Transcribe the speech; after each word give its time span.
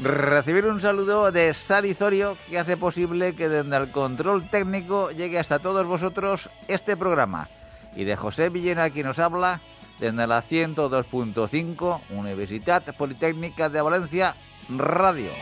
Recibir 0.00 0.66
un 0.66 0.78
saludo 0.78 1.32
de 1.32 1.52
Sari 1.52 1.92
Zorio 1.92 2.38
que 2.48 2.58
hace 2.58 2.76
posible 2.76 3.34
que 3.34 3.48
desde 3.48 3.76
el 3.76 3.90
control 3.90 4.48
técnico 4.48 5.10
llegue 5.10 5.40
hasta 5.40 5.58
todos 5.58 5.86
vosotros 5.86 6.48
este 6.68 6.96
programa. 6.96 7.48
Y 7.96 8.04
de 8.04 8.14
José 8.14 8.48
Villena 8.48 8.90
que 8.90 9.02
nos 9.02 9.18
habla 9.18 9.60
desde 9.98 10.26
la 10.28 10.40
102.5 10.40 12.00
Universidad 12.10 12.84
Politécnica 12.96 13.68
de 13.68 13.80
Valencia 13.80 14.36
Radio. 14.68 15.32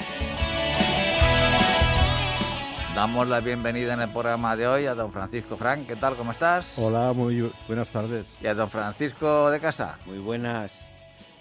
Damos 2.94 3.28
la 3.28 3.40
bienvenida 3.40 3.92
en 3.92 4.00
el 4.00 4.08
programa 4.08 4.56
de 4.56 4.66
hoy 4.66 4.86
a 4.86 4.94
don 4.94 5.12
Francisco 5.12 5.58
Frank. 5.58 5.86
¿Qué 5.86 5.96
tal? 5.96 6.14
¿Cómo 6.14 6.32
estás? 6.32 6.78
Hola, 6.78 7.12
muy 7.12 7.52
buenas 7.66 7.90
tardes. 7.90 8.24
Y 8.40 8.46
a 8.46 8.54
don 8.54 8.70
Francisco 8.70 9.50
de 9.50 9.60
Casa. 9.60 9.98
Muy 10.06 10.18
buenas. 10.18 10.86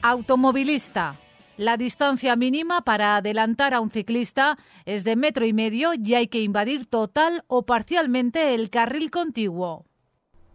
Automovilista. 0.01 1.15
La 1.57 1.77
distancia 1.77 2.35
mínima 2.35 2.81
para 2.81 3.15
adelantar 3.15 3.73
a 3.73 3.79
un 3.79 3.89
ciclista 3.89 4.57
es 4.83 5.05
de 5.05 5.15
metro 5.15 5.45
y 5.45 5.53
medio 5.53 5.91
y 5.93 6.15
hay 6.15 6.27
que 6.27 6.41
invadir 6.41 6.85
total 6.85 7.45
o 7.47 7.65
parcialmente 7.65 8.53
el 8.53 8.69
carril 8.69 9.09
contiguo. 9.09 9.85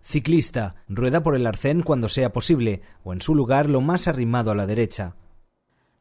Ciclista, 0.03 0.75
rueda 0.89 1.23
por 1.23 1.37
el 1.37 1.47
arcén 1.47 1.81
cuando 1.83 2.11
sea 2.11 2.35
posible 2.35 2.83
o 3.03 3.15
en 3.15 3.23
su 3.23 3.35
lugar 3.35 3.67
lo 3.69 3.81
más 3.81 4.09
arrimado 4.09 4.51
a 4.51 4.55
la 4.55 4.67
derecha. 4.67 5.17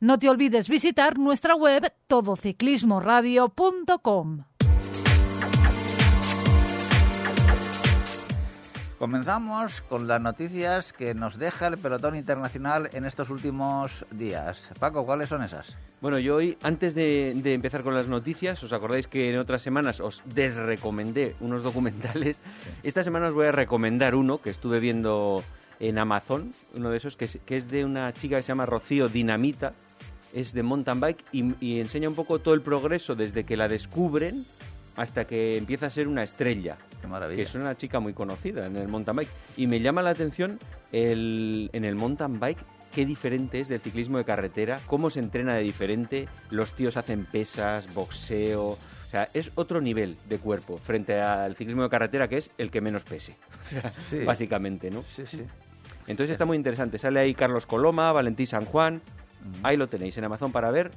No 0.01 0.19
te 0.19 0.29
olvides 0.29 0.67
visitar 0.69 1.17
nuestra 1.17 1.55
web 1.55 1.93
todociclismoradio.com. 2.07 4.43
Comenzamos 9.00 9.80
con 9.80 10.09
las 10.09 10.19
noticias 10.19 10.92
que 10.92 11.14
nos 11.14 11.39
deja 11.39 11.67
el 11.67 11.78
pelotón 11.78 12.17
internacional 12.17 12.89
en 12.92 13.05
estos 13.05 13.30
últimos 13.30 14.05
días. 14.11 14.69
Paco, 14.78 15.05
¿cuáles 15.05 15.30
son 15.30 15.42
esas? 15.42 15.78
Bueno, 16.02 16.19
yo 16.19 16.36
hoy, 16.36 16.58
antes 16.64 16.95
de, 16.95 17.33
de, 17.33 17.53
empezar 17.53 17.81
con 17.83 17.95
las 17.95 18.09
noticias, 18.09 18.61
¿os 18.61 18.73
acordáis 18.73 19.08
que 19.08 19.33
en 19.33 19.39
otras 19.39 19.61
semanas 19.61 20.02
os 20.02 20.22
desrecomendé 20.25 21.38
unos 21.39 21.64
documentales? 21.64 22.42
Esta 22.83 23.05
semana 23.05 23.30
os 23.30 23.33
voy 23.33 23.45
a 23.45 23.53
recomendar 23.53 24.16
uno 24.16 24.42
que 24.42 24.50
estuve 24.50 24.81
viendo 24.81 25.45
en 25.80 25.97
Amazon, 25.97 26.52
uno 26.75 26.89
de 26.89 26.97
esos 26.97 27.16
que 27.16 27.23
es, 27.23 27.39
que 27.45 27.55
es 27.55 27.72
de 27.72 27.86
una 27.86 28.11
chica 28.11 28.36
que 28.36 28.44
se 28.44 28.50
llama 28.50 28.66
Rocío 28.66 29.08
Dinamita, 29.08 29.72
es 30.33 30.52
de 30.52 30.61
mountain 30.61 31.00
bike 31.00 31.23
y, 31.31 31.66
y 31.66 31.80
enseña 31.80 32.09
un 32.09 32.16
poco 32.16 32.39
todo 32.39 32.53
el 32.53 32.61
progreso 32.61 33.16
desde 33.16 33.45
que 33.45 33.55
la 33.55 33.70
descubren 33.70 34.45
hasta 35.00 35.25
que 35.25 35.55
empieza 35.58 35.86
a 35.86 35.89
ser 35.89 36.09
una 36.09 36.23
estrella. 36.23 36.78
Qué 37.00 37.08
maravilla. 37.08 37.38
Que 37.38 37.44
es 37.44 37.55
una 37.55 37.78
chica 37.78 38.02
muy 38.02 38.14
conocida 38.14 38.66
en 38.66 38.75
el 38.75 38.89
mountain 38.89 39.16
bike. 39.16 39.30
Y 39.55 39.66
me 39.66 39.80
llama 39.80 40.02
la 40.02 40.09
atención 40.09 40.59
el, 40.92 41.69
en 41.72 41.86
el 41.86 41.95
mountain 41.95 42.38
bike 42.38 42.59
qué 42.92 43.05
diferente 43.05 43.61
es 43.61 43.70
del 43.70 43.80
ciclismo 43.80 44.17
de 44.17 44.25
carretera, 44.25 44.81
cómo 44.88 45.09
se 45.09 45.22
entrena 45.22 45.53
de 45.53 45.64
diferente, 45.64 46.27
los 46.50 46.73
tíos 46.73 46.97
hacen 46.97 47.25
pesas, 47.25 47.94
boxeo, 47.94 48.66
o 48.72 48.77
sea, 49.09 49.30
es 49.33 49.52
otro 49.55 49.80
nivel 49.80 50.17
de 50.27 50.39
cuerpo 50.39 50.77
frente 50.77 51.22
al 51.22 51.55
ciclismo 51.55 51.83
de 51.83 51.89
carretera 51.89 52.27
que 52.27 52.38
es 52.38 52.50
el 52.58 52.72
que 52.72 52.81
menos 52.81 53.03
pese, 53.03 53.38
o 53.64 53.67
sea, 53.67 53.92
sí. 54.09 54.23
básicamente, 54.25 54.89
¿no? 54.89 55.04
Sí, 55.15 55.23
sí. 55.27 55.43
Entonces 56.08 56.32
está 56.32 56.45
muy 56.45 56.58
interesante, 56.58 56.98
sale 56.98 57.20
ahí 57.20 57.36
Carlos 57.36 57.67
Coloma, 57.67 58.11
Valentín 58.11 58.48
San 58.48 58.65
Juan, 58.65 59.04
ahí 59.61 59.77
lo 59.77 59.88
tenéis 59.88 60.17
en 60.17 60.23
Amazon 60.23 60.52
para 60.52 60.71
ver, 60.71 60.89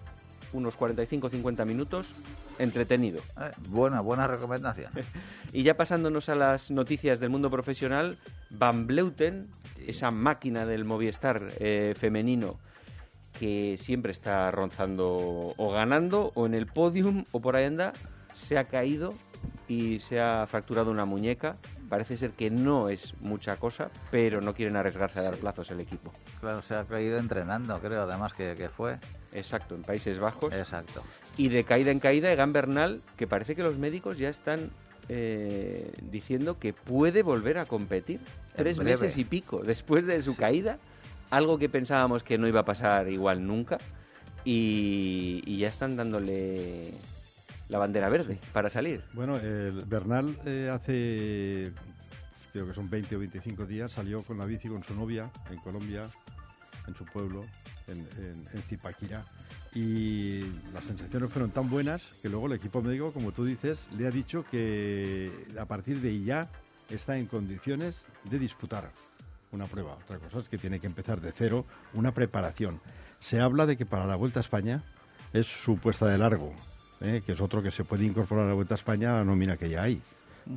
unos 0.52 0.78
45-50 0.78 1.64
minutos, 1.64 2.14
entretenido. 2.58 3.20
Eh, 3.40 3.50
buena, 3.68 4.00
buena 4.00 4.26
recomendación. 4.26 4.92
y 5.52 5.62
ya 5.62 5.76
pasándonos 5.76 6.28
a 6.28 6.34
las 6.34 6.70
noticias 6.70 7.20
del 7.20 7.30
mundo 7.30 7.50
profesional, 7.50 8.18
Van 8.50 8.86
Bleuten, 8.86 9.48
esa 9.86 10.10
máquina 10.10 10.66
del 10.66 10.84
Movistar 10.84 11.52
eh, 11.58 11.94
femenino 11.96 12.58
que 13.38 13.76
siempre 13.78 14.12
está 14.12 14.50
ronzando 14.50 15.54
o 15.56 15.72
ganando 15.72 16.32
o 16.34 16.46
en 16.46 16.54
el 16.54 16.66
podium 16.66 17.24
o 17.32 17.40
por 17.40 17.56
ahí 17.56 17.64
anda, 17.64 17.92
se 18.36 18.58
ha 18.58 18.64
caído 18.64 19.14
y 19.68 19.98
se 19.98 20.20
ha 20.20 20.46
fracturado 20.46 20.90
una 20.90 21.04
muñeca. 21.04 21.56
Parece 21.92 22.16
ser 22.16 22.30
que 22.30 22.48
no 22.48 22.88
es 22.88 23.12
mucha 23.20 23.58
cosa, 23.58 23.90
pero 24.10 24.40
no 24.40 24.54
quieren 24.54 24.76
arriesgarse 24.76 25.18
a 25.18 25.22
dar 25.24 25.34
plazos 25.34 25.70
el 25.72 25.80
equipo. 25.80 26.10
Claro, 26.40 26.62
se 26.62 26.74
ha 26.74 26.84
caído 26.84 27.18
entrenando, 27.18 27.78
creo, 27.80 28.04
además 28.04 28.32
que, 28.32 28.54
que 28.54 28.70
fue. 28.70 28.96
Exacto, 29.30 29.74
en 29.74 29.82
Países 29.82 30.18
Bajos. 30.18 30.54
Exacto. 30.54 31.02
Y 31.36 31.50
de 31.50 31.64
caída 31.64 31.90
en 31.90 32.00
caída, 32.00 32.32
Egan 32.32 32.54
Bernal, 32.54 33.02
que 33.18 33.26
parece 33.26 33.54
que 33.54 33.62
los 33.62 33.76
médicos 33.76 34.16
ya 34.16 34.30
están 34.30 34.70
eh, 35.10 35.92
diciendo 36.10 36.58
que 36.58 36.72
puede 36.72 37.22
volver 37.22 37.58
a 37.58 37.66
competir. 37.66 38.20
Tres 38.56 38.78
meses 38.78 39.18
y 39.18 39.24
pico 39.24 39.60
después 39.62 40.06
de 40.06 40.22
su 40.22 40.32
sí. 40.32 40.38
caída, 40.38 40.78
algo 41.28 41.58
que 41.58 41.68
pensábamos 41.68 42.22
que 42.22 42.38
no 42.38 42.48
iba 42.48 42.60
a 42.60 42.64
pasar 42.64 43.10
igual 43.10 43.46
nunca. 43.46 43.76
Y, 44.46 45.42
y 45.44 45.58
ya 45.58 45.68
están 45.68 45.96
dándole 45.96 46.94
la 47.72 47.78
bandera 47.78 48.10
verde 48.10 48.38
para 48.52 48.68
salir. 48.68 49.02
Bueno, 49.14 49.36
el 49.36 49.84
Bernal 49.86 50.36
eh, 50.44 50.70
hace, 50.70 51.72
creo 52.52 52.66
que 52.66 52.74
son 52.74 52.90
20 52.90 53.16
o 53.16 53.18
25 53.18 53.64
días, 53.64 53.92
salió 53.92 54.22
con 54.22 54.36
la 54.36 54.44
bici 54.44 54.68
con 54.68 54.84
su 54.84 54.94
novia 54.94 55.30
en 55.50 55.56
Colombia, 55.56 56.02
en 56.86 56.94
su 56.94 57.06
pueblo, 57.06 57.46
en, 57.88 58.00
en, 58.18 58.46
en 58.52 58.62
Zipaquirá. 58.68 59.24
Y 59.74 60.42
las 60.74 60.84
sensaciones 60.84 61.30
fueron 61.30 61.50
tan 61.50 61.70
buenas 61.70 62.02
que 62.20 62.28
luego 62.28 62.46
el 62.46 62.52
equipo 62.52 62.82
médico, 62.82 63.10
como 63.10 63.32
tú 63.32 63.46
dices, 63.46 63.88
le 63.96 64.06
ha 64.06 64.10
dicho 64.10 64.44
que 64.50 65.32
a 65.58 65.64
partir 65.64 66.02
de 66.02 66.22
ya 66.22 66.50
está 66.90 67.16
en 67.16 67.24
condiciones 67.24 68.04
de 68.28 68.38
disputar 68.38 68.90
una 69.50 69.64
prueba. 69.64 69.94
Otra 69.94 70.18
cosa 70.18 70.40
es 70.40 70.48
que 70.50 70.58
tiene 70.58 70.78
que 70.78 70.86
empezar 70.86 71.22
de 71.22 71.32
cero 71.32 71.64
una 71.94 72.12
preparación. 72.12 72.82
Se 73.18 73.40
habla 73.40 73.64
de 73.64 73.78
que 73.78 73.86
para 73.86 74.06
la 74.06 74.16
Vuelta 74.16 74.40
a 74.40 74.42
España 74.42 74.82
es 75.32 75.46
su 75.46 75.78
puesta 75.78 76.06
de 76.06 76.18
largo, 76.18 76.52
¿eh? 77.02 77.22
que 77.24 77.32
es 77.32 77.40
otro 77.40 77.62
que 77.62 77.70
se 77.70 77.84
puede 77.84 78.04
incorporar 78.04 78.44
a 78.44 78.48
la 78.48 78.54
Vuelta 78.54 78.74
a 78.74 78.76
España 78.76 79.14
a 79.14 79.18
la 79.18 79.24
nómina 79.24 79.56
que 79.56 79.68
ya 79.68 79.82
hay, 79.82 80.00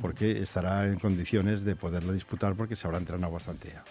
porque 0.00 0.42
estará 0.42 0.86
en 0.86 0.98
condiciones 0.98 1.64
de 1.64 1.76
poderla 1.76 2.12
disputar 2.12 2.54
porque 2.54 2.76
se 2.76 2.86
habrá 2.86 2.98
entrenado 2.98 3.32
bastante 3.32 3.70
ya. 3.70 3.84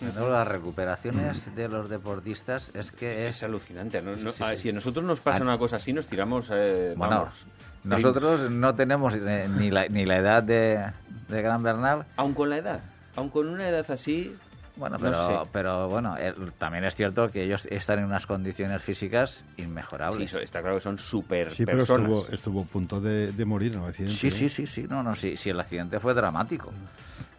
Las 0.00 0.46
recuperaciones 0.46 1.54
de 1.56 1.68
los 1.68 1.88
deportistas 1.88 2.70
es 2.72 2.92
que 2.92 3.26
es, 3.26 3.36
es 3.36 3.42
alucinante. 3.42 4.00
No, 4.00 4.14
no, 4.14 4.30
sí, 4.30 4.44
sí. 4.50 4.56
Si 4.56 4.68
a 4.68 4.72
nosotros 4.72 5.04
nos 5.04 5.18
pasa 5.18 5.42
una 5.42 5.58
cosa 5.58 5.76
así, 5.76 5.92
nos 5.92 6.06
tiramos. 6.06 6.50
Eh, 6.52 6.94
bueno, 6.96 7.16
vamos. 7.16 7.34
nosotros 7.82 8.48
no 8.48 8.76
tenemos 8.76 9.14
eh, 9.16 9.48
ni, 9.58 9.70
la, 9.72 9.88
ni 9.88 10.06
la 10.06 10.18
edad 10.18 10.42
de, 10.44 10.84
de 11.28 11.42
Gran 11.42 11.64
Bernal. 11.64 12.06
Aun 12.16 12.32
con 12.32 12.48
la 12.48 12.58
edad, 12.58 12.80
aun 13.16 13.28
con 13.28 13.48
una 13.48 13.68
edad 13.68 13.90
así. 13.90 14.36
Bueno, 14.78 14.96
pero, 14.98 15.10
no 15.10 15.44
sé. 15.44 15.50
pero 15.52 15.88
bueno, 15.88 16.16
eh, 16.16 16.32
también 16.56 16.84
es 16.84 16.94
cierto 16.94 17.28
que 17.28 17.42
ellos 17.42 17.66
están 17.66 17.98
en 17.98 18.04
unas 18.04 18.26
condiciones 18.26 18.80
físicas 18.80 19.44
inmejorables. 19.56 20.30
Sí, 20.30 20.36
está 20.38 20.60
claro 20.60 20.76
que 20.76 20.82
son 20.82 20.98
súper 20.98 21.52
sí, 21.52 21.66
personas. 21.66 22.06
Pero 22.06 22.20
estuvo, 22.20 22.34
estuvo 22.34 22.62
a 22.62 22.64
punto 22.64 23.00
de, 23.00 23.32
de 23.32 23.44
morir 23.44 23.74
en 23.74 23.82
el 23.82 23.88
accidente. 23.88 24.14
Sí, 24.14 24.30
sí, 24.30 24.48
sí, 24.48 24.66
sí, 24.68 24.86
no, 24.88 25.02
no, 25.02 25.16
sí, 25.16 25.36
sí, 25.36 25.50
el 25.50 25.58
accidente 25.58 25.98
fue 25.98 26.14
dramático. 26.14 26.72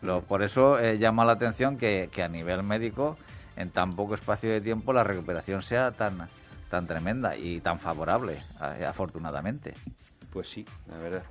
Lo, 0.02 0.22
por 0.22 0.44
eso 0.44 0.78
eh, 0.80 0.98
llama 0.98 1.24
la 1.24 1.34
atención 1.34 1.78
que, 1.78 2.10
que, 2.12 2.24
a 2.24 2.28
nivel 2.28 2.62
médico, 2.62 3.18
en 3.56 3.70
tan 3.72 3.96
poco 3.96 4.16
espacio 4.16 4.50
de 4.50 4.60
tiempo, 4.60 4.92
la 4.92 5.06
recuperación 5.06 5.62
sea 5.64 5.92
tan, 5.92 6.28
tan 6.70 6.88
tremenda 6.88 7.38
y 7.38 7.62
tan 7.62 7.80
favorable, 7.80 8.38
afortunadamente. 8.86 9.74
Pues 10.34 10.50
sí, 10.50 10.66
la 10.90 10.97
verdad. 10.97 11.24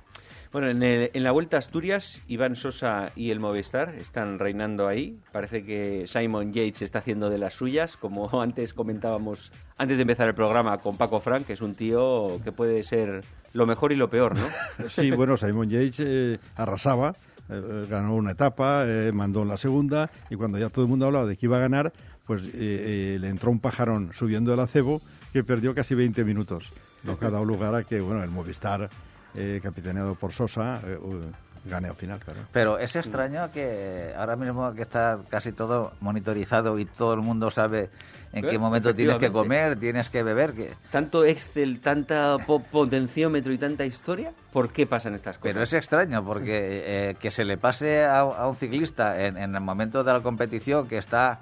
Bueno, 0.51 0.67
en, 0.67 1.23
la 1.23 1.31
Vuelta 1.31 1.57
a 1.57 1.59
Asturias, 1.59 2.23
Iván 2.27 2.55
Sosa 2.55 3.11
y 3.15 3.29
el 3.29 3.39
Movistar 3.39 3.93
están 3.93 4.39
reinando 4.39 4.87
ahí. 4.87 5.19
Parece 5.31 5.63
que 5.63 6.07
Simon 6.07 6.53
Yates 6.53 6.81
está 6.81 6.99
haciendo 6.99 7.29
de 7.29 7.37
las 7.37 7.53
suyas, 7.53 7.97
como 7.97 8.29
antes 8.41 8.73
comentábamos, 8.73 9.51
antes 9.77 9.97
de 9.97 10.01
empezar 10.01 10.27
el 10.27 10.33
programa 10.33 10.79
con 10.79 10.97
Paco 10.97 11.19
Frank, 11.19 11.45
que 11.45 11.53
es 11.53 11.61
un 11.61 11.75
tío 11.75 12.39
que 12.43 12.51
puede 12.51 12.81
ser 12.81 13.23
lo 13.53 13.67
mejor 13.67 13.91
y 13.91 13.95
lo 13.95 14.09
peor, 14.09 14.35
¿no? 14.35 14.47
Sí, 14.89 15.11
bueno, 15.11 15.37
Simon 15.37 15.69
Yates 15.69 15.99
eh, 15.99 16.39
arrasaba, 16.55 17.13
eh, 17.47 17.85
ganó 17.87 18.15
una 18.15 18.31
etapa, 18.31 18.85
eh, 18.87 19.11
mandó 19.13 19.45
la 19.45 19.57
segunda, 19.57 20.09
y 20.31 20.35
cuando 20.35 20.57
ya 20.57 20.69
todo 20.69 20.83
el 20.83 20.89
mundo 20.89 21.05
hablaba 21.05 21.27
de 21.27 21.37
que 21.37 21.45
iba 21.45 21.57
a 21.57 21.61
ganar, 21.61 21.93
pues 22.25 22.41
le 22.53 23.27
entró 23.27 23.51
un 23.51 23.59
pajarón 23.59 24.13
subiendo 24.13 24.53
el 24.53 24.59
acebo 24.59 25.01
que 25.31 25.43
perdió 25.43 25.75
casi 25.75 25.93
20 25.93 26.23
minutos. 26.23 26.71
Lo 27.03 27.17
que 27.17 27.25
ha 27.25 27.29
dado 27.31 27.45
lugar 27.45 27.73
a 27.73 27.83
que, 27.83 28.01
bueno, 28.01 28.23
el 28.23 28.29
Movistar 28.29 28.89
eh, 29.35 29.59
capitaneado 29.61 30.15
por 30.15 30.31
Sosa, 30.31 30.79
eh, 30.85 30.97
gane 31.65 31.89
al 31.89 31.95
final, 31.95 32.19
claro. 32.19 32.39
Pero 32.53 32.79
es 32.79 32.95
extraño 32.95 33.51
que 33.51 34.13
ahora 34.17 34.35
mismo 34.35 34.73
que 34.73 34.81
está 34.83 35.19
casi 35.29 35.51
todo 35.51 35.91
monitorizado 35.99 36.79
y 36.79 36.85
todo 36.85 37.13
el 37.13 37.19
mundo 37.21 37.51
sabe 37.51 37.89
en 38.31 38.45
qué 38.51 38.57
momento 38.57 38.89
tienes 38.95 39.15
que 39.19 39.31
comer, 39.33 39.75
tienes 39.79 40.09
que 40.09 40.23
beber, 40.23 40.53
que 40.53 40.71
Tanto 40.91 41.25
Excel, 41.25 41.79
tanta 41.81 42.37
po- 42.45 42.61
potenciómetro 42.63 43.51
y 43.51 43.57
tanta 43.57 43.85
historia, 43.85 44.31
¿por 44.53 44.71
qué 44.71 44.85
pasan 44.87 45.15
estas 45.15 45.37
cosas? 45.37 45.51
Pero 45.53 45.63
es 45.63 45.73
extraño 45.73 46.23
porque 46.23 47.09
eh, 47.09 47.15
que 47.19 47.29
se 47.29 47.43
le 47.43 47.57
pase 47.57 48.05
a, 48.05 48.19
a 48.21 48.47
un 48.47 48.55
ciclista 48.55 49.19
en, 49.19 49.35
en 49.37 49.53
el 49.53 49.61
momento 49.61 50.03
de 50.03 50.13
la 50.13 50.21
competición 50.21 50.87
que 50.87 50.97
está 50.97 51.39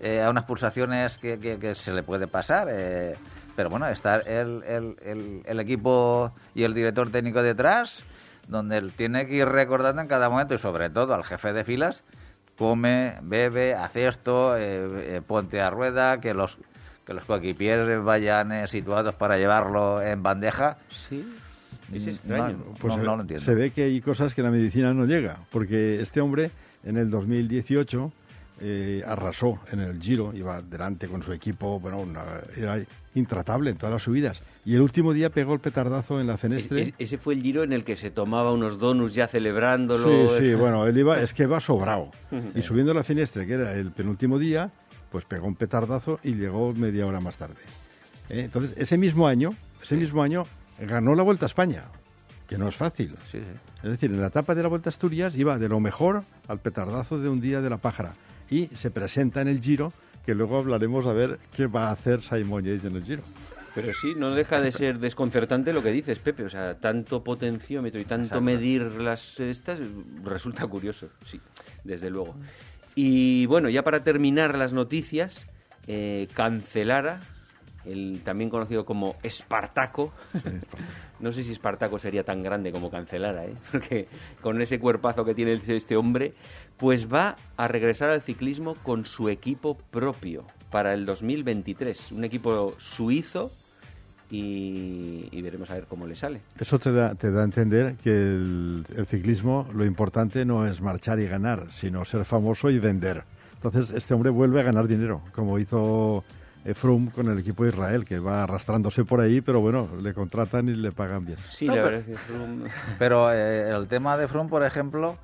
eh, 0.00 0.22
a 0.22 0.30
unas 0.30 0.44
pulsaciones 0.44 1.18
que, 1.18 1.38
que- 1.38 1.58
que 1.58 1.74
se 1.76 1.92
le 1.92 2.02
puede 2.02 2.26
pasar. 2.26 2.66
eh, 2.70 3.14
pero 3.56 3.70
bueno, 3.70 3.86
está 3.88 4.16
el, 4.16 4.62
el- 4.64 4.96
el- 5.04 5.42
el 5.44 5.60
equipo 5.60 6.32
y 6.54 6.64
el 6.64 6.74
director 6.74 7.10
técnico 7.10 7.42
detrás, 7.42 8.02
donde 8.48 8.78
él 8.78 8.92
tiene 8.92 9.26
que 9.26 9.34
ir 9.36 9.46
recordando 9.48 10.02
en 10.02 10.08
cada 10.08 10.28
momento 10.28 10.54
y 10.54 10.58
sobre 10.58 10.90
todo 10.90 11.14
al 11.14 11.24
jefe 11.24 11.52
de 11.52 11.64
filas, 11.64 12.02
come, 12.58 13.14
bebe, 13.22 13.74
hace 13.74 14.06
esto, 14.06 14.56
eh, 14.56 15.16
eh, 15.16 15.20
ponte 15.26 15.60
a 15.60 15.70
rueda, 15.70 16.20
que 16.20 16.34
los 16.34 16.58
que 17.06 17.14
los 17.14 17.24
coequipiers 17.24 18.04
vayan 18.04 18.52
eh, 18.52 18.68
situados 18.68 19.14
para 19.16 19.36
llevarlo 19.36 20.00
en 20.00 20.22
bandeja. 20.22 20.76
Sí, 20.88 21.26
es 21.92 22.06
Mm, 22.06 22.08
extraño. 22.10 22.56
no, 22.58 22.74
Pues 22.74 22.94
no, 22.94 23.00
se, 23.00 23.04
no 23.06 23.16
lo 23.16 23.22
entiendo. 23.22 23.44
se 23.44 23.54
ve 23.56 23.70
que 23.72 23.82
hay 23.84 24.00
cosas 24.00 24.34
que 24.34 24.42
la 24.42 24.50
medicina 24.52 24.94
no 24.94 25.04
llega, 25.06 25.38
porque 25.50 26.00
este 26.00 26.20
hombre 26.20 26.52
en 26.84 26.96
el 26.96 27.10
2018 27.10 28.12
eh, 28.64 29.02
arrasó 29.04 29.58
en 29.72 29.80
el 29.80 30.00
Giro, 30.00 30.32
iba 30.34 30.62
delante 30.62 31.08
con 31.08 31.20
su 31.22 31.32
equipo, 31.32 31.80
bueno, 31.80 31.98
una- 31.98 32.22
era 32.56 32.78
intratable 33.14 33.70
en 33.70 33.76
todas 33.76 33.92
las 33.94 34.02
subidas. 34.02 34.40
Y 34.64 34.76
el 34.76 34.80
último 34.82 35.12
día 35.12 35.30
pegó 35.30 35.52
el 35.52 35.58
petardazo 35.60 36.20
en 36.20 36.28
la 36.28 36.34
Es- 36.34 36.40
fenestre. 36.40 36.82
es- 36.82 36.94
ese 36.98 37.18
fue 37.18 37.34
el 37.34 37.42
giro 37.42 37.64
en 37.64 37.72
el 37.72 37.82
que 37.84 37.96
se 37.96 38.10
tomaba 38.10 38.52
unos 38.52 38.78
donuts 38.78 39.14
ya 39.14 39.26
celebrándolo. 39.26 40.38
Sí, 40.38 40.44
sí, 40.44 40.54
bueno, 40.54 40.86
él 40.86 40.96
iba, 40.96 41.20
es 41.20 41.34
que 41.34 41.46
va 41.46 41.60
sobrado. 41.60 42.10
Y 42.54 42.62
subiendo 42.62 42.94
la 42.94 43.02
finestre, 43.02 43.46
que 43.46 43.54
era 43.54 43.72
el 43.74 43.90
penúltimo 43.90 44.38
día, 44.38 44.70
pues 45.10 45.24
pegó 45.24 45.46
un 45.48 45.56
petardazo 45.56 46.20
y 46.22 46.34
llegó 46.36 46.72
media 46.72 47.06
hora 47.06 47.20
más 47.20 47.36
tarde. 47.36 47.56
¿Eh? 48.30 48.42
Entonces, 48.44 48.74
ese 48.78 48.96
mismo 48.96 49.26
año, 49.26 49.54
ese 49.82 49.96
mismo 49.96 50.22
año, 50.22 50.44
ganó 50.80 51.14
la 51.16 51.22
Vuelta 51.24 51.44
a 51.46 51.48
España, 51.48 51.82
que 52.48 52.56
no 52.56 52.68
es 52.68 52.76
fácil. 52.76 53.16
Sí, 53.30 53.38
sí. 53.38 53.44
Es 53.82 53.90
decir, 53.90 54.10
en 54.12 54.20
la 54.20 54.28
etapa 54.28 54.54
de 54.54 54.62
la 54.62 54.68
Vuelta 54.68 54.88
a 54.88 54.92
Asturias 54.92 55.34
iba 55.36 55.58
de 55.58 55.68
lo 55.68 55.80
mejor 55.80 56.22
al 56.48 56.60
petardazo 56.60 57.18
de 57.18 57.28
un 57.28 57.40
día 57.40 57.60
de 57.60 57.68
la 57.68 57.78
pájara. 57.78 58.14
Y 58.52 58.68
se 58.76 58.90
presenta 58.90 59.40
en 59.40 59.48
el 59.48 59.62
Giro, 59.62 59.94
que 60.26 60.34
luego 60.34 60.58
hablaremos 60.58 61.06
a 61.06 61.14
ver 61.14 61.38
qué 61.56 61.66
va 61.66 61.88
a 61.88 61.92
hacer 61.92 62.20
Simon 62.20 62.62
Yates 62.62 62.84
en 62.84 62.96
el 62.96 63.02
Giro. 63.02 63.22
Pero 63.74 63.94
sí, 63.94 64.12
no 64.14 64.32
deja 64.32 64.60
de 64.60 64.70
ser 64.72 64.98
desconcertante 64.98 65.72
lo 65.72 65.82
que 65.82 65.90
dices, 65.90 66.18
Pepe. 66.18 66.44
O 66.44 66.50
sea, 66.50 66.74
tanto 66.78 67.24
potenciómetro 67.24 67.98
y 67.98 68.04
tanto 68.04 68.24
Exacto. 68.26 68.42
medir 68.42 68.82
las 69.00 69.40
estas 69.40 69.80
resulta 70.22 70.66
curioso, 70.66 71.08
sí, 71.24 71.40
desde 71.82 72.10
luego. 72.10 72.36
Y 72.94 73.46
bueno, 73.46 73.70
ya 73.70 73.82
para 73.82 74.04
terminar 74.04 74.58
las 74.58 74.74
noticias, 74.74 75.46
eh, 75.86 76.28
Cancelara, 76.34 77.20
el 77.84 78.20
también 78.24 78.50
conocido 78.50 78.84
como 78.84 79.16
Espartaco. 79.22 80.12
No 81.20 81.30
sé 81.30 81.44
si 81.44 81.52
Espartaco 81.52 82.00
sería 82.00 82.24
tan 82.24 82.42
grande 82.42 82.72
como 82.72 82.90
Cancelara, 82.90 83.44
¿eh? 83.44 83.54
porque 83.70 84.08
con 84.40 84.60
ese 84.60 84.80
cuerpazo 84.80 85.24
que 85.24 85.34
tiene 85.34 85.60
este 85.68 85.96
hombre, 85.96 86.34
pues 86.76 87.12
va 87.12 87.36
a 87.56 87.68
regresar 87.68 88.10
al 88.10 88.22
ciclismo 88.22 88.74
con 88.82 89.06
su 89.06 89.28
equipo 89.28 89.78
propio 89.90 90.44
para 90.70 90.94
el 90.94 91.06
2023. 91.06 92.10
Un 92.12 92.24
equipo 92.24 92.74
suizo 92.78 93.52
y, 94.32 95.28
y 95.30 95.42
veremos 95.42 95.70
a 95.70 95.74
ver 95.74 95.84
cómo 95.84 96.06
le 96.06 96.16
sale. 96.16 96.40
Eso 96.58 96.78
te 96.78 96.90
da, 96.90 97.14
te 97.14 97.30
da 97.30 97.42
a 97.42 97.44
entender 97.44 97.94
que 98.02 98.10
el, 98.10 98.84
el 98.96 99.06
ciclismo 99.06 99.68
lo 99.72 99.84
importante 99.84 100.44
no 100.44 100.66
es 100.66 100.80
marchar 100.80 101.20
y 101.20 101.28
ganar, 101.28 101.70
sino 101.70 102.04
ser 102.04 102.24
famoso 102.24 102.70
y 102.70 102.78
vender. 102.78 103.24
Entonces 103.54 103.92
este 103.96 104.12
hombre 104.12 104.30
vuelve 104.30 104.58
a 104.58 104.64
ganar 104.64 104.88
dinero, 104.88 105.22
como 105.32 105.58
hizo 105.58 106.24
Froome 106.74 107.10
con 107.10 107.26
el 107.30 107.38
equipo 107.38 107.64
de 107.64 107.70
Israel, 107.70 108.04
que 108.04 108.18
va 108.18 108.44
arrastrándose 108.44 109.04
por 109.04 109.20
ahí, 109.20 109.40
pero 109.40 109.60
bueno, 109.60 109.88
le 110.00 110.14
contratan 110.14 110.68
y 110.68 110.74
le 110.74 110.92
pagan 110.92 111.24
bien. 111.24 111.38
Sí, 111.48 111.66
No, 111.66 111.76
la 111.76 111.82
pero- 111.82 111.96
verdad 111.96 112.10
es 112.10 112.20
que 112.20 112.32
es 112.34 112.40
un- 112.40 112.68
Pero 112.98 113.32
eh, 113.32 113.70
el 113.70 113.88
tema 113.88 114.16
de 114.16 114.28
Froome, 114.28 114.48
por 114.50 114.64
ejemplo, 114.64 115.18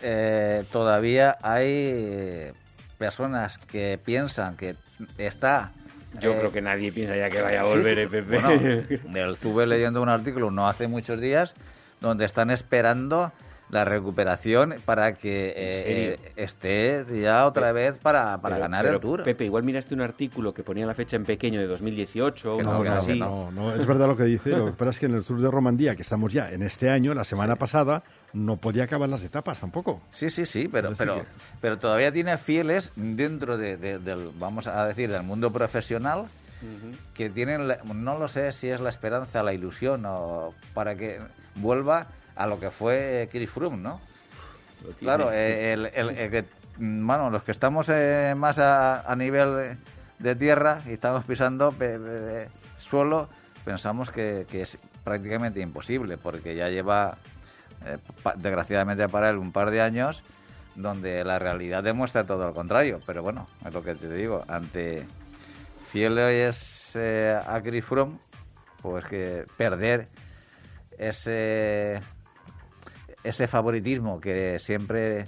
eh, 0.00 0.64
todavía 0.72 1.36
hay 1.42 1.66
eh, 1.66 2.52
personas 2.98 3.58
que 3.58 3.98
piensan 4.04 4.56
que 4.56 4.76
está... 5.18 5.72
Yo 6.20 6.32
eh, 6.32 6.36
creo 6.38 6.52
que 6.52 6.62
nadie 6.62 6.92
piensa 6.92 7.16
ya 7.16 7.28
que 7.28 7.42
vaya 7.42 7.62
a 7.62 7.64
volver, 7.64 7.96
sí. 7.96 8.02
eh, 8.02 8.08
Pepe. 8.08 8.38
Bueno, 9.08 9.32
estuve 9.32 9.66
leyendo 9.66 10.00
un 10.00 10.08
artículo 10.08 10.50
no 10.50 10.68
hace 10.68 10.86
muchos 10.88 11.20
días 11.20 11.54
donde 12.00 12.24
están 12.24 12.50
esperando 12.50 13.32
la 13.70 13.84
recuperación 13.84 14.76
para 14.84 15.14
que 15.14 15.48
eh, 15.48 15.54
eh, 15.56 16.32
esté 16.36 17.04
ya 17.20 17.46
otra 17.46 17.72
vez 17.72 17.98
para, 17.98 18.38
para 18.40 18.56
Pero- 18.56 18.62
ganar 18.64 18.82
pero, 18.84 18.94
el 18.96 19.00
Tour. 19.00 19.24
Pepe, 19.24 19.44
igual 19.46 19.64
miraste 19.64 19.94
un 19.94 20.00
artículo 20.02 20.52
que 20.54 20.62
ponía 20.62 20.86
la 20.86 20.94
fecha 20.94 21.16
en 21.16 21.24
pequeño 21.24 21.60
de 21.60 21.66
2018 21.66 22.54
o 22.54 22.56
Que 22.58 22.62
una 22.62 22.72
no, 22.72 22.78
cosa 22.78 22.90
que 22.90 22.96
no, 22.96 23.00
así. 23.00 23.18
no, 23.20 23.50
no, 23.50 23.74
es 23.74 23.86
verdad 23.86 24.06
lo 24.06 24.16
que 24.16 24.24
dice. 24.24 24.50
Lo 24.50 24.66
que 24.66 24.72
pasa 24.72 24.90
es 24.90 24.98
que 25.00 25.06
en 25.06 25.14
el 25.14 25.24
Tour 25.24 25.40
de 25.40 25.50
Romandía, 25.50 25.96
que 25.96 26.02
estamos 26.02 26.32
ya 26.32 26.50
en 26.52 26.62
este 26.62 26.90
año, 26.90 27.14
la 27.14 27.24
semana 27.24 27.56
pasada, 27.56 28.02
no 28.32 28.58
podía 28.58 28.84
acabar 28.84 29.08
las 29.08 29.24
etapas 29.24 29.58
tampoco. 29.60 30.02
Sí, 30.10 30.30
sí, 30.30 30.46
sí, 30.46 30.68
pero, 30.70 30.92
pero, 30.96 31.16
que- 31.16 31.26
pero 31.60 31.78
todavía 31.78 32.12
tiene 32.12 32.36
fieles 32.38 32.92
dentro 32.96 33.56
de- 33.56 33.76
de- 33.76 33.98
del, 33.98 34.30
vamos 34.38 34.66
a 34.66 34.86
decir, 34.86 35.10
del 35.10 35.22
mundo 35.22 35.50
profesional 35.52 36.26
que 37.14 37.28
tienen, 37.30 37.68
la- 37.68 37.78
no 37.94 38.18
lo 38.18 38.26
sé 38.28 38.50
si 38.52 38.68
es 38.68 38.80
la 38.80 38.88
esperanza, 38.88 39.42
la 39.42 39.52
ilusión 39.52 40.04
o 40.06 40.54
para 40.72 40.94
que 40.94 41.18
vuelva 41.56 42.06
a 42.36 42.46
lo 42.46 42.58
que 42.58 42.70
fue 42.70 43.28
Chris 43.30 43.50
Froome, 43.50 43.76
¿no? 43.78 44.00
Claro, 44.98 45.30
eh, 45.32 45.72
el, 45.72 45.86
el- 45.86 46.10
el 46.10 46.30
que, 46.30 46.44
mm, 46.78 47.06
bueno, 47.06 47.30
los 47.30 47.42
que 47.42 47.52
estamos 47.52 47.88
eh, 47.90 48.34
más 48.36 48.58
a, 48.58 49.00
a 49.00 49.16
nivel 49.16 49.56
de, 49.56 49.76
de 50.18 50.36
tierra 50.36 50.80
y 50.86 50.92
estamos 50.92 51.24
pisando 51.24 51.72
pe- 51.72 51.98
pe- 51.98 52.48
suelo, 52.78 53.28
pensamos 53.64 54.10
que, 54.10 54.46
que 54.50 54.62
es 54.62 54.78
prácticamente 55.04 55.60
imposible, 55.60 56.18
porque 56.18 56.54
ya 56.54 56.68
lleva, 56.68 57.16
eh, 57.86 57.98
pa- 58.22 58.34
desgraciadamente 58.36 59.08
para 59.08 59.30
él, 59.30 59.36
un 59.36 59.52
par 59.52 59.70
de 59.70 59.80
años 59.80 60.22
donde 60.74 61.22
la 61.24 61.38
realidad 61.38 61.82
demuestra 61.84 62.24
todo 62.24 62.46
lo 62.46 62.52
contrario. 62.54 63.00
Pero 63.06 63.22
bueno, 63.22 63.46
es 63.64 63.72
lo 63.72 63.82
que 63.82 63.94
te 63.94 64.12
digo, 64.12 64.42
ante 64.48 65.06
fieles 65.90 66.92
eh, 66.96 67.38
a 67.46 67.60
Chris 67.62 67.84
Froome, 67.84 68.18
pues 68.82 69.04
que 69.06 69.46
perder 69.56 70.08
ese 70.98 72.00
ese 73.24 73.48
favoritismo 73.48 74.20
que 74.20 74.58
siempre 74.58 75.26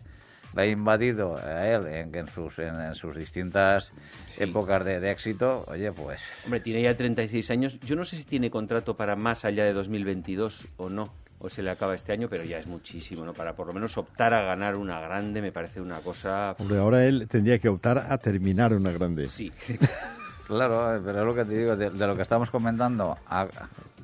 le 0.54 0.62
ha 0.62 0.66
invadido 0.66 1.36
a 1.36 1.66
él 1.66 1.86
en, 1.86 2.14
en 2.14 2.28
sus, 2.28 2.58
en, 2.58 2.80
en 2.80 2.94
sus 2.94 3.16
distintas 3.16 3.90
épocas 4.38 4.84
de, 4.84 5.00
de 5.00 5.10
éxito, 5.10 5.64
oye, 5.68 5.92
pues 5.92 6.22
Hombre, 6.44 6.60
tiene 6.60 6.82
ya 6.82 6.96
36 6.96 7.50
años. 7.50 7.80
Yo 7.80 7.96
no 7.96 8.04
sé 8.04 8.16
si 8.16 8.24
tiene 8.24 8.50
contrato 8.50 8.96
para 8.96 9.16
más 9.16 9.44
allá 9.44 9.64
de 9.64 9.72
2022 9.72 10.68
o 10.76 10.88
no. 10.88 11.12
O 11.38 11.50
se 11.50 11.62
le 11.62 11.70
acaba 11.70 11.94
este 11.94 12.12
año, 12.12 12.28
pero 12.30 12.44
ya 12.44 12.58
es 12.58 12.66
muchísimo, 12.66 13.22
¿no? 13.22 13.34
Para 13.34 13.54
por 13.54 13.66
lo 13.66 13.74
menos 13.74 13.98
optar 13.98 14.32
a 14.32 14.40
ganar 14.40 14.74
una 14.74 15.00
grande 15.00 15.42
me 15.42 15.52
parece 15.52 15.82
una 15.82 15.98
cosa... 15.98 16.56
Hombre, 16.58 16.78
ahora 16.78 17.04
él 17.04 17.28
tendría 17.28 17.58
que 17.58 17.68
optar 17.68 17.98
a 17.98 18.16
terminar 18.16 18.72
una 18.72 18.90
grande. 18.90 19.28
Sí. 19.28 19.52
claro, 20.46 20.96
eh, 20.96 21.00
pero 21.04 21.20
es 21.20 21.26
lo 21.26 21.34
que 21.34 21.44
te 21.44 21.58
digo, 21.58 21.76
de, 21.76 21.90
de 21.90 22.06
lo 22.06 22.16
que 22.16 22.22
estamos 22.22 22.50
comentando 22.50 23.18
a 23.26 23.46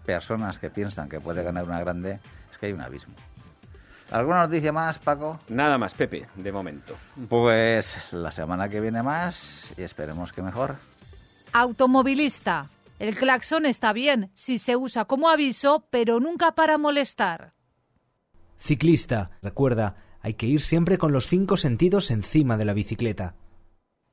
personas 0.04 0.58
que 0.58 0.68
piensan 0.68 1.08
que 1.08 1.20
puede 1.20 1.42
ganar 1.42 1.64
una 1.64 1.80
grande, 1.80 2.18
es 2.50 2.58
que 2.58 2.66
hay 2.66 2.72
un 2.72 2.82
abismo. 2.82 3.14
¿Alguna 4.12 4.46
noticia 4.46 4.72
más, 4.72 4.98
Paco? 4.98 5.38
Nada 5.48 5.78
más, 5.78 5.94
Pepe, 5.94 6.26
de 6.36 6.52
momento. 6.52 6.94
Pues 7.30 7.96
la 8.12 8.30
semana 8.30 8.68
que 8.68 8.78
viene 8.78 9.02
más 9.02 9.72
y 9.78 9.82
esperemos 9.82 10.34
que 10.34 10.42
mejor. 10.42 10.76
Automovilista. 11.54 12.68
El 12.98 13.16
claxon 13.16 13.64
está 13.64 13.94
bien 13.94 14.30
si 14.34 14.58
se 14.58 14.76
usa 14.76 15.06
como 15.06 15.30
aviso, 15.30 15.86
pero 15.88 16.20
nunca 16.20 16.52
para 16.52 16.76
molestar. 16.76 17.54
Ciclista, 18.58 19.30
recuerda, 19.40 19.96
hay 20.20 20.34
que 20.34 20.46
ir 20.46 20.60
siempre 20.60 20.98
con 20.98 21.12
los 21.12 21.26
cinco 21.26 21.56
sentidos 21.56 22.10
encima 22.10 22.58
de 22.58 22.66
la 22.66 22.74
bicicleta. 22.74 23.34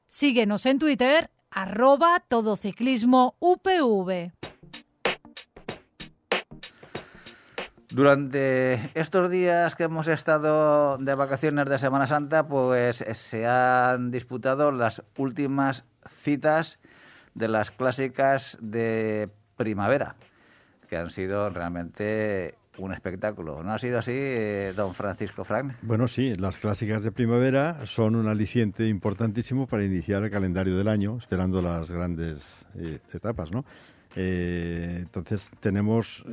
Síguenos 0.08 0.66
en 0.66 0.80
Twitter, 0.80 1.30
arroba 1.52 2.24
todociclismo 2.26 3.36
UPV. 3.40 4.32
Durante 7.92 8.92
estos 8.94 9.32
días 9.32 9.76
que 9.76 9.86
hemos 9.86 10.08
estado 10.08 11.00
de 11.00 11.16
vacaciones 11.16 11.66
de 11.66 11.80
Semana 11.80 12.06
Santa, 12.06 12.48
pues 12.48 13.02
eh, 13.02 13.16
se 13.16 13.48
han 13.48 14.12
disputado 14.12 14.72
las 14.72 15.04
últimas 15.18 15.86
citas 16.22 16.78
de 17.34 17.48
las 17.48 17.72
clásicas 17.72 18.60
de 18.62 19.30
primavera, 19.58 20.16
que 20.88 20.98
han 20.98 21.10
sido 21.10 21.50
realmente 21.50 22.56
un 22.78 22.94
espectáculo. 22.94 23.64
¿No 23.64 23.74
ha 23.74 23.80
sido 23.80 24.00
así, 24.00 24.14
eh, 24.14 24.74
don 24.76 24.94
Francisco 24.94 25.44
Frank? 25.44 25.74
Bueno, 25.82 26.08
sí, 26.08 26.36
las 26.36 26.60
clásicas 26.60 27.02
de 27.02 27.12
primavera 27.12 27.86
son 27.86 28.16
un 28.16 28.28
aliciente 28.28 28.88
importantísimo 28.88 29.66
para 29.66 29.84
iniciar 29.84 30.24
el 30.24 30.30
calendario 30.30 30.78
del 30.78 30.88
año, 30.88 31.18
esperando 31.18 31.62
las 31.62 31.90
grandes 31.90 32.66
eh, 32.76 33.00
etapas, 33.12 33.52
¿no? 33.52 33.66
Eh, 34.16 34.98
entonces 35.02 35.50
tenemos, 35.60 36.24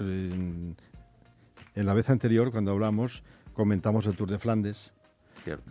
en 1.76 1.86
la 1.86 1.94
vez 1.94 2.10
anterior, 2.10 2.50
cuando 2.50 2.72
hablamos, 2.72 3.22
comentamos 3.52 4.06
el 4.06 4.16
Tour 4.16 4.30
de 4.30 4.38
Flandes 4.38 4.90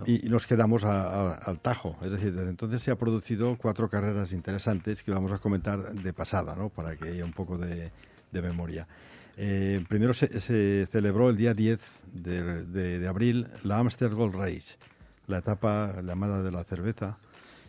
y, 0.06 0.30
nos 0.30 0.48
quedamos 0.48 0.84
al 0.86 1.60
tajo. 1.60 1.98
Es 2.02 2.12
decir, 2.12 2.34
desde 2.34 2.50
entonces 2.50 2.82
se 2.82 2.92
ha 2.92 2.96
producido 2.96 3.58
cuatro 3.58 3.90
carreras 3.90 4.32
interesantes 4.32 5.04
que 5.04 5.12
vamos 5.12 5.32
a 5.32 5.40
comentar 5.40 5.94
de 5.94 6.14
pasada, 6.14 6.56
¿no? 6.56 6.70
para 6.70 6.96
que 6.96 7.10
haya 7.10 7.26
un 7.26 7.34
poco 7.34 7.58
de, 7.58 7.92
memoria. 8.32 8.88
Eh, 9.38 9.84
primero 9.88 10.14
se, 10.14 10.88
celebró 10.88 11.30
el 11.30 11.38
día 11.38 11.54
10 11.54 11.80
de, 12.14 13.08
abril 13.08 13.48
la 13.64 13.80
Amsterdam 13.80 14.18
Gold 14.18 14.36
Race, 14.36 14.78
la 15.28 15.40
etapa 15.40 16.02
llamada 16.02 16.42
de 16.42 16.52
la 16.52 16.64
cerveza, 16.64 17.18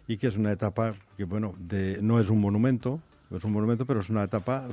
y 0.09 0.19
que 0.19 0.28
es 0.28 0.37
una 0.37 0.52
etapa 0.52 0.95
que, 1.16 1.25
bueno, 1.25 1.55
de, 1.59 1.99
no 2.02 2.21
es 2.21 2.31
un 2.31 2.40
monumento, 2.40 3.00
es 3.30 3.45
un 3.45 3.52
monumento, 3.52 3.87
pero 3.87 4.00
es 4.00 4.09
una 4.09 4.25
etapa 4.25 4.68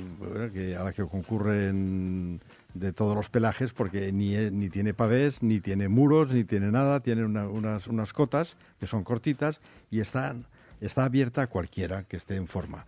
que, 0.53 0.75
a 0.75 0.83
la 0.83 0.93
que 0.93 1.03
concurren 1.03 2.39
de 2.73 2.93
todos 2.93 3.15
los 3.15 3.29
pelajes 3.29 3.73
porque 3.73 4.11
ni, 4.11 4.35
ni 4.51 4.69
tiene 4.69 4.93
pavés, 4.93 5.41
ni 5.41 5.59
tiene 5.59 5.89
muros, 5.89 6.31
ni 6.31 6.43
tiene 6.43 6.71
nada, 6.71 6.99
tiene 6.99 7.25
unas, 7.25 7.87
unas 7.87 8.13
cotas 8.13 8.57
que 8.79 8.87
son 8.87 9.03
cortitas 9.03 9.59
y 9.89 9.99
está, 9.99 10.35
está 10.81 11.05
abierta 11.05 11.43
a 11.43 11.47
cualquiera 11.47 12.03
que 12.03 12.17
esté 12.17 12.35
en 12.35 12.47
forma. 12.47 12.85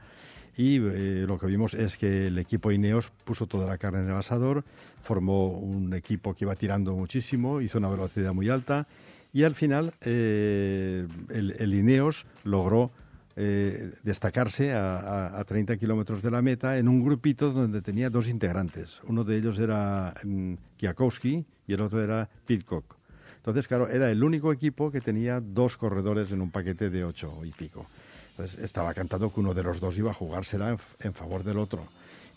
Y 0.57 0.77
eh, 0.77 1.25
lo 1.27 1.37
que 1.37 1.47
vimos 1.47 1.73
es 1.73 1.97
que 1.97 2.27
el 2.27 2.37
equipo 2.37 2.71
Ineos 2.71 3.11
puso 3.25 3.45
toda 3.45 3.65
la 3.65 3.77
carne 3.77 3.99
en 3.99 4.09
el 4.09 4.15
asador, 4.15 4.63
formó 5.03 5.49
un 5.49 5.93
equipo 5.93 6.33
que 6.33 6.45
iba 6.45 6.55
tirando 6.55 6.95
muchísimo, 6.95 7.59
hizo 7.59 7.77
una 7.77 7.89
velocidad 7.89 8.33
muy 8.33 8.49
alta 8.49 8.87
y 9.33 9.43
al 9.43 9.55
final 9.55 9.93
eh, 10.01 11.07
el 11.29 11.73
Ineos 11.73 12.25
logró 12.43 12.91
eh, 13.37 13.91
destacarse 14.03 14.71
a, 14.73 15.43
30 15.45 15.75
kilómetros 15.75 16.23
de 16.23 16.31
la 16.31 16.41
meta 16.41 16.77
en 16.77 16.87
un 16.87 17.03
grupito 17.03 17.51
donde 17.51 17.81
tenía 17.81 18.09
dos 18.09 18.29
integrantes. 18.29 19.01
Uno 19.07 19.25
de 19.25 19.37
ellos 19.37 19.59
era 19.59 20.13
mm, 20.23 20.53
Kiakowski 20.77 21.45
y 21.67 21.73
el 21.73 21.81
otro 21.81 22.01
era 22.01 22.29
Pitcock. 22.45 22.95
Entonces, 23.37 23.67
claro, 23.67 23.89
era 23.89 24.09
el 24.09 24.23
único 24.23 24.53
equipo 24.53 24.89
que 24.89 25.01
tenía 25.01 25.41
dos 25.41 25.75
corredores 25.75 26.31
en 26.31 26.41
un 26.41 26.49
paquete 26.49 26.89
de 26.89 27.03
ocho 27.03 27.43
y 27.43 27.51
pico. 27.51 27.85
Entonces, 28.31 28.57
estaba 28.59 28.93
cantado 28.93 29.33
que 29.33 29.39
uno 29.41 29.53
de 29.53 29.63
los 29.63 29.81
dos 29.81 29.97
iba 29.97 30.11
a 30.11 30.13
jugársela 30.13 30.77
en, 30.99 31.13
favor 31.13 31.43
del 31.43 31.57
otro. 31.57 31.85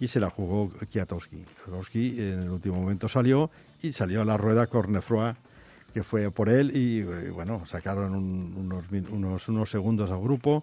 Y 0.00 0.08
se 0.08 0.18
la 0.20 0.30
jugó 0.30 0.70
Kiatowski. 0.90 1.44
Kiatowski 1.64 2.20
en 2.20 2.42
el 2.42 2.50
último 2.50 2.74
momento 2.74 3.08
salió 3.08 3.50
y 3.82 3.92
salió 3.92 4.22
a 4.22 4.24
la 4.24 4.36
rueda 4.36 4.66
Cornefroy 4.66 5.34
que 5.94 6.02
fue 6.02 6.30
por 6.30 6.48
él 6.48 6.76
y, 6.76 7.00
eh, 7.00 7.30
bueno, 7.30 7.64
sacaron 7.66 8.14
unos, 8.14 8.84
unos, 9.10 9.48
unos 9.48 9.70
segundos 9.70 10.10
al 10.10 10.20
grupo 10.20 10.62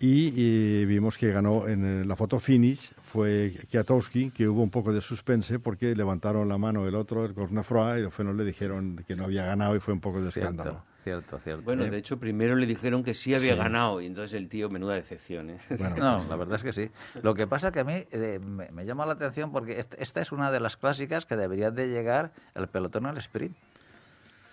y, 0.00 0.84
vimos 0.84 1.16
que 1.16 1.30
ganó 1.30 1.66
en 1.66 2.06
la 2.06 2.16
foto 2.16 2.38
finish 2.38 2.90
fue 3.04 3.54
Kiatowski, 3.70 4.30
que 4.30 4.48
hubo 4.48 4.62
un 4.62 4.70
poco 4.70 4.92
de 4.92 5.00
suspense 5.00 5.58
porque 5.58 5.94
levantaron 5.94 6.48
la 6.48 6.58
mano 6.58 6.86
el 6.86 6.94
otro, 6.94 7.24
el 7.24 7.34
Cornafroa, 7.34 7.98
y 7.98 8.02
no 8.02 8.32
le 8.32 8.44
dijeron 8.44 9.02
que 9.06 9.16
no 9.16 9.24
había 9.24 9.46
ganado 9.46 9.76
y 9.76 9.80
fue 9.80 9.94
un 9.94 10.00
poco 10.00 10.20
de 10.20 10.28
escándalo. 10.28 10.84
Cierto, 11.06 11.38
cierto. 11.38 11.62
Bueno, 11.62 11.84
de 11.84 11.96
hecho, 11.96 12.18
primero 12.18 12.56
le 12.56 12.66
dijeron 12.66 13.04
que 13.04 13.14
sí 13.14 13.32
había 13.32 13.54
ganado 13.54 14.00
y 14.00 14.06
entonces 14.06 14.34
el 14.34 14.48
tío, 14.48 14.68
menuda 14.68 14.94
decepción. 14.94 15.50
¿eh? 15.50 15.58
no, 15.96 16.24
la 16.28 16.34
verdad 16.34 16.56
es 16.56 16.64
que 16.64 16.72
sí. 16.72 16.90
Lo 17.22 17.34
que 17.34 17.46
pasa 17.46 17.70
que 17.70 17.78
a 17.78 17.84
mí 17.84 18.04
eh, 18.10 18.40
me, 18.40 18.84
llama 18.84 19.06
la 19.06 19.12
atención 19.12 19.52
porque 19.52 19.86
esta 19.98 20.20
es 20.20 20.32
una 20.32 20.50
de 20.50 20.58
las 20.58 20.76
clásicas 20.76 21.24
que 21.24 21.36
debería 21.36 21.70
de 21.70 21.86
llegar 21.86 22.32
el 22.56 22.66
pelotón 22.66 23.06
al 23.06 23.18
sprint. 23.18 23.56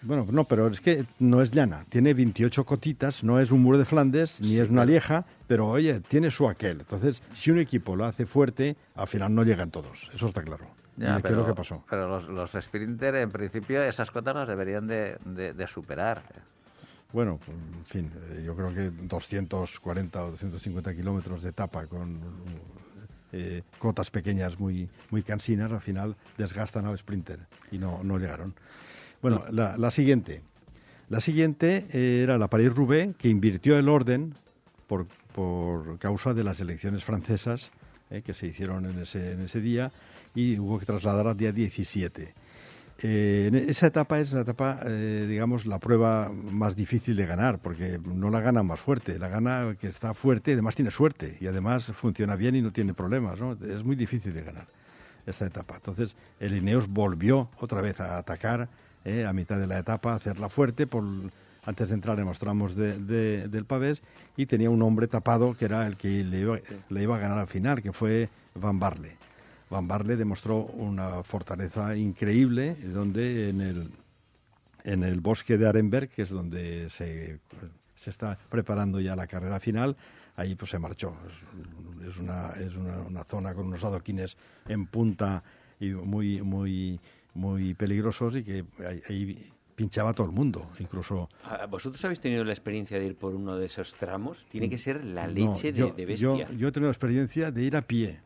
Bueno, 0.03 0.27
no, 0.29 0.43
pero 0.43 0.67
es 0.67 0.81
que 0.81 1.05
no 1.19 1.41
es 1.41 1.51
llana. 1.51 1.85
Tiene 1.89 2.13
28 2.13 2.65
cotitas, 2.65 3.23
no 3.23 3.39
es 3.39 3.51
un 3.51 3.61
muro 3.61 3.77
de 3.77 3.85
Flandes, 3.85 4.41
ni 4.41 4.57
es 4.57 4.69
una 4.69 4.85
lieja, 4.85 5.25
pero 5.47 5.67
oye, 5.67 6.01
tiene 6.01 6.29
su 6.29 6.47
aquel. 6.47 6.81
Entonces, 6.81 7.21
si 7.33 7.51
un 7.51 7.59
equipo 7.59 7.95
lo 7.95 8.05
hace 8.05 8.25
fuerte, 8.25 8.75
al 8.95 9.07
final 9.07 9.33
no 9.33 9.43
llegan 9.43 9.71
todos. 9.71 10.09
Eso 10.13 10.27
está 10.27 10.41
claro. 10.41 10.67
Ya, 10.97 11.19
pero, 11.21 11.35
es 11.35 11.41
lo 11.41 11.45
que 11.47 11.55
pasó? 11.55 11.83
Pero 11.89 12.07
los, 12.07 12.27
los 12.27 12.51
sprinter, 12.51 13.15
en 13.15 13.31
principio, 13.31 13.81
esas 13.83 14.11
cotas 14.11 14.35
las 14.35 14.47
deberían 14.47 14.87
de, 14.87 15.65
superar. 15.67 16.21
Bueno, 17.11 17.39
pues, 17.43 17.57
en 17.57 17.85
fin, 17.85 18.11
eh, 18.31 18.43
yo 18.45 18.55
creo 18.55 18.73
que 18.73 18.89
240 18.89 20.23
o 20.23 20.31
250 20.31 20.93
kilómetros 20.93 21.43
de 21.43 21.49
etapa 21.49 21.87
con 21.87 22.19
eh, 23.31 23.63
cotas 23.79 24.11
pequeñas 24.11 24.59
muy, 24.59 24.89
muy 25.09 25.23
cansinas, 25.23 25.71
al 25.71 25.81
final 25.81 26.15
desgastan 26.37 26.85
al 26.85 26.97
sprinter 26.97 27.39
y 27.71 27.77
no, 27.77 28.03
no 28.03 28.17
llegaron. 28.17 28.53
Bueno, 29.23 29.41
la, 29.51 29.89
siguiente. 29.89 30.41
La 31.07 31.21
siguiente 31.21 31.87
eh, 31.93 32.23
era 32.23 32.37
la 32.37 32.49
París-Roubaix, 32.49 33.15
que 33.15 33.29
invirtió 33.29 33.79
el 33.79 33.87
orden 33.87 34.35
por, 34.85 35.07
por 35.33 35.97
causa 35.97 36.33
de 36.33 36.43
las 36.43 36.59
elecciones 36.59 37.05
francesas 37.05 37.71
eh, 38.11 38.21
que 38.21 38.33
se 38.33 38.47
hicieron 38.47 38.85
en 38.85 38.99
ese, 38.99 39.31
en 39.31 39.39
ese 39.39 39.61
día 39.61 39.93
y 40.35 40.59
hubo 40.59 40.77
que 40.77 40.85
trasladar 40.85 41.25
al 41.27 41.37
día 41.37 41.53
17. 41.53 42.33
Eh, 43.01 43.65
esa 43.69 43.87
etapa 43.87 44.19
es 44.19 44.33
la 44.33 44.41
etapa, 44.41 44.83
digamos, 44.83 45.65
la 45.65 45.79
prueba 45.79 46.29
más 46.29 46.75
difícil 46.75 47.15
de 47.15 47.25
ganar, 47.25 47.59
porque 47.59 48.01
no 48.03 48.29
la 48.29 48.41
gana 48.41 48.61
más 48.61 48.81
fuerte, 48.81 49.17
la 49.19 49.29
gana 49.29 49.77
que 49.79 49.87
está 49.87 50.13
fuerte 50.13 50.51
y 50.51 50.55
además 50.55 50.75
tiene 50.75 50.91
suerte 50.91 51.37
y 51.39 51.47
además 51.47 51.85
funciona 51.93 52.35
bien 52.35 52.57
y 52.57 52.61
no 52.61 52.73
tiene 52.73 52.93
problemas, 52.93 53.39
¿no? 53.39 53.53
Es 53.53 53.85
muy 53.85 53.95
difícil 53.95 54.33
de 54.33 54.43
ganar 54.43 54.67
esta 55.25 55.45
etapa. 55.45 55.75
Entonces, 55.75 56.17
el 56.41 56.57
Ineos 56.57 56.89
volvió 56.89 57.49
otra 57.59 57.79
vez 57.79 58.01
a 58.01 58.17
atacar 58.17 58.67
eh, 59.05 59.25
a 59.25 59.33
mitad 59.33 59.59
de 59.59 59.67
la 59.67 59.79
etapa, 59.79 60.15
hacerla 60.15 60.49
fuerte. 60.49 60.87
Por, 60.87 61.03
antes 61.65 61.89
de 61.89 61.95
entrar 61.95 62.19
en 62.19 62.25
los 62.25 62.39
tramos 62.39 62.75
de, 62.75 63.47
del 63.47 63.65
pavés 63.65 64.01
y 64.35 64.45
tenía 64.45 64.69
un 64.69 64.81
hombre 64.81 65.07
tapado 65.07 65.55
que 65.55 65.65
era 65.65 65.87
el 65.87 65.97
que 65.97 66.23
le 66.23 66.39
iba, 66.39 66.59
le 66.89 67.03
iba 67.03 67.15
a 67.15 67.19
ganar 67.19 67.37
al 67.37 67.47
final, 67.47 67.81
que 67.81 67.93
fue 67.93 68.29
Van 68.55 68.79
Barle. 68.79 69.17
Van 69.69 69.87
Barle 69.87 70.15
demostró 70.15 70.65
una 70.65 71.23
fortaleza 71.23 71.95
increíble 71.95 72.75
donde 72.75 73.49
en 73.49 73.61
el, 73.61 73.91
en 74.83 75.03
el 75.03 75.21
bosque 75.21 75.57
de 75.57 75.67
Arenberg, 75.67 76.09
que 76.09 76.23
es 76.23 76.29
donde 76.29 76.89
se, 76.89 77.39
se 77.95 78.09
está 78.09 78.37
preparando 78.49 78.99
ya 78.99 79.15
la 79.15 79.27
carrera 79.27 79.59
final, 79.59 79.95
ahí 80.35 80.55
pues 80.55 80.71
se 80.71 80.79
marchó. 80.79 81.15
Es 82.07 82.17
una, 82.17 82.49
es 82.51 82.75
una, 82.75 82.97
una 82.99 83.23
zona 83.23 83.53
con 83.53 83.67
unos 83.67 83.83
adoquines 83.83 84.35
en 84.67 84.85
punta 84.87 85.43
y 85.79 85.91
muy, 85.91 86.41
muy 86.41 86.99
muy 87.33 87.73
peligrosos 87.73 88.35
y 88.35 88.43
que 88.43 88.65
ahí, 89.09 89.37
pinchaba 89.75 90.13
todo 90.13 90.27
el 90.27 90.33
mundo, 90.33 90.69
incluso... 90.79 91.27
Ah, 91.43 91.65
¿Vosotros 91.65 92.03
habéis 92.05 92.19
tenido 92.19 92.43
la 92.43 92.53
experiencia 92.53 92.99
de 92.99 93.07
ir 93.07 93.15
por 93.15 93.33
uno 93.33 93.57
de 93.57 93.65
esos 93.65 93.95
tramos? 93.95 94.45
Tiene 94.49 94.69
que 94.69 94.77
ser 94.77 95.03
la 95.03 95.27
leche 95.27 95.71
de, 95.71 95.91
bestia. 96.05 96.49
Yo, 96.51 96.67
he 96.67 96.71
tenido 96.71 96.89
la 96.89 96.91
experiencia 96.91 97.51
de 97.51 97.63
ir 97.63 97.75
a 97.75 97.81
pie. 97.81 98.19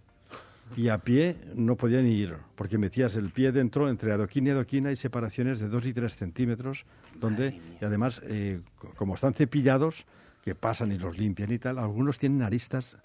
Y 0.76 0.90
a 0.90 0.98
pie 0.98 1.38
no 1.56 1.78
podía 1.78 2.02
ni 2.02 2.12
ir, 2.12 2.36
porque 2.56 2.78
metías 2.78 3.16
el 3.16 3.30
pie 3.30 3.54
dentro, 3.54 3.88
entre 3.88 4.12
adoquina 4.12 4.50
y 4.50 4.52
adoquina, 4.52 4.90
hay 4.90 4.98
separaciones 4.98 5.60
de 5.60 5.70
2 5.70 5.86
y 5.86 5.94
3 5.94 6.14
centímetros, 6.14 6.86
donde, 7.16 7.58
y 7.80 7.86
además, 7.86 8.22
eh, 8.26 8.60
como 8.98 9.16
están 9.16 9.34
cepillados, 9.34 10.06
que 10.44 10.56
pasan 10.56 10.92
y 10.92 10.98
los 10.98 11.18
limpian 11.18 11.52
y 11.52 11.60
tal, 11.60 11.80
algunos 11.80 12.20
tienen 12.20 12.42
aristas 12.42 12.98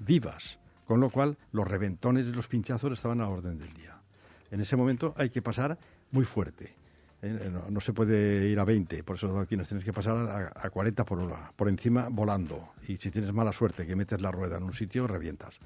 vivas, 0.00 0.58
con 0.86 1.00
lo 1.00 1.10
cual 1.10 1.36
los 1.52 1.66
reventones 1.66 2.26
y 2.26 2.32
los 2.32 2.48
pinchazos 2.48 2.92
estaban 2.92 3.20
a 3.20 3.28
orden 3.28 3.58
del 3.58 3.72
día. 3.74 3.93
En 4.54 4.60
ese 4.60 4.76
momento 4.76 5.14
hay 5.16 5.30
que 5.30 5.42
pasar 5.42 5.76
muy 6.12 6.24
fuerte. 6.24 6.76
¿eh? 7.22 7.50
No, 7.70 7.80
se 7.80 7.92
puede 7.92 8.48
ir 8.48 8.60
a 8.60 8.64
20, 8.64 9.02
por 9.02 9.16
eso 9.16 9.36
aquí 9.40 9.56
nos 9.56 9.66
tienes 9.66 9.84
que 9.84 9.92
pasar 9.92 10.52
a, 10.54 10.70
40 10.70 11.04
por 11.04 11.18
hora, 11.18 11.50
por 11.56 11.68
encima 11.68 12.06
volando. 12.08 12.68
Y 12.86 12.96
si 12.96 13.10
tienes 13.10 13.32
mala 13.32 13.52
suerte 13.52 13.84
que 13.84 13.96
metes 13.96 14.20
la 14.20 14.30
rueda 14.30 14.58
en 14.58 14.62
un 14.62 14.72
sitio, 14.72 15.08
revientas. 15.08 15.56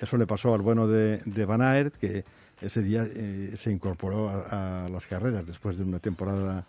Eso 0.00 0.16
le 0.16 0.26
pasó 0.26 0.52
al 0.52 0.62
bueno 0.62 0.88
de, 0.88 1.44
Van 1.46 1.62
Aert, 1.62 1.94
que 1.94 2.24
ese 2.60 2.82
día 2.82 3.06
eh, 3.08 3.54
se 3.56 3.70
incorporó 3.70 4.28
a, 4.28 4.88
las 4.90 5.06
carreras 5.06 5.46
después 5.46 5.76
de 5.76 5.84
una 5.84 6.00
temporada 6.00 6.66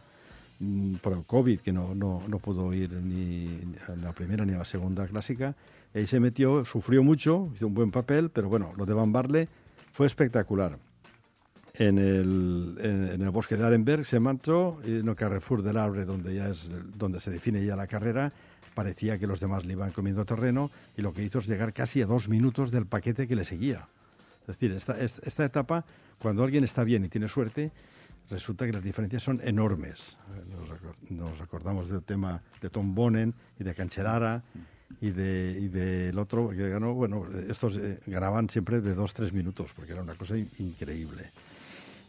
mm, 0.60 0.98
por 0.98 1.14
el 1.14 1.26
COVID, 1.26 1.62
que 1.62 1.74
no, 1.74 1.96
no, 1.96 2.22
no, 2.28 2.38
pudo 2.38 2.72
ir 2.76 2.92
ni 2.94 3.60
a 3.88 3.96
la 3.96 4.14
primera 4.14 4.46
ni 4.46 4.54
a 4.54 4.60
la 4.60 4.66
segunda 4.66 5.08
clásica. 5.08 5.56
Y 5.96 6.06
se 6.06 6.20
metió, 6.20 6.64
sufrió 6.64 7.02
mucho, 7.02 7.50
hizo 7.56 7.66
un 7.66 7.74
buen 7.74 7.90
papel, 7.90 8.30
pero 8.30 8.50
bueno, 8.50 8.72
lo 8.78 8.86
de 8.86 8.94
Van 8.94 9.12
Barle 9.12 9.48
fue 9.94 10.06
espectacular 10.06 10.78
en 11.78 11.98
el, 11.98 12.78
en, 12.80 13.22
el 13.22 13.30
bosque 13.30 13.58
de 13.58 13.66
Arenberg, 13.66 14.06
se 14.06 14.20
marchó 14.20 14.80
en 14.84 15.08
el 15.08 15.16
Carrefour 15.16 15.62
del 15.62 15.78
Arbre, 15.78 16.06
donde, 16.06 16.36
ya 16.36 16.50
es, 16.50 16.70
donde 16.98 17.20
se 17.20 17.32
define 17.32 17.66
ya 17.66 17.76
la 17.76 17.88
carrera, 17.88 18.32
parecía 18.74 19.18
que 19.18 19.28
los 19.28 19.40
demás 19.40 19.66
le 19.66 19.74
iban 19.74 19.92
comiendo 19.92 20.26
terreno 20.26 20.70
y 20.98 21.02
lo 21.02 21.14
que 21.14 21.24
hizo 21.24 21.40
es 21.40 21.48
llegar 21.48 21.74
casi 21.74 22.02
a 22.02 22.06
dos 22.06 22.30
minutos 22.30 22.72
del 22.72 22.86
paquete 22.86 23.28
que 23.28 23.36
le 23.36 23.46
seguía. 23.46 23.88
Es 24.42 24.48
decir, 24.48 24.72
esta, 24.74 25.00
esta 25.00 25.46
etapa, 25.46 25.86
cuando 26.20 26.44
alguien 26.44 26.64
está 26.64 26.84
bien 26.84 27.04
y 27.06 27.10
tiene 27.10 27.28
suerte, 27.28 27.72
resulta 28.30 28.66
que 28.66 28.74
las 28.74 28.84
diferencias 28.84 29.24
son 29.24 29.42
enormes. 29.44 30.18
Nos, 31.10 31.42
acordamos 31.42 31.90
del 31.90 32.04
tema 32.04 32.42
de 32.62 32.70
Tom 32.70 32.94
Bonen 32.94 33.34
y 33.60 33.64
de 33.64 33.74
Cancherara 33.74 34.44
y 35.02 35.10
de 35.10 35.58
y 35.60 35.68
del 35.68 36.18
otro 36.20 36.50
que 36.50 36.70
ganó, 36.70 36.94
bueno, 36.94 37.26
estos 37.50 37.78
eh, 37.78 38.00
ganaban 38.06 38.50
siempre 38.50 38.82
de 38.82 38.94
dos, 38.94 39.14
tres 39.14 39.34
minutos, 39.34 39.72
porque 39.76 39.94
era 39.94 40.02
una 40.02 40.16
cosa 40.16 40.38
increíble. 40.38 41.32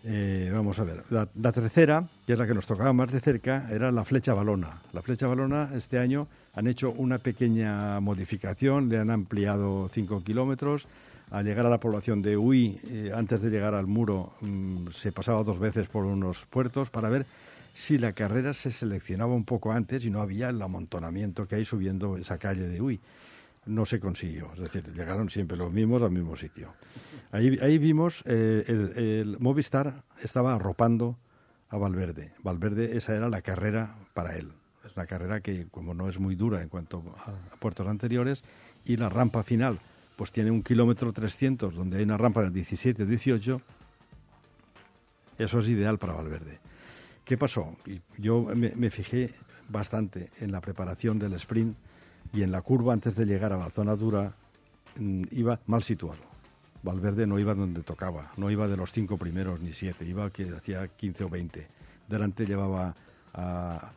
Eh, 0.08 0.52
vamos 0.54 0.78
a 0.78 0.84
ver, 0.84 1.02
la, 1.10 1.26
tercera, 1.50 2.06
que 2.25 2.34
es 2.34 2.38
la 2.38 2.46
que 2.46 2.54
nos 2.54 2.64
tocaba 2.64 2.92
más 2.92 3.10
de 3.10 3.18
cerca, 3.18 3.68
era 3.72 3.90
la 3.90 4.04
flecha 4.04 4.34
balona. 4.34 4.80
La 4.92 5.02
flecha 5.02 5.26
balona 5.26 5.70
este 5.75 5.98
año 5.98 6.28
han 6.54 6.68
hecho 6.68 6.92
una 6.92 7.18
pequeña 7.18 7.98
modificación, 7.98 8.88
le 8.88 8.98
han 8.98 9.10
ampliado 9.10 9.88
5 9.88 10.22
kilómetros, 10.22 10.86
al 11.32 11.44
llegar 11.44 11.66
a 11.66 11.70
la 11.70 11.80
población 11.80 12.22
de 12.22 12.36
Uy, 12.36 12.78
eh, 12.84 13.10
antes 13.12 13.42
de 13.42 13.50
llegar 13.50 13.75
al 13.75 13.88
muro, 13.88 14.34
mm, 14.42 14.90
se 14.92 15.10
pasaba 15.10 15.42
dos 15.42 15.58
veces 15.58 15.88
por 15.88 16.04
unos 16.04 16.46
puertos 16.50 16.88
para 16.88 17.08
ver 17.08 17.26
si 17.75 17.98
la 17.98 18.12
carrera 18.12 18.54
se 18.54 18.70
seleccionaba 18.70 19.34
un 19.34 19.44
poco 19.44 19.72
antes 19.72 20.04
y 20.04 20.10
no 20.10 20.20
había 20.20 20.50
el 20.50 20.62
amontonamiento 20.62 21.48
que 21.48 21.56
hay 21.56 21.64
subiendo 21.64 22.16
esa 22.16 22.38
calle 22.38 22.68
de 22.68 22.80
Uy. 22.80 23.00
No 23.66 23.84
se 23.84 23.98
consiguió, 23.98 24.52
es 24.54 24.60
decir, 24.60 24.84
llegaron 24.94 25.30
siempre 25.30 25.56
los 25.56 25.72
mismos 25.72 26.00
al 26.00 26.12
mismo 26.12 26.36
sitio. 26.36 26.75
Ahí, 27.33 27.59
ahí 27.61 27.78
vimos, 27.78 28.23
eh, 28.26 28.64
el, 28.66 29.37
Movistar 29.40 30.04
estaba 30.23 30.54
arropando 30.54 31.18
a 31.68 31.76
Valverde. 31.76 32.33
Valverde, 32.42 32.97
esa 32.97 33.14
era 33.14 33.28
la 33.28 33.42
carrera 33.42 33.97
para 34.14 34.37
él. 34.37 34.52
Es 34.85 34.97
una 34.97 35.06
carrera 35.06 35.40
que, 35.40 35.66
como 35.71 35.95
no 35.95 36.09
es 36.09 36.18
muy 36.18 36.37
dura 36.37 36.62
en 36.62 36.68
cuanto 36.68 37.02
a, 37.18 37.56
puertos 37.59 37.87
anteriores, 37.87 38.45
y 38.85 38.97
la 38.97 39.09
rampa 39.09 39.42
final, 39.42 39.80
pues 40.16 40.30
tiene 40.33 40.50
un 40.50 40.62
kilómetro 40.62 41.12
300, 41.12 41.75
donde 41.75 41.99
hay 41.99 42.04
una 42.04 42.16
rampa 42.16 42.42
del 42.42 42.52
17 42.52 43.02
o 43.02 43.06
18, 43.06 43.61
eso 45.38 45.59
es 45.59 45.68
ideal 45.68 45.99
para 45.99 46.14
Valverde. 46.14 46.61
¿Qué 47.25 47.37
pasó? 47.37 47.76
Yo 48.16 48.42
me, 48.42 48.71
me 48.76 48.90
fijé 48.90 49.35
bastante 49.68 50.30
en 50.40 50.52
la 50.52 50.61
preparación 50.61 51.18
del 51.18 51.33
sprint 51.35 51.76
y 52.33 52.42
en 52.42 52.52
la 52.52 52.62
curva 52.62 52.92
antes 52.92 53.16
de 53.16 53.26
llegar 53.26 53.52
a 53.52 53.56
la 53.56 53.71
zona 53.71 53.97
dura 53.97 54.35
mm, 54.97 55.25
iba 55.33 55.59
mal 55.66 55.83
situado. 55.83 56.35
Valverde 56.86 57.26
no 57.26 57.38
iba 57.38 57.52
donde 57.54 57.82
tocaba, 57.82 58.32
no 58.36 58.48
iba 58.48 58.68
de 58.68 58.76
los 58.76 58.92
cinco 58.92 59.18
primeros 59.18 59.60
ni 59.60 59.72
siete, 59.72 60.06
iba 60.06 60.30
que 60.30 60.50
hacía 60.50 60.86
15 60.86 61.24
o 61.24 61.28
20. 61.28 61.66
Delante 62.08 62.46
llevaba 62.46 62.94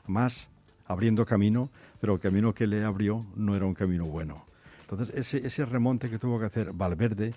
más 0.08 0.50
abriendo 0.88 1.24
camino, 1.24 1.70
pero 2.02 2.16
el 2.16 2.20
camino 2.20 2.54
que 2.54 2.66
le 2.66 2.84
abrió 2.84 3.26
no 3.36 3.56
era 3.56 3.66
un 3.66 3.76
camino 3.76 4.06
bueno. 4.06 4.44
Entonces, 4.82 5.16
ese, 5.16 5.46
ese 5.46 5.66
remonte 5.66 6.10
que 6.10 6.18
tuvo 6.18 6.40
que 6.40 6.48
hacer 6.48 6.74
Valverde 6.74 7.36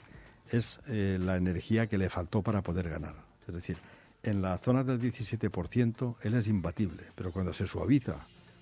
es 0.50 0.80
eh, 0.88 1.18
la 1.20 1.36
energía 1.36 1.86
que 1.86 1.98
le 1.98 2.08
faltó 2.08 2.40
para 2.42 2.62
poder 2.62 2.88
ganar. 2.88 3.14
Es 3.46 3.54
decir, 3.54 3.76
en 4.22 4.40
la 4.40 4.56
zona 4.56 4.82
del 4.82 5.00
17% 5.00 6.16
él 6.22 6.34
es 6.34 6.48
imbatible, 6.48 7.04
pero 7.14 7.30
cuando 7.30 7.52
se 7.52 7.66
suaviza, 7.66 8.16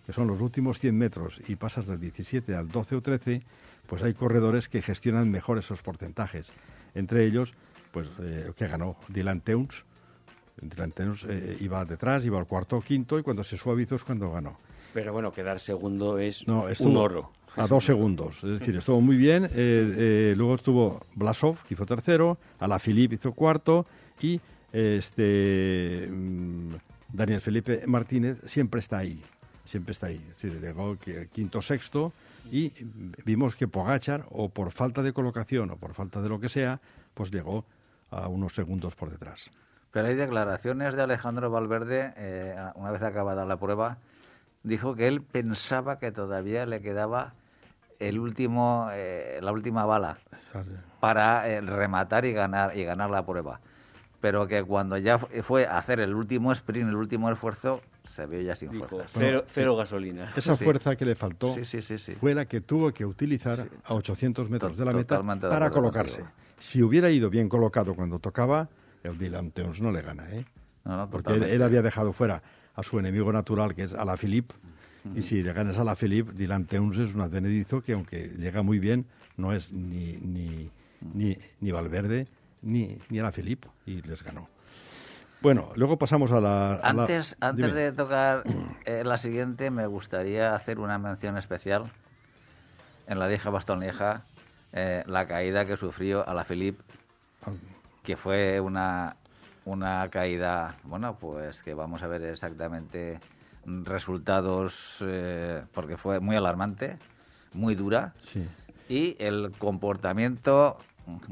que 0.05 0.13
son 0.13 0.27
los 0.27 0.41
últimos 0.41 0.81
100 0.81 0.99
metros, 0.99 1.41
y 1.47 1.55
pasas 1.55 1.87
del 1.87 2.01
17 2.01 2.55
al 2.57 2.69
12 2.69 2.97
o 2.97 3.01
13, 3.01 3.43
pues 3.87 4.03
hay 4.03 4.15
corredores 4.15 4.69
que 4.69 4.83
gestionan 4.83 5.31
mejor 5.31 5.59
esos 5.59 5.83
porcentajes. 5.83 6.51
Entre 6.95 7.25
ellos, 7.25 7.55
pues, 7.93 8.09
eh, 8.21 8.53
que 8.57 8.67
ganó 8.69 8.97
Dylan 9.09 9.41
Teuns. 9.41 9.85
Dylan 10.61 10.93
Teuns 10.93 11.25
eh, 11.29 11.57
iba 11.61 11.85
detrás, 11.85 12.25
iba 12.25 12.39
al 12.39 12.47
cuarto 12.47 12.77
o 12.77 12.81
quinto, 12.83 13.19
y 13.19 13.23
cuando 13.23 13.45
se 13.45 13.57
suavizó 13.57 13.95
es 13.97 14.05
cuando 14.05 14.31
ganó. 14.31 14.59
Pero 14.93 15.13
bueno, 15.13 15.33
quedar 15.33 15.61
segundo 15.61 16.19
es 16.19 16.47
No, 16.47 16.67
un 16.81 16.97
oro. 16.97 17.31
A 17.57 17.67
dos 17.67 17.85
segundos. 17.85 18.37
Es 18.45 18.61
decir, 18.61 18.77
estuvo 18.77 19.01
muy 19.01 19.17
bien. 19.17 19.45
eh, 19.47 19.51
eh, 19.55 20.35
luego 20.37 20.55
estuvo 20.55 21.01
Blasov, 21.15 21.63
que 21.65 21.75
hizo 21.75 21.85
tercero. 21.87 22.39
Alaphilippe 22.59 23.17
hizo 23.17 23.33
cuarto. 23.33 23.87
Y 24.21 24.41
este 24.73 26.09
mm, 26.11 26.75
Daniel 27.13 27.41
Felipe 27.41 27.83
Martínez 27.87 28.39
siempre 28.47 28.81
está 28.81 28.99
ahí. 28.99 29.23
Siempre 29.65 29.93
está 29.93 30.07
ahí. 30.07 30.17
Es 30.17 30.41
decir, 30.41 30.61
llegó 30.61 30.97
quinto, 31.33 31.63
sexto. 31.63 32.13
Y 32.51 32.73
vimos 33.25 33.55
que 33.55 33.69
Pogachar, 33.69 34.25
o 34.31 34.49
por 34.49 34.73
falta 34.73 35.03
de 35.03 35.13
colocación, 35.13 35.71
o 35.71 35.77
por 35.77 35.95
falta 35.95 36.21
de 36.23 36.29
lo 36.29 36.41
que 36.41 36.49
sea, 36.49 36.81
pues 37.15 37.31
llegó 37.31 37.65
a 38.11 38.29
unos 38.29 38.55
segundos 38.55 38.95
por 38.95 39.11
detrás. 39.11 39.51
Pero 39.93 40.09
hay 40.09 40.15
declaraciones 40.15 40.95
de 40.95 41.03
Alejandro 41.03 41.51
Valverde, 41.51 42.13
eh, 42.17 42.57
una 42.77 42.91
vez 42.91 43.03
acabada 43.03 43.45
la 43.45 43.57
prueba, 43.57 43.99
dijo 44.63 44.95
que 44.95 45.09
él 45.09 45.23
pensaba 45.23 45.99
que 45.99 46.13
todavía 46.13 46.67
le 46.67 46.81
quedaba 46.81 47.35
el 47.99 48.19
último, 48.19 48.89
eh, 48.93 49.41
la 49.43 49.53
última 49.53 49.85
bala 49.85 50.19
para 51.01 51.49
eh, 51.49 51.61
rematar 51.61 52.25
y 52.25 52.33
ganar 52.33 52.77
y 52.77 52.85
ganar 52.85 53.11
la 53.11 53.25
prueba. 53.25 53.61
Pero 54.21 54.47
que 54.47 54.63
cuando 54.65 54.99
ya 54.99 55.19
fu- 55.19 55.29
fue 55.43 55.67
a 55.67 55.79
hacer 55.79 56.01
el 56.01 56.15
último 56.15 56.53
sprint, 56.53 56.89
el 56.91 56.97
último 56.97 57.31
esfuerzo, 57.31 57.81
se 58.09 58.27
vio 58.27 58.41
ya 58.43 58.55
sin 58.55 58.71
Dijo, 58.71 58.87
fuerzas. 58.87 59.13
cero, 59.15 59.45
cero 59.47 59.77
gasolina. 59.77 60.33
Esa 60.37 60.57
Sí. 60.57 60.65
fuerza 60.65 60.95
que 60.97 61.07
le 61.07 61.15
faltó 61.15 61.55
Sí, 61.55 61.65
sí, 61.65 61.81
sí, 61.81 61.97
sí. 61.97 62.13
fue 62.13 62.35
la 62.35 62.45
que 62.47 62.61
tuvo 62.61 62.93
que 62.93 63.07
utilizar 63.07 63.69
a 63.85 63.95
800 63.95 64.51
metros 64.51 64.73
To- 64.73 64.79
de 64.79 64.85
la 64.85 64.93
meta 64.93 65.23
para 65.49 65.71
colocarse. 65.71 66.25
Si 66.59 66.83
hubiera 66.83 67.11
ido 67.11 67.31
bien 67.31 67.49
colocado 67.49 67.95
cuando 67.95 68.19
tocaba, 68.19 68.69
el 69.03 69.17
Dylan 69.17 69.51
Teuns 69.53 69.81
no 69.81 69.91
le 69.91 70.03
gana, 70.03 70.29
¿eh? 70.31 70.45
No, 70.85 70.97
no, 70.97 71.09
Porque 71.11 71.33
él, 71.35 71.63
había 71.63 71.81
dejado 71.81 72.13
fuera 72.13 72.43
a 72.75 72.83
su 72.83 72.99
enemigo 72.99 73.33
natural, 73.33 73.75
que 73.75 73.85
es 73.85 73.95
Alaphilippe, 73.95 74.55
y 75.15 75.23
si 75.23 75.43
le 75.43 75.55
ganas 75.55 75.79
a 75.79 75.81
Alaphilippe, 75.81 76.33
Dylan 76.33 76.67
Teuns 76.67 76.99
es 76.99 77.15
un 77.15 77.23
advenedizo 77.23 77.81
que, 77.81 77.95
aunque 77.95 78.29
llega 78.37 78.63
muy 78.63 78.79
bien, 78.79 79.07
no 79.39 79.55
es 79.55 79.73
ni, 79.73 80.19
ni, 80.19 80.71
ni, 81.15 81.39
ni 81.61 81.71
Valverde 81.73 82.27
ni, 82.63 82.99
ni 83.09 83.19
Alaphilippe, 83.19 83.69
y 83.87 84.03
les 84.03 84.23
ganó. 84.23 84.49
Bueno, 85.43 85.71
luego 85.75 85.99
pasamos 85.99 86.33
a 86.33 86.41
la... 86.41 86.75
a 86.75 86.93
la- 86.93 87.03
Antes, 87.03 87.37
antes 87.41 87.67
dime. 87.67 87.79
de 87.81 87.93
tocar 87.93 88.45
eh, 88.85 89.03
la 89.05 89.17
siguiente, 89.17 89.71
me 89.71 89.87
gustaría 89.87 90.55
hacer 90.55 90.79
una 90.79 90.99
mención 90.99 91.39
especial 91.39 91.91
en 93.07 93.19
la 93.19 93.27
Lieja 93.29 93.49
Bastón 93.51 93.81
Lieja, 93.81 94.25
eh, 94.73 95.03
la 95.07 95.27
caída 95.27 95.65
que 95.67 95.77
sufrió 95.77 96.29
a 96.29 96.35
la 96.35 96.45
Philippe, 96.45 96.83
que 98.03 98.17
fue 98.17 98.61
una, 98.61 99.17
una 99.65 100.09
caída, 100.11 100.77
bueno, 100.85 101.17
pues 101.19 101.63
que 101.63 101.75
vamos 101.75 102.03
a 102.03 102.07
ver 102.07 102.23
exactamente 102.25 103.19
resultados, 103.85 104.99
eh, 105.03 105.63
porque 105.73 105.97
fue 105.97 106.21
muy 106.21 106.37
alarmante, 106.37 106.99
muy 107.53 107.75
dura, 107.75 108.15
Sí. 108.25 108.47
y 108.89 109.17
el 109.19 109.53
comportamiento 109.59 110.79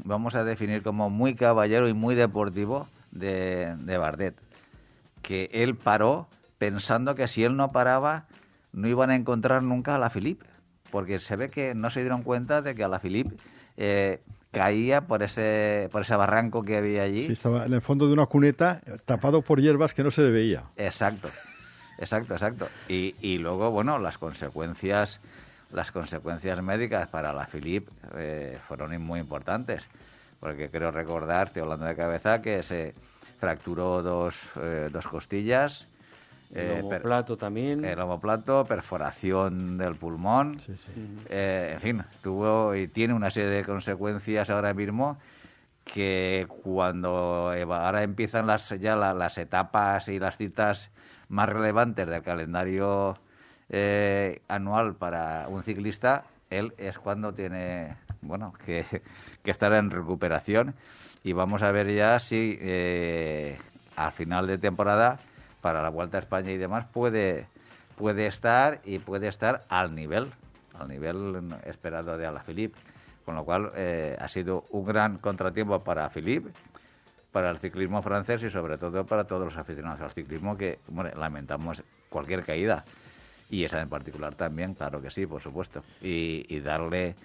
vamos 0.03 0.35
a 0.35 0.43
definir 0.43 0.83
como 0.83 1.09
muy 1.09 1.35
caballero 1.35 1.87
y 1.87 1.93
muy 1.93 2.15
deportivo 2.15 2.87
de, 3.11 3.75
de 3.77 3.97
Bardet 3.97 4.35
que 5.21 5.49
él 5.53 5.75
paró 5.75 6.27
pensando 6.57 7.15
que 7.15 7.27
si 7.27 7.43
él 7.43 7.55
no 7.55 7.71
paraba 7.71 8.25
no 8.71 8.87
iban 8.87 9.09
a 9.09 9.15
encontrar 9.15 9.63
nunca 9.63 9.95
a 9.95 9.97
la 9.99 10.09
Philippe 10.09 10.45
porque 10.91 11.19
se 11.19 11.35
ve 11.35 11.49
que 11.49 11.75
no 11.75 11.89
se 11.89 12.01
dieron 12.01 12.23
cuenta 12.23 12.61
de 12.61 12.75
que 12.75 12.83
a 12.83 12.87
la 12.87 12.99
Philippe 12.99 13.35
eh, 13.77 14.21
caía 14.51 15.01
por 15.01 15.23
ese 15.23 15.89
por 15.91 16.01
ese 16.01 16.15
barranco 16.15 16.63
que 16.63 16.77
había 16.77 17.03
allí 17.03 17.27
Sí, 17.27 17.33
estaba 17.33 17.65
en 17.65 17.73
el 17.73 17.81
fondo 17.81 18.07
de 18.07 18.13
una 18.13 18.25
cuneta, 18.25 18.81
tapado 19.05 19.41
por 19.41 19.61
hierbas 19.61 19.93
que 19.93 20.03
no 20.03 20.11
se 20.11 20.23
le 20.23 20.31
veía. 20.31 20.63
Exacto, 20.75 21.29
exacto, 21.99 22.33
exacto. 22.33 22.67
Y, 22.87 23.15
y 23.21 23.37
luego, 23.37 23.69
bueno, 23.71 23.99
las 23.99 24.17
consecuencias, 24.17 25.19
las 25.71 25.91
consecuencias 25.91 26.61
médicas 26.63 27.07
para 27.09 27.31
la 27.33 27.45
Philippe 27.45 27.91
eh, 28.15 28.57
fueron 28.67 28.99
muy 29.01 29.19
importantes, 29.19 29.83
porque 30.39 30.69
creo 30.69 30.91
recordar, 30.91 31.47
estoy 31.47 31.61
hablando 31.61 31.85
de 31.85 31.95
cabeza, 31.95 32.41
que 32.41 32.63
se 32.63 32.93
fracturó 33.39 34.01
dos, 34.01 34.35
eh, 34.57 34.89
dos 34.91 35.07
costillas, 35.07 35.87
eh, 36.51 36.79
El 36.79 36.87
per- 36.89 37.01
plato 37.03 37.37
también. 37.37 37.85
el 37.85 37.99
omoplato, 37.99 38.65
perforación 38.65 39.77
del 39.77 39.95
pulmón, 39.95 40.59
Sí, 40.65 40.75
sí. 40.77 40.91
eh, 41.29 41.71
en 41.73 41.79
fin, 41.79 42.03
tuvo 42.23 42.73
y 42.75 42.87
tiene 42.87 43.13
una 43.13 43.29
serie 43.29 43.49
de 43.49 43.63
consecuencias 43.63 44.49
ahora 44.49 44.73
mismo 44.73 45.17
que 45.85 46.47
cuando 46.63 47.51
ahora 47.51 48.03
empiezan 48.03 48.47
las 48.47 48.69
ya 48.79 48.95
la- 48.95 49.13
las 49.13 49.37
etapas 49.37 50.07
y 50.07 50.19
las 50.19 50.37
citas 50.37 50.89
más 51.29 51.49
relevantes 51.49 52.07
del 52.07 52.21
calendario 52.23 53.17
eh, 53.69 54.41
anual 54.47 54.95
para 54.95 55.47
un 55.47 55.63
ciclista, 55.63 56.23
él 56.49 56.73
es 56.77 56.97
cuando 56.97 57.33
tiene 57.33 57.95
bueno 58.21 58.53
que, 58.65 58.85
que 59.43 59.51
estar 59.51 59.73
en 59.73 59.91
recuperación. 59.91 60.75
Y 61.23 61.33
vamos 61.33 61.63
a 61.63 61.71
ver 61.71 61.93
ya 61.93 62.19
si 62.19 62.57
eh, 62.61 63.57
al 63.95 64.11
final 64.11 64.47
de 64.47 64.57
temporada 64.57 65.19
para 65.61 65.81
la 65.81 65.89
Vuelta 65.89 66.17
a 66.17 66.21
España 66.21 66.51
y 66.51 66.57
demás 66.57 66.85
puede 66.91 67.47
puede 67.97 68.27
estar 68.27 68.79
y 68.85 68.99
puede 68.99 69.27
estar 69.27 69.65
al 69.67 69.93
nivel 69.93 70.31
al 70.79 70.87
nivel 70.87 71.53
esperado 71.65 72.17
de 72.17 72.25
Alaphilippe 72.25 72.79
con 73.25 73.35
lo 73.35 73.43
cual 73.43 73.71
eh, 73.75 74.15
ha 74.17 74.27
sido 74.29 74.63
un 74.71 74.85
gran 74.85 75.17
contratiempo 75.17 75.83
para 75.83 76.09
Philippe 76.09 76.51
para 77.33 77.49
el 77.49 77.57
ciclismo 77.57 78.01
francés 78.01 78.41
y 78.43 78.49
sobre 78.49 78.77
todo 78.77 79.05
para 79.05 79.25
todos 79.25 79.43
los 79.43 79.57
aficionados 79.57 79.99
al 79.99 80.11
ciclismo 80.11 80.57
que 80.57 80.79
bueno, 80.87 81.11
lamentamos 81.17 81.83
cualquier 82.09 82.45
caída 82.45 82.85
y 83.49 83.63
esa 83.63 83.81
en 83.81 83.89
particular 83.89 84.35
también 84.35 84.73
claro 84.75 85.01
que 85.01 85.09
sí 85.09 85.25
por 85.25 85.41
supuesto. 85.41 85.83
Y, 86.01 86.59
darle 86.59 87.15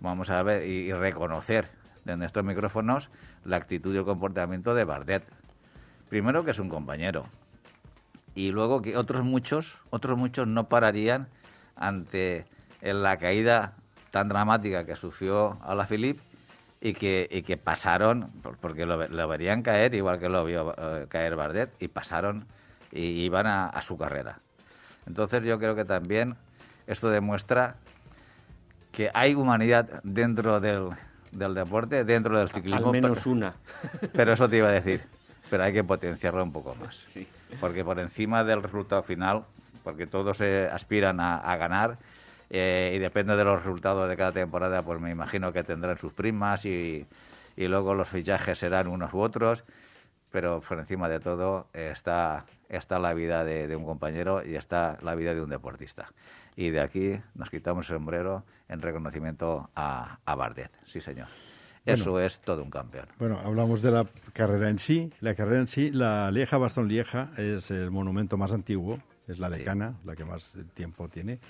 vamos 0.00 0.30
a 0.30 0.42
ver 0.42 0.66
y, 0.68 0.92
reconocer 0.92 1.68
desde 2.04 2.26
estos 2.26 2.44
micrófonos 2.44 3.08
la 3.44 3.56
actitud 3.56 3.94
y 3.94 3.98
el 3.98 4.04
comportamiento 4.04 4.74
de 4.74 4.84
Bardet. 4.84 5.24
Primero 6.08 6.44
que 6.44 6.50
es 6.50 6.58
un 6.58 6.68
compañero. 6.68 7.24
Y 8.34 8.50
luego 8.50 8.82
que 8.82 8.96
otros 8.96 9.24
muchos, 9.24 9.78
otros 9.90 10.18
muchos 10.18 10.46
no 10.46 10.68
pararían 10.68 11.28
ante 11.76 12.44
la 12.82 13.16
caída 13.16 13.74
tan 14.10 14.28
dramática 14.28 14.84
que 14.84 14.96
sufrió 14.96 15.58
a 15.62 15.74
la 15.74 15.86
Philippe 15.86 16.20
y 16.80 16.92
que, 16.92 17.26
y 17.30 17.42
que 17.42 17.56
pasaron, 17.56 18.30
por- 18.42 18.58
porque 18.58 18.84
lo, 18.84 19.08
lo 19.08 19.28
verían 19.28 19.62
caer 19.62 19.94
igual 19.94 20.18
que 20.18 20.28
lo 20.28 20.44
vio 20.44 20.74
eh, 20.76 21.06
caer 21.08 21.36
Bardet, 21.36 21.70
y 21.80 21.88
pasaron 21.88 22.46
y 22.92 23.24
iban 23.24 23.46
a 23.46 23.80
su 23.80 23.96
carrera. 23.96 24.40
Entonces 25.06 25.42
yo 25.44 25.58
creo 25.58 25.74
que 25.74 25.84
también 25.84 26.36
esto 26.86 27.10
demuestra 27.10 27.76
que 28.92 29.10
hay 29.12 29.34
humanidad 29.34 30.00
dentro 30.02 30.60
del, 30.60 30.90
del 31.32 31.54
deporte 31.54 32.04
dentro 32.04 32.38
del 32.38 32.48
ciclismo. 32.50 32.86
Al 32.86 32.92
menos 32.92 33.18
pero, 33.18 33.30
una. 33.30 33.54
Pero 34.12 34.32
eso 34.32 34.48
te 34.48 34.58
iba 34.58 34.68
a 34.68 34.72
decir. 34.72 35.02
Pero 35.50 35.64
hay 35.64 35.72
que 35.72 35.84
potenciarlo 35.84 36.42
un 36.42 36.52
poco 36.52 36.74
más. 36.76 36.96
Sí. 36.96 37.26
Porque 37.60 37.84
por 37.84 37.98
encima 37.98 38.44
del 38.44 38.62
resultado 38.62 39.02
final, 39.02 39.44
porque 39.82 40.06
todos 40.06 40.40
eh, 40.40 40.68
aspiran 40.72 41.20
a, 41.20 41.38
a 41.38 41.56
ganar, 41.56 41.98
eh, 42.50 42.92
y 42.94 42.98
depende 42.98 43.36
de 43.36 43.44
los 43.44 43.58
resultados 43.58 44.08
de 44.08 44.16
cada 44.16 44.32
temporada, 44.32 44.82
pues 44.82 45.00
me 45.00 45.10
imagino 45.10 45.52
que 45.52 45.64
tendrán 45.64 45.98
sus 45.98 46.12
primas 46.12 46.64
y, 46.64 47.06
y 47.56 47.68
luego 47.68 47.94
los 47.94 48.08
fichajes 48.08 48.58
serán 48.58 48.86
unos 48.88 49.12
u 49.12 49.20
otros, 49.20 49.64
pero 50.30 50.60
por 50.60 50.78
encima 50.78 51.08
de 51.08 51.20
todo 51.20 51.66
está, 51.72 52.44
está 52.68 52.98
la 52.98 53.14
vida 53.14 53.44
de, 53.44 53.66
de 53.68 53.76
un 53.76 53.84
compañero 53.84 54.44
y 54.46 54.56
está 54.56 54.98
la 55.02 55.14
vida 55.14 55.34
de 55.34 55.42
un 55.42 55.50
deportista. 55.50 56.12
Y 56.56 56.70
de 56.70 56.80
aquí 56.80 57.12
nos 57.34 57.50
quitamos 57.50 57.88
el 57.90 57.96
sombrero 57.96 58.44
en 58.68 58.80
reconocimiento 58.82 59.70
a, 59.74 60.18
a 60.24 60.34
Bardet, 60.34 60.70
sí 60.86 61.00
señor. 61.00 61.28
Eso 61.84 62.12
Bueno. 62.12 62.26
es 62.26 62.40
todo 62.40 62.62
un 62.62 62.70
campeón. 62.70 63.06
Bueno, 63.18 63.38
hablamos 63.44 63.82
de 63.82 63.90
la 63.90 64.06
carrera 64.32 64.70
en 64.70 64.78
sí. 64.78 65.12
La 65.20 65.34
carrera 65.34 65.60
en 65.60 65.68
sí, 65.68 65.90
la 65.90 66.30
Lieja 66.30 66.56
Bastón 66.56 66.88
Lieja 66.88 67.30
es 67.36 67.70
el 67.70 67.90
monumento 67.90 68.38
más 68.38 68.52
antiguo, 68.52 69.00
es 69.28 69.38
la 69.38 69.50
Sí. 69.50 69.58
decana, 69.58 69.94
la 70.04 70.16
que 70.16 70.24
más 70.24 70.56
tiempo 70.74 71.08
tiene. 71.08 71.40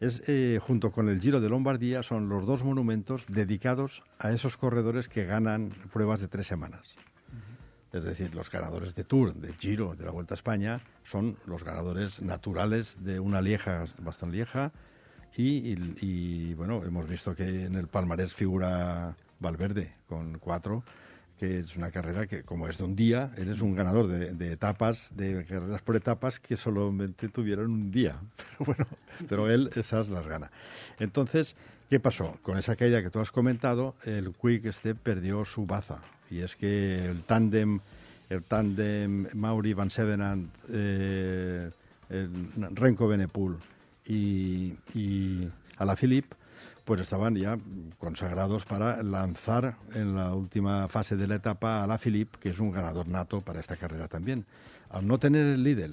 Es 0.00 0.22
eh, 0.26 0.58
junto 0.62 0.92
con 0.92 1.08
el 1.08 1.20
Giro 1.20 1.40
de 1.40 1.48
Lombardía 1.48 2.02
son 2.02 2.28
los 2.28 2.44
dos 2.46 2.62
monumentos 2.64 3.24
dedicados 3.28 4.02
a 4.18 4.32
esos 4.32 4.56
corredores 4.56 5.08
que 5.08 5.24
ganan 5.24 5.70
pruebas 5.92 6.20
de 6.20 6.28
tres 6.28 6.46
semanas. 6.46 6.94
Es 7.92 8.04
decir, 8.04 8.34
los 8.34 8.50
ganadores 8.50 8.94
de 8.94 9.04
Tour, 9.04 9.34
de 9.34 9.52
Giro, 9.54 9.94
de 9.96 10.04
la 10.04 10.10
Vuelta 10.12 10.34
a 10.34 10.36
España, 10.36 10.80
son 11.04 11.36
los 11.46 11.64
ganadores 11.64 12.22
naturales 12.22 12.96
de 13.00 13.18
una 13.18 13.40
Lieja, 13.40 13.84
Bastón 14.00 14.30
Lieja. 14.32 14.70
Y, 15.36 15.72
y- 15.72 15.94
y, 16.00 16.54
bueno, 16.54 16.84
hemos 16.84 17.08
visto 17.08 17.34
que 17.34 17.64
en 17.64 17.74
el 17.76 17.86
palmarés 17.88 18.34
figura 18.34 19.16
Valverde 19.40 19.92
con 20.08 20.38
cuatro, 20.38 20.82
que 21.38 21.60
es 21.60 21.74
una 21.76 21.90
carrera 21.90 22.26
que, 22.26 22.42
como 22.42 22.68
es 22.68 22.78
de 22.78 22.84
un 22.84 22.94
día, 22.94 23.32
eres 23.36 23.60
un 23.60 23.74
ganador 23.74 24.06
de, 24.08 24.34
de 24.34 24.52
etapas, 24.52 25.10
de 25.16 25.44
carreras 25.46 25.80
por 25.82 25.96
etapas 25.96 26.38
que 26.38 26.56
solamente 26.56 27.28
tuvieron 27.28 27.70
un 27.70 27.90
día. 27.90 28.20
Pero 28.58 28.64
bueno, 28.66 28.86
pero 29.28 29.50
él 29.50 29.70
esas 29.74 30.08
las 30.10 30.26
gana. 30.28 30.50
Entonces, 30.98 31.56
¿qué 31.88 31.98
pasó? 31.98 32.38
Con 32.42 32.58
esa 32.58 32.76
caída 32.76 33.02
que 33.02 33.10
tú 33.10 33.20
has 33.20 33.32
comentado, 33.32 33.94
el 34.04 34.32
Quick 34.34 34.70
Step 34.72 34.98
perdió 34.98 35.44
su 35.44 35.64
baza. 35.66 36.02
Y 36.30 36.40
es 36.40 36.56
que 36.56 37.06
el 37.06 37.22
tándem, 37.24 37.80
el 38.28 38.42
tándem 38.44 39.26
Mauri 39.34 39.74
Van 39.74 39.90
Sevenant, 39.90 40.48
eh, 40.68 41.70
Renko 42.74 43.08
Benepul 43.08 43.58
y, 44.06 44.74
y 44.94 45.48
Alaphilippe, 45.76 46.36
pues 46.84 47.00
estaban 47.00 47.36
ya 47.36 47.58
consagrados 47.98 48.64
para 48.64 49.02
lanzar 49.02 49.76
en 49.94 50.16
la 50.16 50.34
última 50.34 50.88
fase 50.88 51.16
de 51.16 51.26
la 51.28 51.36
etapa 51.36 51.82
a 51.82 51.86
la 51.86 51.98
Philippe, 51.98 52.38
que 52.40 52.50
es 52.50 52.58
un 52.58 52.72
ganador 52.72 53.06
nato 53.08 53.40
para 53.40 53.60
esta 53.60 53.76
carrera 53.76 54.08
también. 54.08 54.44
Al 54.88 55.06
no 55.06 55.18
tener 55.18 55.46
el 55.46 55.62
líder, 55.62 55.90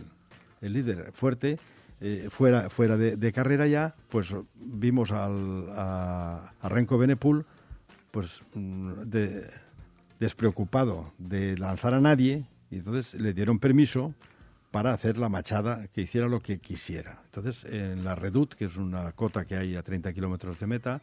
el 0.61 0.73
líder 0.73 1.11
fuerte, 1.13 1.59
eh, 2.01 2.27
fuera, 2.31 2.69
fuera 2.69 2.97
de, 2.97 3.15
de 3.15 3.31
carrera 3.33 3.67
ya, 3.67 3.93
pues 4.09 4.27
vimos 4.55 5.11
al, 5.11 5.67
a, 5.71 6.51
a 6.61 6.69
Renko 6.69 6.97
Benepul 6.97 7.45
pues 8.11 8.41
mm, 8.55 8.91
de- 9.05 9.47
despreocupado 10.19 11.11
de 11.17 11.57
lanzar 11.57 11.93
a 11.93 12.01
nadie 12.01 12.45
y 12.71 12.77
entonces 12.77 13.13
le 13.19 13.33
dieron 13.33 13.59
permiso 13.59 14.13
para 14.71 14.93
hacer 14.93 15.17
la 15.17 15.29
machada, 15.29 15.87
que 15.87 16.01
hiciera 16.01 16.27
lo 16.27 16.41
que 16.41 16.59
quisiera. 16.59 17.19
Entonces, 17.25 17.63
en 17.65 18.03
la 18.03 18.15
Redut, 18.15 18.53
que 18.53 18.65
es 18.65 18.75
una 18.75 19.11
cota 19.13 19.45
que 19.45 19.55
hay 19.55 19.75
a 19.75 19.81
30 19.81 20.13
kilómetros 20.13 20.59
de 20.59 20.67
meta, 20.67 21.01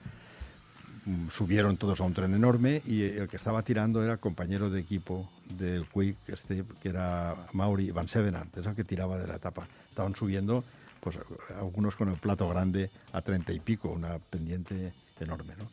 mm, 1.07 1.29
subieron 1.31 1.77
todos 1.77 2.01
a 2.01 2.05
un 2.05 2.13
tren 2.13 2.35
enorme 2.35 2.83
y 2.87 3.03
el 3.03 3.27
que 3.29 3.37
estaba 3.37 3.63
tirando 3.63 4.05
era 4.05 4.19
compañero 4.19 4.69
de 4.69 4.81
equipo 4.81 5.31
del 5.59 5.87
Quick, 5.87 6.17
este, 6.29 6.65
que 6.83 6.89
era 6.89 7.35
Mauri 7.53 7.91
Van 7.91 8.09
Sevenant, 8.09 8.57
es 8.57 8.67
el 8.67 8.75
que 8.75 8.85
tiraba 8.85 9.19
de 9.19 9.27
la 9.27 9.37
etapa. 9.37 9.67
Estaban 9.89 10.15
subiendo, 10.15 10.63
pues 11.01 11.19
algunos 11.59 11.97
con 11.97 12.11
el 12.11 12.17
plato 12.17 12.49
grande 12.49 12.91
a 13.13 13.23
30 13.23 13.53
y 13.53 13.61
pico, 13.61 13.89
una 13.89 14.19
pendiente 14.19 14.93
enorme. 15.21 15.55
¿no? 15.57 15.69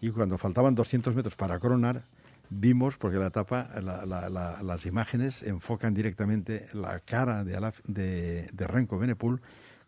Y 0.00 0.10
cuando 0.10 0.38
faltaban 0.38 0.74
200 0.74 1.14
metros 1.14 1.36
para 1.36 1.58
coronar, 1.58 2.02
vimos, 2.58 2.96
porque 2.96 3.16
la 3.18 3.26
etapa, 3.26 3.68
la- 3.82 4.04
la- 4.06 4.28
la- 4.28 4.62
las 4.62 4.86
imágenes 4.86 5.42
enfocan 5.42 5.94
directamente 5.94 6.66
la 6.72 7.00
cara 7.00 7.44
de, 7.44 7.56
Alaf- 7.58 7.82
de, 7.84 8.48
de 8.52 8.66
Renko 8.66 8.98
Benepul 8.98 9.40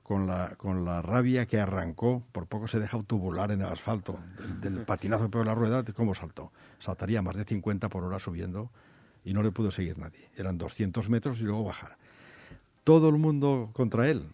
con 0.02 0.26
la, 0.26 0.55
con 0.57 0.85
la 0.85 1.02
rabia 1.02 1.46
que 1.46 1.59
arrancó, 1.61 2.22
por 2.33 2.46
poco 2.46 2.68
se 2.68 2.79
deja 2.79 3.02
tubular 3.02 3.50
en 3.50 3.61
el 3.62 3.66
asfalto, 3.68 4.18
del, 4.38 4.61
del 4.61 4.79
patinazo 4.87 5.31
por 5.31 5.44
la 5.46 5.55
rueda, 5.55 5.83
de 5.83 5.92
cómo 5.92 6.14
saltó. 6.14 6.52
Saltaría 6.79 7.22
más 7.22 7.37
de 7.37 7.44
50 7.44 7.88
por 7.88 8.05
hora 8.05 8.18
subiendo 8.18 8.70
y 9.24 9.33
no 9.33 9.42
le 9.42 9.50
pudo 9.50 9.70
seguir 9.72 9.98
nadie. 9.98 10.31
Eran 10.37 10.59
200 10.59 11.09
metros 11.11 11.40
y 11.40 11.44
luego 11.44 11.64
bajar. 11.64 11.96
Todo 12.85 13.09
el 13.09 13.16
mundo 13.16 13.70
contra 13.72 14.09
él. 14.09 14.26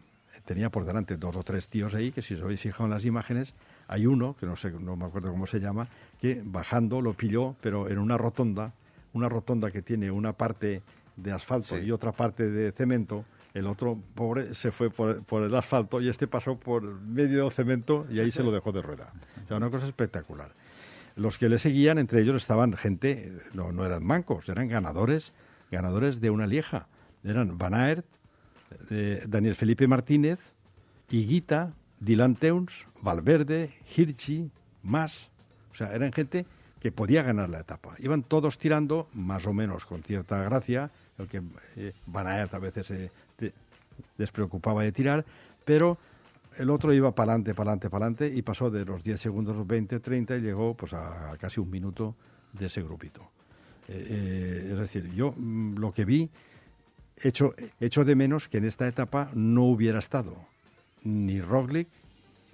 Tenía 0.45 0.71
por 0.71 0.85
delante 0.85 1.17
dos 1.17 1.37
o 1.37 1.43
tres 1.45 1.69
tíos 1.69 1.95
ahí, 1.95 2.11
que 2.13 2.21
si 2.23 2.35
os 2.35 2.43
habéis 2.43 2.61
fijado 2.61 2.85
en 2.85 2.91
las 2.91 3.05
imágenes, 3.05 3.55
hay 3.89 4.07
uno, 4.07 4.35
que 4.39 4.47
no 4.47 4.57
sé, 4.57 4.71
no 4.73 4.97
me 4.97 5.05
acuerdo 5.07 5.31
cómo 5.31 5.47
se 5.47 5.61
llama, 5.61 5.89
que 6.21 6.43
bajando 6.45 7.01
lo 7.01 7.15
pilló, 7.15 7.55
pero 7.61 7.89
en 7.89 7.99
una 7.99 8.19
rotonda, 8.19 8.73
una 9.13 9.29
rotonda 9.29 9.71
que 9.71 9.83
tiene 9.83 10.11
una 10.11 10.33
parte 10.33 10.83
de 11.17 11.31
asfalto 11.33 11.77
Sí. 11.77 11.83
y 11.85 11.91
otra 11.93 12.13
parte 12.13 12.51
de 12.51 12.73
cemento, 12.73 13.25
el 13.55 13.67
otro 13.67 13.99
pobre 14.15 14.55
se 14.55 14.73
fue 14.73 14.91
por, 14.91 15.23
por 15.25 15.43
el 15.43 15.55
asfalto 15.55 16.01
y 16.01 16.09
este 16.09 16.27
pasó 16.27 16.57
por 16.59 16.83
medio 16.83 17.45
del 17.45 17.53
cemento 17.53 18.07
y 18.11 18.19
ahí 18.19 18.31
se 18.31 18.43
lo 18.43 18.51
dejó 18.51 18.73
de 18.73 18.81
rueda. 18.83 19.13
O 19.45 19.49
sea, 19.49 19.59
una 19.59 19.71
cosa 19.71 19.87
espectacular. 19.87 20.53
Los 21.15 21.37
que 21.37 21.51
le 21.51 21.59
seguían, 21.59 21.99
entre 21.99 22.23
ellos 22.23 22.37
estaban 22.37 22.73
gente, 22.73 23.31
no, 23.53 23.71
no 23.71 23.85
eran 23.85 24.03
mancos, 24.03 24.49
eran 24.49 24.69
ganadores, 24.69 25.35
ganadores 25.71 26.21
de 26.23 26.31
una 26.31 26.47
lieja. 26.47 26.87
Eran 27.23 27.59
Van 27.59 27.75
Aert, 27.75 28.07
eh, 28.91 29.25
Daniel 29.29 29.55
Felipe 29.55 29.87
Martínez, 29.87 30.39
Higuita, 31.11 31.75
Dylan 32.01 32.37
Teuns, 32.37 32.73
Valverde, 33.01 33.75
Hirschi, 33.97 34.51
Mas. 34.83 35.31
O 35.73 35.75
sea, 35.75 35.93
eran 35.93 36.13
gente 36.13 36.47
que 36.81 36.91
podía 36.93 37.23
ganar 37.23 37.49
la 37.49 37.61
etapa. 37.61 37.95
Iban 37.99 38.23
todos 38.25 38.59
tirando, 38.59 39.09
más 39.15 39.47
o 39.47 39.53
menos 39.53 39.87
con 39.87 40.03
cierta 40.03 40.43
gracia, 40.43 40.91
el 41.19 41.29
que 41.29 41.43
eh, 41.77 41.93
Aert 42.13 42.55
a 42.55 42.59
veces 42.59 42.87
se 42.87 43.11
de- 43.39 43.53
despreocupaba 44.19 44.83
de 44.83 44.91
tirar, 44.93 45.25
pero 45.65 45.99
el 46.59 46.71
otro 46.71 46.93
iba 46.93 47.15
para 47.15 47.33
adelante, 47.33 47.55
para 47.55 47.71
adelante, 47.71 47.91
para 47.91 48.07
adelante 48.07 48.37
y 48.37 48.43
pasó 48.43 48.71
de 48.71 48.85
los 48.85 49.03
10 49.05 49.21
segundos, 49.21 49.57
los 49.57 49.67
20, 49.67 50.01
30 50.01 50.37
y 50.37 50.41
llegó 50.41 50.75
pues 50.75 50.93
a, 50.93 51.37
casi 51.39 51.61
un 51.61 51.71
minuto 51.71 52.17
de 52.53 52.67
ese 52.67 52.83
grupito. 52.83 53.31
Eh, 53.89 54.07
eh, 54.09 54.69
es 54.73 54.79
decir, 54.79 55.11
yo 55.15 55.33
mm, 55.37 55.77
lo 55.77 55.93
que 55.93 56.05
vi, 56.05 56.29
echo, 57.17 57.53
echo 57.81 58.05
de 58.05 58.15
menos 58.15 58.49
que 58.49 58.59
en 58.59 58.65
esta 58.65 58.87
etapa 58.89 59.31
no 59.35 59.65
hubiera 59.65 59.99
estado 59.99 60.37
ni 61.05 61.41
Roglic 61.41 61.89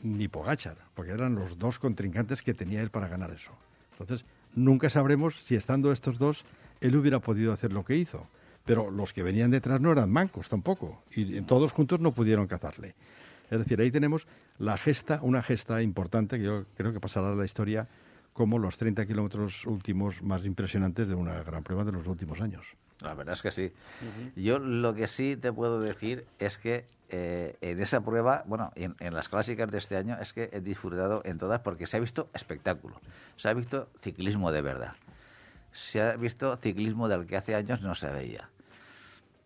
ni 0.03 0.29
Pogachar, 0.29 0.77
porque 0.95 1.13
eran 1.13 1.35
los 1.35 1.59
dos 1.59 1.79
contrincantes 1.79 2.43
que 2.43 2.55
tenía 2.55 2.83
él 2.83 2.91
para 2.91 3.09
ganar 3.09 3.31
eso. 3.31 3.53
Entonces, 3.93 4.25
nunca 4.55 4.91
sabremos 4.91 5.35
si 5.45 5.57
estando 5.57 5.93
estos 5.93 6.19
dos, 6.19 6.45
él 6.81 6.97
hubiera 6.97 7.19
podido 7.19 7.53
hacer 7.53 7.73
lo 7.73 7.85
que 7.85 7.97
hizo. 7.97 8.27
Pero 8.65 8.91
los 8.91 9.13
que 9.13 9.23
venían 9.23 9.51
detrás 9.51 9.81
no 9.81 9.91
eran 9.91 10.11
mancos 10.11 10.49
tampoco, 10.49 11.03
y 11.15 11.41
todos 11.43 11.73
juntos 11.73 12.01
no 12.01 12.13
pudieron 12.13 12.47
cazarle. 12.47 12.95
Es 13.51 13.59
decir, 13.59 13.81
ahí 13.81 13.91
tenemos 13.91 14.27
la 14.59 14.77
gesta, 14.77 15.21
una 15.23 15.43
gesta 15.43 15.83
importante 15.83 16.37
que 16.37 16.45
yo 16.45 16.65
creo 16.77 16.93
que 16.93 17.01
pasará 17.01 17.33
a 17.33 17.35
la 17.35 17.47
historia 17.47 17.89
como 18.35 18.59
los 18.59 18.77
30 18.77 19.07
kilómetros 19.07 19.67
últimos 19.67 20.23
más 20.23 20.45
impresionantes 20.45 21.09
de 21.09 21.15
una 21.15 21.43
gran 21.43 21.65
prueba 21.65 21.83
de 21.83 21.93
los 21.93 22.07
últimos 22.07 22.41
años. 22.41 22.67
La 23.01 23.15
verdad 23.15 23.35
es 23.35 23.43
que 23.43 23.51
sí. 23.51 23.73
Yo 24.37 24.59
lo 24.59 24.95
que 24.95 25.07
sí 25.07 25.37
te 25.37 25.53
puedo 25.53 25.81
decir 25.81 26.27
es 26.39 26.59
que 26.59 26.85
eh, 27.11 27.57
en 27.61 27.81
esa 27.81 28.01
prueba, 28.03 28.43
bueno, 28.47 28.73
en, 28.75 28.95
en 29.01 29.15
las 29.15 29.29
clásicas 29.29 29.71
de 29.71 29.79
este 29.79 29.97
año, 29.97 30.19
es 30.21 30.33
que 30.33 30.51
he 30.53 30.61
disfrutado 30.61 31.23
en 31.25 31.39
todas 31.39 31.61
porque 31.61 31.87
se 31.87 31.97
ha 31.97 32.01
visto 32.01 32.29
espectáculo, 32.35 33.01
se 33.37 33.49
ha 33.49 33.55
visto 33.55 33.89
ciclismo 34.01 34.51
de 34.53 34.63
verdad, 34.63 34.95
se 35.73 36.03
ha 36.03 36.17
visto 36.17 36.57
ciclismo 36.57 37.09
del 37.09 37.27
que 37.27 37.37
hace 37.37 37.55
años 37.55 37.81
no 37.83 37.95
se 37.95 38.09
veía. 38.11 38.51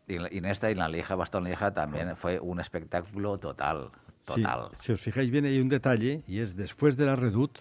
Y 0.09 0.17
en, 0.17 0.45
esta, 0.47 0.69
y 0.69 0.73
en 0.73 0.79
la 0.79 0.89
Lieja, 0.89 1.15
Bastón 1.15 1.45
Lieja, 1.45 1.73
también 1.73 2.17
fue 2.17 2.41
un 2.41 2.59
espectáculo 2.61 3.39
total, 3.39 3.91
Sí, 4.35 4.43
total. 4.43 4.69
si 4.79 4.93
os 4.93 5.01
fijáis 5.01 5.31
bien, 5.31 5.45
hay 5.45 5.61
un 5.61 5.69
detalle, 5.69 6.23
y 6.27 6.41
es 6.41 6.57
después 6.57 6.97
de 6.97 7.07
la 7.07 7.17
Redut, 7.17 7.59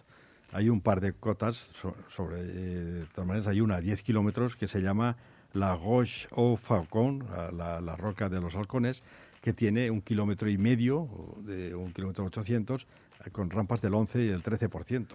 hay 0.52 0.70
un 0.70 0.82
par 0.82 1.02
de 1.02 1.14
cotas, 1.14 1.70
so- 1.80 1.96
sobre, 2.10 2.40
eh, 2.40 2.44
de 2.46 3.06
todas 3.08 3.28
maneras, 3.28 3.48
hay 3.48 3.62
una 3.62 3.76
a 3.76 3.82
10 3.82 4.02
kilómetros 4.04 4.56
que 4.56 4.68
se 4.68 4.82
llama 4.82 5.16
la 5.54 5.76
Roche 5.76 6.28
au 6.32 6.56
Falcon, 6.56 7.26
la, 7.54 7.96
roca 7.96 8.30
de 8.30 8.40
los 8.40 8.56
halcones, 8.56 9.04
que 9.42 9.54
tiene 9.54 9.90
un 9.90 10.02
kilómetro 10.02 10.50
y 10.50 10.58
medio, 10.58 11.08
de 11.44 11.76
un 11.76 11.92
kilómetro 11.94 12.26
800, 12.26 12.88
eh, 13.26 13.32
con 13.32 13.50
rampas 13.50 13.82
del 13.82 13.94
11 13.94 14.22
y 14.22 14.28
del 14.28 14.44
13%. 14.44 15.08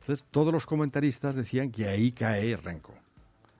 Entonces, 0.00 0.26
todos 0.30 0.52
los 0.52 0.66
comentaristas 0.66 1.34
decían 1.34 1.70
que 1.70 1.86
ahí 1.86 2.12
cae 2.12 2.56
Renko. 2.56 2.94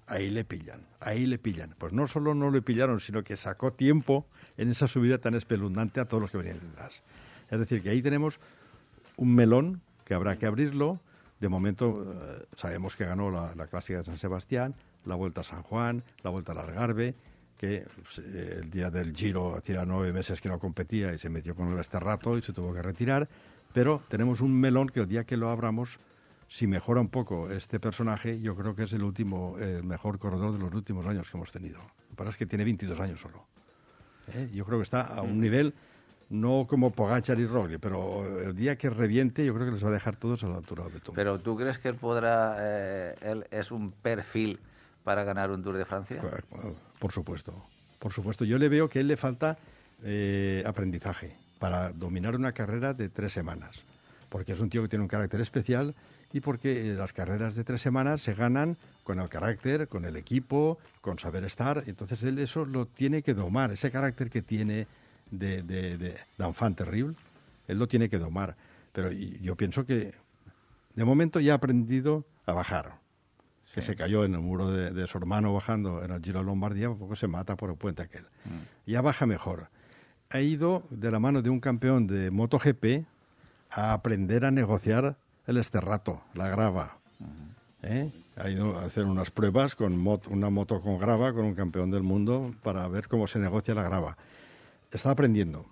Ahí 0.06 0.30
le 0.30 0.44
pillan, 0.44 0.80
ahí 1.00 1.26
le 1.26 1.38
pillan. 1.38 1.74
Pues 1.78 1.92
no 1.92 2.06
solo 2.06 2.34
no 2.34 2.50
le 2.50 2.62
pillaron, 2.62 2.98
sino 3.00 3.22
que 3.22 3.36
sacó 3.36 3.72
tiempo 3.72 4.26
en 4.56 4.70
esa 4.70 4.88
subida 4.88 5.18
tan 5.18 5.34
espeluznante 5.34 6.00
a 6.00 6.06
todos 6.06 6.22
los 6.22 6.30
que 6.30 6.38
venían 6.38 6.60
detrás. 6.60 7.02
Es 7.50 7.58
decir, 7.58 7.82
que 7.82 7.90
ahí 7.90 8.00
tenemos 8.00 8.40
un 9.16 9.34
melón 9.34 9.82
que 10.04 10.14
habrá 10.14 10.38
que 10.38 10.46
abrirlo, 10.46 11.00
De 11.40 11.48
momento 11.48 12.02
eh, 12.02 12.46
sabemos 12.56 12.96
que 12.96 13.04
ganó 13.04 13.30
la, 13.30 13.54
la 13.54 13.68
clásica 13.68 13.98
de 13.98 14.04
San 14.04 14.18
Sebastián, 14.18 14.74
la 15.08 15.16
Vuelta 15.16 15.40
a 15.40 15.44
San 15.44 15.62
Juan, 15.62 16.04
la 16.22 16.30
Vuelta 16.30 16.52
al 16.52 16.58
Algarve, 16.58 17.14
que 17.56 17.86
pues, 18.02 18.18
eh, 18.18 18.60
el 18.62 18.70
día 18.70 18.90
del 18.90 19.14
Giro 19.14 19.56
hacía 19.56 19.84
nueve 19.84 20.12
meses 20.12 20.40
que 20.40 20.48
no 20.48 20.58
competía 20.58 21.12
y 21.12 21.18
se 21.18 21.28
metió 21.28 21.54
con 21.54 21.72
él 21.72 21.78
este 21.78 21.98
rato 21.98 22.38
y 22.38 22.42
se 22.42 22.52
tuvo 22.52 22.72
que 22.72 22.82
retirar. 22.82 23.28
Pero 23.72 24.00
tenemos 24.08 24.40
un 24.40 24.58
melón 24.58 24.88
que 24.88 25.00
el 25.00 25.08
día 25.08 25.24
que 25.24 25.36
lo 25.36 25.50
abramos, 25.50 25.98
si 26.48 26.66
mejora 26.66 27.00
un 27.00 27.08
poco 27.08 27.50
este 27.50 27.80
personaje, 27.80 28.40
yo 28.40 28.54
creo 28.54 28.74
que 28.74 28.84
es 28.84 28.92
el 28.92 29.02
último, 29.02 29.56
el 29.58 29.82
mejor 29.82 30.18
corredor 30.18 30.52
de 30.52 30.58
los 30.58 30.72
últimos 30.72 31.06
años 31.06 31.30
que 31.30 31.36
hemos 31.36 31.52
tenido. 31.52 31.78
Lo 31.78 32.08
que 32.10 32.16
pasa 32.16 32.30
es 32.30 32.36
que 32.36 32.46
tiene 32.46 32.64
22 32.64 32.98
años 33.00 33.20
solo. 33.20 33.44
¿Eh? 34.32 34.48
Yo 34.52 34.64
creo 34.64 34.78
que 34.78 34.84
está 34.84 35.02
a 35.02 35.22
un 35.22 35.40
nivel 35.40 35.74
no 36.30 36.66
como 36.68 36.90
Pogachar 36.90 37.40
y 37.40 37.46
Roglic, 37.46 37.80
pero 37.80 38.40
el 38.40 38.54
día 38.54 38.76
que 38.76 38.90
reviente 38.90 39.44
yo 39.44 39.54
creo 39.54 39.66
que 39.66 39.72
les 39.72 39.84
va 39.84 39.88
a 39.88 39.92
dejar 39.92 40.16
todos 40.16 40.44
a 40.44 40.48
la 40.48 40.56
altura 40.56 40.84
de 40.84 40.90
Betón. 40.90 41.14
Pero 41.14 41.38
¿tú 41.38 41.56
crees 41.56 41.78
que 41.78 41.88
él 41.88 41.94
podrá, 41.94 42.56
eh, 42.58 43.14
él 43.22 43.46
es 43.50 43.70
un 43.70 43.92
perfil 43.92 44.60
para 45.08 45.24
ganar 45.24 45.50
un 45.50 45.62
Tour 45.62 45.78
de 45.78 45.86
Francia? 45.86 46.20
Por 46.98 47.12
supuesto, 47.12 47.54
por 47.98 48.12
supuesto. 48.12 48.44
Yo 48.44 48.58
le 48.58 48.68
veo 48.68 48.90
que 48.90 48.98
a 48.98 49.00
él 49.00 49.08
le 49.08 49.16
falta 49.16 49.56
eh, 50.04 50.62
aprendizaje 50.66 51.34
para 51.58 51.94
dominar 51.94 52.36
una 52.36 52.52
carrera 52.52 52.92
de 52.92 53.08
tres 53.08 53.32
semanas, 53.32 53.80
porque 54.28 54.52
es 54.52 54.60
un 54.60 54.68
tío 54.68 54.82
que 54.82 54.88
tiene 54.88 55.04
un 55.04 55.08
carácter 55.08 55.40
especial 55.40 55.94
y 56.30 56.40
porque 56.40 56.92
las 56.92 57.14
carreras 57.14 57.54
de 57.54 57.64
tres 57.64 57.80
semanas 57.80 58.20
se 58.20 58.34
ganan 58.34 58.76
con 59.02 59.18
el 59.18 59.30
carácter, 59.30 59.88
con 59.88 60.04
el 60.04 60.14
equipo, 60.14 60.76
con 61.00 61.18
saber 61.18 61.42
estar. 61.44 61.84
Entonces 61.86 62.22
él 62.22 62.38
eso 62.38 62.66
lo 62.66 62.84
tiene 62.84 63.22
que 63.22 63.32
domar, 63.32 63.72
ese 63.72 63.90
carácter 63.90 64.28
que 64.28 64.42
tiene 64.42 64.86
de, 65.30 65.62
de, 65.62 65.96
de, 65.96 66.16
de 66.36 66.74
terrible, 66.76 67.16
él 67.66 67.78
lo 67.78 67.88
tiene 67.88 68.10
que 68.10 68.18
domar. 68.18 68.56
Pero 68.92 69.10
yo 69.10 69.56
pienso 69.56 69.86
que 69.86 70.12
de 70.94 71.04
momento 71.06 71.40
ya 71.40 71.54
ha 71.54 71.56
aprendido 71.56 72.26
a 72.44 72.52
bajar. 72.52 73.07
Que 73.74 73.82
se 73.82 73.94
cayó 73.94 74.24
en 74.24 74.34
el 74.34 74.40
muro 74.40 74.70
de, 74.70 75.06
su 75.06 75.18
hermano 75.18 75.52
bajando 75.52 76.02
en 76.02 76.10
el 76.10 76.22
Giro 76.22 76.40
de 76.40 76.46
Lombardía, 76.46 76.90
un 76.90 76.98
poco 76.98 77.16
se 77.16 77.28
mata 77.28 77.56
por 77.56 77.70
el 77.70 77.76
puente 77.76 78.02
aquel. 78.02 78.22
Mm. 78.22 78.90
Ya 78.90 79.00
baja 79.02 79.26
mejor. 79.26 79.68
Ha 80.30 80.40
ido 80.40 80.82
de 80.90 81.10
la 81.10 81.18
mano 81.20 81.42
de 81.42 81.50
un 81.50 81.60
campeón 81.60 82.06
de 82.06 82.30
MotoGP 82.30 83.06
a 83.70 83.92
aprender 83.92 84.44
a 84.44 84.50
negociar 84.50 85.16
el 85.46 85.58
esterrato, 85.58 86.22
la 86.34 86.48
grava. 86.48 86.98
¿Eh? 87.82 88.10
Ha 88.36 88.50
ido 88.50 88.76
a 88.76 88.84
hacer 88.84 89.04
unas 89.04 89.30
pruebas 89.30 89.74
con 89.74 89.92
una 90.30 90.50
moto 90.50 90.80
con 90.80 90.98
grava 90.98 91.32
con 91.32 91.44
un 91.44 91.54
campeón 91.54 91.90
del 91.90 92.02
mundo 92.02 92.54
para 92.62 92.86
ver 92.88 93.06
cómo 93.06 93.26
se 93.28 93.38
negocia 93.38 93.74
la 93.74 93.84
grava 93.84 94.16
está 94.96 95.10
aprendiendo. 95.10 95.66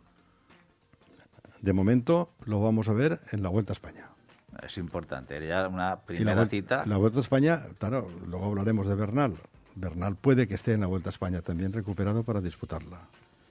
De 1.60 1.72
momento 1.72 2.30
lo 2.44 2.60
vamos 2.60 2.88
a 2.88 2.92
ver 2.92 3.20
en 3.32 3.42
la 3.42 3.48
Vuelta 3.48 3.72
a 3.72 3.74
España. 3.74 4.10
Es 4.62 4.78
importante, 4.78 5.46
ya 5.46 5.68
una 5.68 6.00
primera 6.00 6.42
la, 6.42 6.46
cita. 6.46 6.84
La 6.86 6.96
Vuelta 6.96 7.18
a 7.18 7.22
España, 7.22 7.62
claro, 7.78 8.08
luego 8.26 8.46
hablaremos 8.46 8.86
de 8.86 8.94
Bernal. 8.94 9.36
Bernal 9.74 10.16
puede 10.16 10.48
que 10.48 10.54
esté 10.54 10.72
en 10.72 10.80
la 10.80 10.86
Vuelta 10.86 11.10
a 11.10 11.12
España 11.12 11.42
también 11.42 11.72
recuperado 11.72 12.22
para 12.22 12.40
disputarla. 12.40 13.08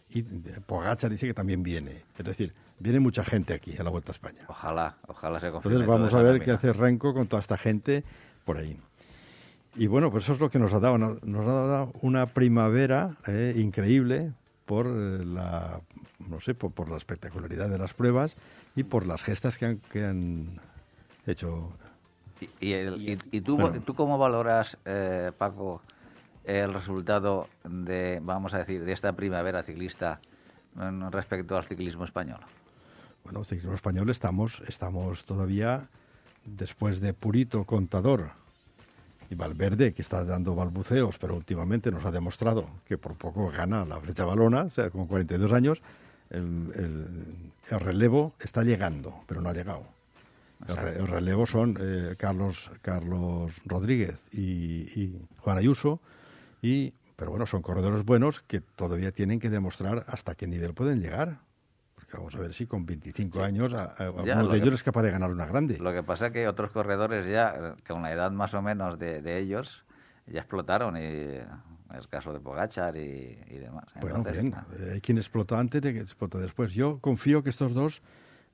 Y 0.10 0.24
Pogacha 0.24 1.10
dice 1.10 1.28
que 1.28 1.34
también 1.34 1.64
viene. 1.64 2.04
Es 2.18 2.26
decir, 2.26 2.54
viene 2.80 3.00
mucha 3.00 3.24
gente 3.24 3.54
aquí 3.54 3.76
a 3.78 3.84
la 3.84 3.90
Vuelta 3.90 4.12
a 4.12 4.14
España. 4.14 4.46
Ojalá, 4.48 4.98
ojalá 5.08 5.40
se 5.40 5.52
confirme. 5.52 5.80
Entonces 5.80 6.00
vamos 6.00 6.14
a 6.14 6.22
ver 6.22 6.44
qué 6.44 6.52
hace 6.52 6.74
Renko 6.74 7.14
con 7.14 7.28
toda 7.28 7.42
esta 7.42 7.58
gente 7.58 8.04
por 8.44 8.58
ahí. 8.58 8.80
Y 9.76 9.88
bueno, 9.88 10.10
pues 10.10 10.24
eso 10.24 10.34
es 10.34 10.40
lo 10.40 10.50
que 10.50 10.58
nos 10.58 10.74
ha 10.74 10.80
dado. 10.80 10.98
Nos 10.98 11.48
ha 11.48 11.54
dado 11.54 11.92
una 12.02 12.28
primavera 12.28 13.18
eh, 13.28 13.54
increíble, 13.58 14.32
por 14.66 14.88
eh, 14.88 15.26
la 15.26 15.82
no 16.20 16.40
sé 16.42 16.54
por, 16.54 16.90
la 16.90 16.98
espectacularidad 16.98 17.70
de 17.70 17.78
las 17.78 17.94
pruebas 17.94 18.36
y 18.76 18.84
por 18.84 19.06
las 19.06 19.24
gestas 19.24 19.58
que 19.58 19.66
han, 19.66 19.78
que 19.78 20.06
han 20.06 20.60
hecho 21.28 21.70
y, 22.60 22.74
y, 22.74 23.42
tú, 23.42 23.58
tú 23.86 23.96
cómo 23.96 24.18
valoras 24.18 24.78
eh, 24.86 25.32
Paco 25.38 25.82
el 26.44 26.74
resultado 26.74 27.48
de 27.64 28.20
vamos 28.22 28.54
a 28.54 28.60
decir 28.60 28.84
de 28.84 28.92
esta 28.92 29.14
primavera 29.14 29.64
ciclista 29.64 30.20
respecto 31.12 31.56
al 31.56 31.64
ciclismo 31.64 32.04
español 32.04 32.40
bueno 33.24 33.40
el 33.40 33.46
ciclismo 33.46 33.74
español 33.74 34.10
estamos 34.10 34.62
estamos 34.68 35.24
todavía 35.24 35.88
después 36.46 37.00
de 37.00 37.14
Purito 37.14 37.64
Contador 37.64 38.32
y 39.30 39.36
Valverde, 39.36 39.94
que 39.94 40.02
está 40.02 40.24
dando 40.24 40.56
balbuceos, 40.56 41.18
pero 41.18 41.36
últimamente 41.36 41.92
nos 41.92 42.06
ha 42.06 42.12
demostrado 42.12 42.68
que 42.86 42.98
por 42.98 43.16
poco 43.16 43.50
gana 43.50 43.86
la 43.86 44.00
flecha 44.00 44.26
balona, 44.26 44.64
o 44.64 44.70
sea, 44.70 44.90
con 44.90 45.08
42 45.08 45.52
años, 45.52 45.82
el, 46.30 47.52
relevo 47.70 48.34
está 48.40 48.64
llegando, 48.64 49.24
pero 49.28 49.42
no 49.42 49.50
ha 49.50 49.54
llegado. 49.54 49.84
El, 50.68 51.08
relevo 51.08 51.46
son 51.46 51.78
eh, 51.80 52.16
Carlos, 52.18 52.72
Carlos 52.82 53.54
Rodríguez 53.66 54.20
y, 54.34 55.14
Juan 55.38 55.58
Ayuso, 55.58 56.00
y, 56.62 56.94
pero 57.16 57.32
bueno, 57.32 57.46
son 57.46 57.62
corredores 57.62 58.04
buenos 58.04 58.42
que 58.42 58.62
todavía 58.62 59.12
tienen 59.12 59.40
que 59.40 59.50
demostrar 59.50 60.04
hasta 60.08 60.36
qué 60.36 60.48
nivel 60.48 60.74
pueden 60.74 61.02
llegar. 61.02 61.40
Vamos 62.14 62.36
a 62.36 62.40
ver 62.40 62.54
si 62.54 62.66
con 62.66 62.86
25 62.86 63.44
años 63.44 63.74
alguno 63.74 64.48
de 64.48 64.58
ellos 64.58 64.76
es 64.76 64.84
capaz 64.84 65.02
de 65.04 65.12
ganar 65.12 65.32
una 65.32 65.46
grande. 65.46 65.78
Lo 65.80 65.92
que 65.92 66.02
pasa 66.02 66.28
es 66.28 66.32
que 66.32 66.48
otros 66.48 66.72
corredores 66.72 67.26
ya, 67.28 67.76
con 67.86 68.02
la 68.04 68.14
edad 68.14 68.32
más 68.32 68.54
o 68.54 68.62
menos 68.62 68.98
de, 68.98 69.38
ellos, 69.38 69.86
ya 70.26 70.40
explotaron. 70.40 70.96
Y 70.96 71.42
el 71.94 72.08
caso 72.10 72.32
de 72.32 72.40
Pogachar 72.40 72.96
y, 72.96 73.36
demás. 73.60 73.86
Bueno, 74.00 74.24
bien. 74.24 74.56
Eh, 74.80 74.92
hay 74.94 75.02
quien 75.02 75.18
explota 75.18 75.60
antes 75.60 75.80
y 75.80 75.82
quien 75.82 75.98
explota 75.98 76.38
después. 76.40 76.74
Yo 76.74 77.00
confío 77.00 77.44
que 77.44 77.50
estos 77.50 77.74
dos 77.74 78.02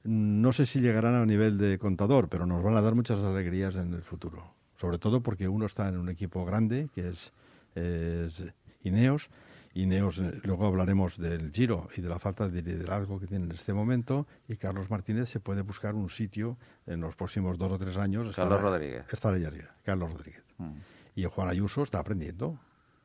no 0.03 0.53
sé 0.53 0.65
si 0.65 0.79
llegarán 0.79 1.15
a 1.15 1.25
nivel 1.25 1.57
de 1.57 1.77
contador, 1.77 2.29
pero 2.29 2.45
nos 2.45 2.63
van 2.63 2.75
a 2.75 2.81
dar 2.81 2.95
muchas 2.95 3.23
alegrías 3.23 3.75
en 3.75 3.93
el 3.93 4.01
futuro. 4.01 4.53
Sobre 4.77 4.97
todo 4.97 5.21
porque 5.21 5.47
uno 5.47 5.65
está 5.65 5.87
en 5.87 5.97
un 5.97 6.09
equipo 6.09 6.43
grande, 6.45 6.89
que 6.93 7.09
es, 7.09 7.33
es 7.75 8.43
Ineos, 8.83 9.29
y 9.73 9.85
Neos, 9.85 10.19
eh, 10.19 10.41
luego 10.43 10.65
hablaremos 10.65 11.17
del 11.17 11.51
Giro 11.51 11.87
y 11.95 12.01
de 12.01 12.09
la 12.09 12.19
falta 12.19 12.49
de 12.49 12.61
liderazgo 12.61 13.19
que 13.19 13.27
tiene 13.27 13.45
en 13.45 13.51
este 13.51 13.73
momento. 13.73 14.27
Y 14.47 14.57
Carlos 14.57 14.89
Martínez 14.89 15.29
se 15.29 15.39
puede 15.39 15.61
buscar 15.61 15.95
un 15.95 16.09
sitio 16.09 16.57
en 16.85 16.99
los 16.99 17.15
próximos 17.15 17.57
dos 17.57 17.71
o 17.71 17.77
tres 17.77 17.95
años. 17.97 18.35
Carlos 18.35 18.61
Rodríguez. 18.61 19.05
Está 19.11 19.29
arriba, 19.29 19.75
Carlos 19.83 20.11
Rodríguez. 20.11 20.43
Mm. 20.57 20.73
Y 21.15 21.23
Juan 21.25 21.49
Ayuso 21.49 21.83
está 21.83 21.99
aprendiendo. 21.99 22.59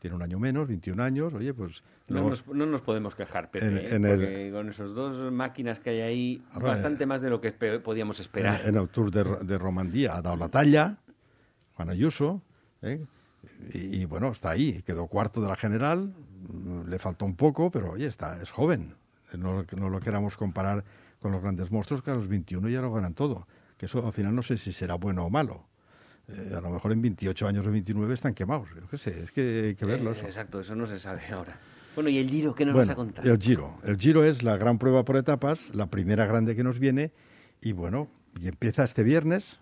Tiene 0.06 0.14
un 0.14 0.22
año 0.22 0.38
menos, 0.38 0.68
21 0.68 1.02
años. 1.02 1.34
Oye, 1.34 1.52
pues. 1.52 1.82
No, 2.06 2.28
nos, 2.28 2.46
no 2.46 2.64
nos, 2.64 2.80
podemos 2.80 3.16
quejar, 3.16 3.50
Pepe, 3.50 3.92
en, 3.92 4.02
porque 4.02 4.50
con 4.52 4.68
esos 4.68 4.94
dos 4.94 5.32
máquinas 5.32 5.80
que 5.80 5.90
hay 5.90 6.00
ahí, 6.00 6.44
bastante 6.60 7.02
eh, 7.02 7.06
más 7.08 7.22
de 7.22 7.28
lo 7.28 7.40
que 7.40 7.50
podíamos 7.50 8.20
esperar. 8.20 8.60
En, 8.64 8.76
el 8.76 8.88
Tour 8.88 9.10
de, 9.10 9.24
de, 9.44 9.58
Romandía 9.58 10.14
ha 10.14 10.22
dado 10.22 10.36
la 10.36 10.48
talla, 10.48 10.98
Juan 11.74 11.90
Ayuso. 11.90 12.40
¿eh? 12.82 13.04
Y, 13.72 14.02
y, 14.02 14.04
bueno, 14.04 14.28
está 14.28 14.50
ahí. 14.50 14.80
Quedó 14.82 15.08
cuarto 15.08 15.40
de 15.40 15.48
la 15.48 15.56
general, 15.56 16.14
le 16.86 16.98
faltó 17.00 17.24
un 17.24 17.34
poco, 17.34 17.72
pero 17.72 17.90
oye, 17.90 18.06
está, 18.06 18.40
es 18.40 18.52
joven. 18.52 18.94
No, 19.32 19.64
no 19.76 19.88
lo 19.88 19.98
queramos 19.98 20.36
comparar 20.36 20.84
con 21.20 21.32
los 21.32 21.42
grandes 21.42 21.72
monstruos 21.72 22.00
que 22.04 22.12
a 22.12 22.14
los 22.14 22.28
21 22.28 22.68
ya 22.68 22.80
lo 22.80 22.92
ganan 22.92 23.14
todo. 23.14 23.48
Que 23.76 23.86
eso 23.86 24.06
al 24.06 24.12
final 24.12 24.36
no 24.36 24.44
sé 24.44 24.56
si 24.56 24.72
será 24.72 24.94
bueno 24.94 25.24
o 25.24 25.30
malo. 25.30 25.66
Eh, 26.28 26.54
a 26.56 26.60
lo 26.60 26.70
mejor 26.70 26.92
en 26.92 27.02
28 27.02 27.46
años 27.46 27.66
o 27.66 27.70
29 27.70 28.14
están 28.14 28.34
quemados. 28.34 28.68
Yo 28.74 28.86
qué 28.88 28.98
sé, 28.98 29.22
es 29.22 29.30
que 29.30 29.66
hay 29.68 29.74
que 29.74 29.84
verlo. 29.84 30.12
Eh, 30.12 30.20
exacto, 30.24 30.60
eso 30.60 30.74
no 30.74 30.86
se 30.86 30.98
sabe 30.98 31.22
ahora. 31.30 31.58
Bueno, 31.94 32.10
¿y 32.10 32.18
el 32.18 32.28
Giro 32.28 32.54
qué 32.54 32.66
nos 32.66 32.74
vas 32.74 32.90
a 32.90 32.94
contar? 32.94 33.26
El 33.26 33.38
Giro. 33.38 33.78
El 33.84 33.96
Giro 33.96 34.24
es 34.24 34.42
la 34.42 34.56
gran 34.56 34.78
prueba 34.78 35.04
por 35.04 35.16
etapas, 35.16 35.74
la 35.74 35.86
primera 35.86 36.26
grande 36.26 36.54
que 36.54 36.62
nos 36.62 36.78
viene. 36.78 37.12
Y 37.62 37.72
bueno, 37.72 38.08
y 38.38 38.48
empieza 38.48 38.84
este 38.84 39.02
viernes 39.02 39.58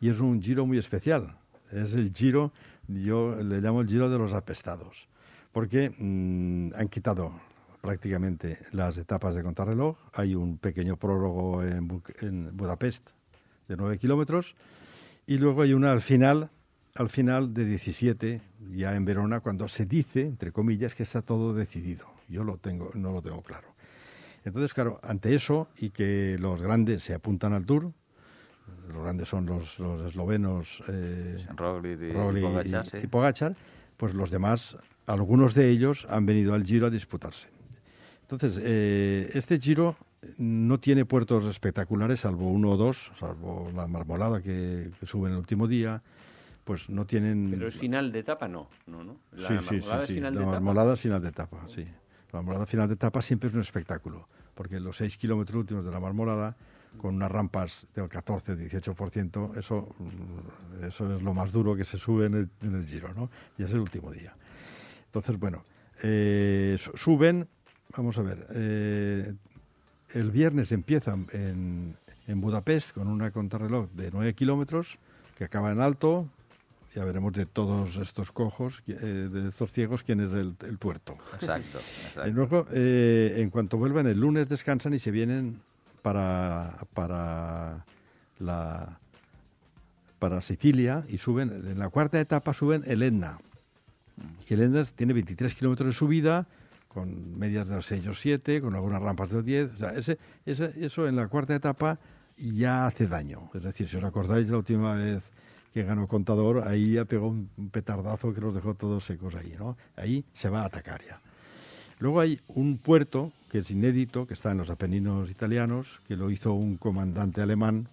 y 0.00 0.10
es 0.10 0.20
un 0.20 0.40
Giro 0.40 0.64
muy 0.66 0.78
especial. 0.78 1.36
Es 1.72 1.94
el 1.94 2.12
Giro, 2.12 2.52
yo 2.86 3.34
le 3.42 3.60
llamo 3.60 3.80
el 3.80 3.88
Giro 3.88 4.08
de 4.08 4.18
los 4.18 4.32
apestados 4.32 5.08
porque 5.56 5.88
mm, 5.88 6.74
han 6.74 6.88
quitado 6.88 7.32
prácticamente 7.80 8.58
las 8.72 8.98
etapas 8.98 9.34
de 9.34 9.42
contrarreloj. 9.42 9.96
Hay 10.12 10.34
un 10.34 10.58
pequeño 10.58 10.98
prólogo 10.98 11.64
en, 11.64 11.88
Budapest 12.54 13.08
de 13.66 13.74
9 13.74 13.96
kilómetros 13.96 14.54
y 15.26 15.38
luego 15.38 15.62
hay 15.62 15.72
una 15.72 15.92
al 15.92 16.00
final, 16.00 16.50
al 16.94 17.08
final 17.10 17.52
de 17.52 17.64
17, 17.64 18.40
ya 18.74 18.94
en 18.94 19.04
Verona, 19.04 19.40
cuando 19.40 19.68
se 19.68 19.86
dice, 19.86 20.22
entre 20.22 20.52
comillas, 20.52 20.94
que 20.94 21.02
está 21.02 21.22
todo 21.22 21.54
decidido. 21.54 22.06
Yo 22.28 22.44
lo 22.44 22.58
tengo, 22.58 22.90
no 22.94 23.12
lo 23.12 23.22
tengo 23.22 23.42
claro. 23.42 23.68
Entonces, 24.44 24.72
claro, 24.72 25.00
ante 25.02 25.34
eso 25.34 25.68
y 25.78 25.90
que 25.90 26.36
los 26.38 26.62
grandes 26.62 27.02
se 27.02 27.14
apuntan 27.14 27.52
al 27.52 27.66
Tour, 27.66 27.92
los 28.88 29.02
grandes 29.02 29.28
son 29.28 29.46
los, 29.46 29.78
eslovenos 30.06 30.82
eh, 30.88 31.44
y, 33.02 33.06
Pogachar, 33.08 33.56
pues 33.96 34.14
los 34.14 34.30
demás 34.30 34.76
algunos 35.06 35.54
de 35.54 35.70
ellos 35.70 36.06
han 36.08 36.26
venido 36.26 36.54
al 36.54 36.64
Giro 36.64 36.86
a 36.86 36.90
disputarse. 36.90 37.48
Entonces, 38.22 38.60
eh, 38.62 39.30
este 39.34 39.58
Giro 39.58 39.96
no 40.38 40.78
tiene 40.80 41.04
puertos 41.04 41.44
espectaculares, 41.44 42.20
salvo 42.20 42.50
uno 42.50 42.70
o 42.70 42.76
dos, 42.76 43.12
salvo 43.18 43.70
la 43.74 43.86
marmolada 43.86 44.40
que, 44.42 44.90
sube 45.04 45.28
en 45.28 45.34
el 45.34 45.38
último 45.38 45.66
día, 45.68 46.02
pues 46.64 46.88
no 46.90 47.06
tienen... 47.06 47.50
Pero 47.50 47.68
es 47.68 47.76
final 47.76 48.10
de 48.10 48.18
etapa, 48.20 48.48
no, 48.48 48.68
no, 48.86 49.04
no. 49.04 49.18
La 49.32 49.50
marmolada 49.60 50.04
es 50.04 50.08
final 50.10 50.34
de 50.34 50.40
etapa. 50.40 50.50
La 50.52 50.60
marmolada 50.60 50.94
es 50.94 51.00
final 51.00 51.22
de 51.22 51.28
etapa, 51.28 51.68
sí. 51.68 51.84
La 52.32 52.40
marmolada 52.40 52.66
final 52.66 52.88
de 52.88 52.94
etapa 52.94 53.22
siempre 53.22 53.48
es 53.48 53.54
un 53.54 53.60
espectáculo, 53.60 54.28
porque 54.54 54.80
los 54.80 54.96
seis 54.96 55.16
kilómetros 55.16 55.60
últimos 55.60 55.84
de 55.84 55.90
la 55.92 56.00
marmolada 56.00 56.56
con 56.98 57.14
unas 57.16 57.30
rampas 57.30 57.86
del 57.94 58.08
14-18%, 58.08 59.56
eso, 59.58 59.94
eso 60.82 61.16
es 61.16 61.22
lo 61.22 61.34
más 61.34 61.52
duro 61.52 61.76
que 61.76 61.84
se 61.84 61.98
sube 61.98 62.26
en 62.26 62.34
el, 62.34 62.48
en 62.62 62.74
el 62.74 62.86
Giro, 62.86 63.12
¿no? 63.14 63.30
Y 63.58 63.62
es 63.64 63.70
el 63.70 63.80
último 63.80 64.10
día. 64.10 64.34
Entonces, 65.06 65.38
bueno, 65.38 65.62
eh, 66.02 66.76
su- 66.80 66.96
suben, 66.96 67.46
vamos 67.96 68.16
a 68.18 68.22
ver, 68.22 68.46
eh, 68.54 69.34
el 70.12 70.30
viernes 70.30 70.72
empiezan 70.72 71.26
en, 71.32 71.96
en 72.26 72.40
Budapest 72.40 72.92
con 72.92 73.08
una 73.08 73.30
contrarreloj 73.30 73.90
de 73.92 74.10
9 74.10 74.34
kilómetros 74.34 74.98
que 75.36 75.44
acaba 75.44 75.72
en 75.72 75.80
alto. 75.80 76.28
Ya 76.94 77.04
veremos 77.04 77.34
de 77.34 77.44
todos 77.44 77.96
estos 77.96 78.32
cojos, 78.32 78.82
eh, 78.86 78.94
de 78.94 79.50
estos 79.50 79.70
ciegos, 79.70 80.02
quién 80.02 80.20
es 80.20 80.32
el, 80.32 80.54
el 80.66 80.78
tuerto. 80.78 81.18
Exacto, 81.34 81.78
Y 81.78 82.06
exacto. 82.06 82.30
luego, 82.30 82.66
eh, 82.72 83.34
en 83.36 83.50
cuanto 83.50 83.76
vuelvan, 83.76 84.06
el 84.06 84.18
lunes 84.18 84.48
descansan 84.48 84.94
y 84.94 84.98
se 84.98 85.10
vienen 85.10 85.60
para, 86.00 86.86
para, 86.94 87.84
la, 88.38 88.98
para 90.18 90.40
Sicilia 90.40 91.04
y 91.08 91.18
suben, 91.18 91.50
en 91.50 91.78
la 91.78 91.90
cuarta 91.90 92.18
etapa 92.18 92.54
suben 92.54 92.82
el 92.86 93.02
Etna. 93.02 93.38
Y 94.48 94.54
el 94.54 94.62
Etna 94.62 94.84
tiene 94.84 95.12
23 95.12 95.54
kilómetros 95.54 95.88
de 95.88 95.92
subida, 95.92 96.46
con 96.96 97.38
medias 97.38 97.68
de 97.68 97.76
los 97.76 97.84
6 97.86 98.06
o 98.06 98.14
7, 98.14 98.62
con 98.62 98.74
algunas 98.74 99.02
rampas 99.02 99.28
de 99.28 99.36
los 99.36 99.44
10. 99.44 99.74
O 99.74 99.76
sea, 99.76 99.90
ese, 99.90 100.18
ese- 100.46 100.72
eso 100.80 101.06
en 101.06 101.14
la 101.16 101.28
cuarta 101.28 101.54
etapa 101.54 101.98
ya 102.38 102.86
hace 102.86 103.06
daño. 103.06 103.50
Es 103.54 103.62
decir, 103.64 103.86
si 103.86 103.98
os 103.98 104.04
acordáis 104.04 104.48
la 104.48 104.56
última 104.56 104.94
vez 104.94 105.22
que 105.74 105.82
ganó 105.82 106.08
Contador, 106.08 106.66
ahí 106.66 106.94
ya 106.94 107.04
pegó 107.04 107.28
un 107.28 107.50
petardazo 107.70 108.32
que 108.32 108.40
los 108.40 108.54
dejó 108.54 108.72
todos 108.72 109.04
secos 109.04 109.34
ahí, 109.34 109.54
¿no? 109.58 109.76
Ahí 109.94 110.24
se 110.32 110.48
va 110.48 110.62
a 110.62 110.64
atacar 110.64 111.02
ya. 111.06 111.20
Luego 111.98 112.20
hay 112.20 112.40
un 112.48 112.78
puerto 112.78 113.30
que 113.50 113.58
es 113.58 113.70
inédito, 113.70 114.26
que 114.26 114.32
está 114.32 114.52
en 114.52 114.58
los 114.58 114.70
Apeninos 114.70 115.30
italianos, 115.30 116.00
que 116.08 116.16
lo 116.16 116.30
hizo 116.30 116.54
un 116.54 116.78
comandante 116.78 117.42
alemán 117.42 117.88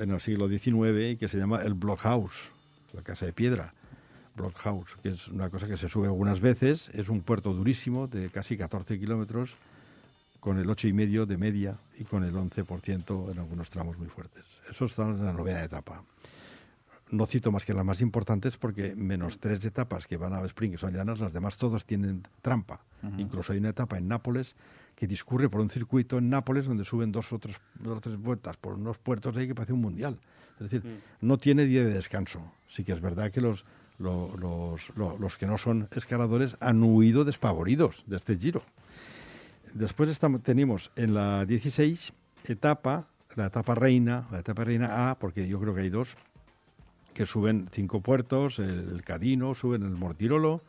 en 0.00 0.10
el 0.10 0.20
siglo 0.20 0.48
XIX 0.48 1.12
y 1.12 1.16
que 1.16 1.28
se 1.28 1.38
llama 1.38 1.62
el 1.62 1.74
Blockhaus, 1.74 2.32
la 2.92 3.02
casa 3.02 3.26
de 3.26 3.32
piedra. 3.32 3.74
Blockhaus, 4.38 4.96
que 5.02 5.10
es 5.10 5.28
una 5.28 5.50
cosa 5.50 5.66
que 5.66 5.76
se 5.76 5.88
sube 5.88 6.06
algunas 6.06 6.40
veces, 6.40 6.90
es 6.94 7.08
un 7.08 7.20
puerto 7.20 7.52
durísimo 7.52 8.06
de 8.06 8.30
casi 8.30 8.56
14 8.56 8.98
kilómetros, 8.98 9.54
con 10.40 10.58
el 10.58 10.66
8,5 10.68 11.26
de 11.26 11.36
media 11.36 11.78
y 11.98 12.04
con 12.04 12.24
el 12.24 12.34
11% 12.34 13.32
en 13.32 13.38
algunos 13.38 13.70
tramos 13.70 13.98
muy 13.98 14.08
fuertes. 14.08 14.44
Eso 14.70 14.84
está 14.84 15.02
en 15.02 15.24
la 15.24 15.32
novena 15.32 15.62
etapa. 15.62 16.04
No 17.10 17.26
cito 17.26 17.50
más 17.50 17.64
que 17.64 17.72
las 17.72 17.84
más 17.84 18.00
importantes 18.00 18.56
porque 18.56 18.94
menos 18.94 19.38
tres 19.38 19.64
etapas 19.64 20.06
que 20.06 20.16
van 20.16 20.34
a 20.34 20.44
Spring, 20.44 20.72
que 20.72 20.78
son 20.78 20.92
llanas, 20.92 21.18
las 21.20 21.32
demás 21.32 21.56
todas 21.56 21.84
tienen 21.84 22.22
trampa. 22.42 22.80
Incluso 23.16 23.52
hay 23.52 23.58
una 23.58 23.70
etapa 23.70 23.96
en 23.96 24.08
Nápoles 24.08 24.54
que 24.94 25.06
discurre 25.06 25.48
por 25.48 25.60
un 25.60 25.70
circuito 25.70 26.18
en 26.18 26.28
Nápoles 26.28 26.66
donde 26.66 26.84
suben 26.84 27.12
dos 27.12 27.32
o 27.32 27.38
tres, 27.38 27.56
dos 27.78 27.98
o 27.98 28.00
tres 28.00 28.18
vueltas 28.18 28.56
por 28.56 28.74
unos 28.74 28.98
puertos 28.98 29.36
ahí 29.36 29.46
que 29.46 29.54
parece 29.54 29.72
un 29.72 29.80
mundial. 29.80 30.18
Es 30.60 30.70
decir, 30.70 31.00
no 31.20 31.38
tiene 31.38 31.64
día 31.64 31.84
de 31.84 31.94
descanso. 31.94 32.52
Sí 32.68 32.84
que 32.84 32.92
es 32.92 33.00
verdad 33.00 33.30
que 33.30 33.40
los, 33.40 33.64
lo- 33.98 34.36
los, 34.36 34.90
lo- 34.96 35.18
los 35.18 35.36
que 35.36 35.46
no 35.46 35.58
son 35.58 35.88
escaladores 35.94 36.56
han 36.60 36.82
huido 36.82 37.24
despavoridos 37.24 38.02
de 38.06 38.16
este 38.16 38.36
giro. 38.36 38.62
Después 39.74 40.08
estamos, 40.08 40.42
tenemos 40.42 40.90
en 40.96 41.14
la 41.14 41.44
16 41.44 42.12
etapa, 42.44 43.06
la 43.36 43.46
etapa 43.46 43.74
reina, 43.74 44.26
la 44.32 44.40
etapa 44.40 44.64
reina 44.64 45.10
A, 45.10 45.14
porque 45.18 45.46
yo 45.48 45.60
creo 45.60 45.74
que 45.74 45.82
hay 45.82 45.90
dos, 45.90 46.16
que 47.14 47.26
suben 47.26 47.68
cinco 47.72 48.00
puertos, 48.00 48.58
el, 48.58 48.90
el 48.90 49.02
Cadino, 49.02 49.54
suben 49.54 49.82
el 49.82 49.90
Mortirolo 49.90 50.62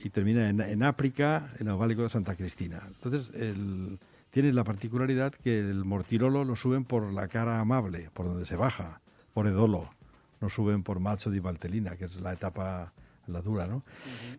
y 0.00 0.10
termina 0.10 0.48
en, 0.48 0.60
en 0.60 0.82
África, 0.82 1.52
en 1.58 1.68
el 1.68 1.74
Válico 1.76 2.02
de 2.02 2.08
Santa 2.08 2.34
Cristina. 2.34 2.82
Entonces, 2.86 3.30
el, 3.34 3.98
tiene 4.30 4.52
la 4.52 4.64
particularidad 4.64 5.32
que 5.32 5.58
el 5.60 5.84
Mortirolo 5.84 6.44
lo 6.44 6.56
suben 6.56 6.84
por 6.84 7.12
la 7.12 7.28
cara 7.28 7.60
amable, 7.60 8.10
por 8.14 8.26
donde 8.26 8.46
se 8.46 8.56
baja, 8.56 9.00
por 9.34 9.46
Edolo, 9.46 9.90
no 10.40 10.48
suben 10.48 10.82
por 10.82 11.00
Macho 11.00 11.30
di 11.30 11.40
Valtellina, 11.40 11.96
que 11.96 12.04
es 12.06 12.20
la 12.20 12.32
etapa, 12.32 12.92
la 13.26 13.42
dura, 13.42 13.66
¿no? 13.66 13.82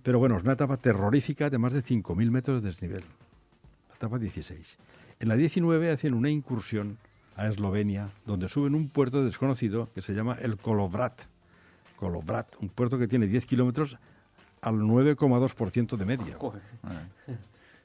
Pero 0.03 0.19
bueno, 0.19 0.37
es 0.37 0.43
una 0.43 0.53
etapa 0.53 0.77
terrorífica 0.77 1.49
de 1.49 1.57
más 1.57 1.73
de 1.73 1.83
5.000 1.83 2.31
metros 2.31 2.61
de 2.63 2.69
desnivel 2.69 3.03
la 3.89 3.95
etapa 3.95 4.17
16. 4.17 4.77
En 5.19 5.27
la 5.27 5.35
19 5.35 5.91
hacen 5.91 6.13
una 6.13 6.29
incursión 6.29 6.97
a 7.35 7.47
Eslovenia, 7.47 8.11
donde 8.25 8.47
suben 8.47 8.75
un 8.75 8.89
puerto 8.89 9.23
desconocido 9.23 9.89
que 9.93 10.01
se 10.01 10.13
llama 10.13 10.37
el 10.41 10.57
Kolovrat. 10.57 11.21
Kolovrat, 11.97 12.55
un 12.61 12.69
puerto 12.69 12.97
que 12.97 13.07
tiene 13.07 13.27
10 13.27 13.45
kilómetros 13.45 13.97
al 14.61 14.75
9,2% 14.75 15.97
de 15.97 16.05
media, 16.05 16.37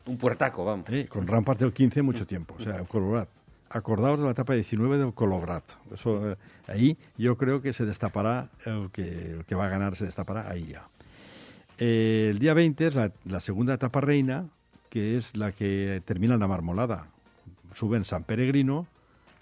Un 0.06 0.18
puertaco, 0.18 0.64
vamos. 0.64 0.88
¿eh? 0.90 1.06
con 1.08 1.26
rampas 1.26 1.58
del 1.58 1.72
15 1.72 2.02
mucho 2.02 2.26
tiempo. 2.26 2.54
O 2.58 2.62
sea, 2.62 2.76
el 2.76 2.86
Kolovrat. 2.88 3.28
Acordaos 3.74 4.20
de 4.20 4.24
la 4.24 4.30
etapa 4.30 4.54
19 4.54 4.98
del 4.98 5.14
Kolovrat. 5.14 5.64
Eso, 5.92 6.30
eh, 6.30 6.36
ahí 6.68 6.96
yo 7.18 7.36
creo 7.36 7.60
que 7.60 7.72
se 7.72 7.84
destapará, 7.84 8.48
el 8.64 8.90
que, 8.92 9.54
va 9.56 9.66
a 9.66 9.68
ganar 9.68 9.96
se 9.96 10.04
destapará 10.04 10.48
ahí 10.48 10.66
ya. 10.66 10.88
Eh, 11.78 12.28
el 12.30 12.38
día 12.38 12.54
20 12.54 12.86
es 12.86 12.94
la, 12.94 13.10
la 13.24 13.40
segunda 13.40 13.74
etapa 13.74 14.00
reina, 14.00 14.46
que 14.90 15.16
es 15.16 15.36
la 15.36 15.50
que 15.50 16.00
termina 16.04 16.34
en 16.34 16.40
la 16.40 16.46
Marmolada. 16.46 17.08
Suben 17.74 18.04
San 18.04 18.22
Peregrino, 18.22 18.86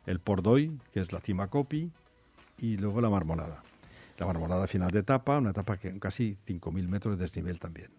el 0.07 0.18
Pordoy, 0.18 0.79
que 0.95 1.01
es 1.01 1.12
la 1.12 1.21
cima 1.21 1.49
Copi, 1.49 1.90
y 2.59 2.79
luego 2.79 3.03
la 3.03 3.11
Marmolada. 3.11 3.62
La 4.16 4.25
Marmolada 4.25 4.66
final 4.66 4.90
de 4.92 5.01
etapa, 5.01 5.37
una 5.37 5.51
etapa 5.51 5.77
que 5.77 5.99
casi 5.99 6.38
5.000 6.47 6.88
metros 6.88 7.18
de 7.18 7.25
desnivel 7.25 7.59
también. 7.59 7.90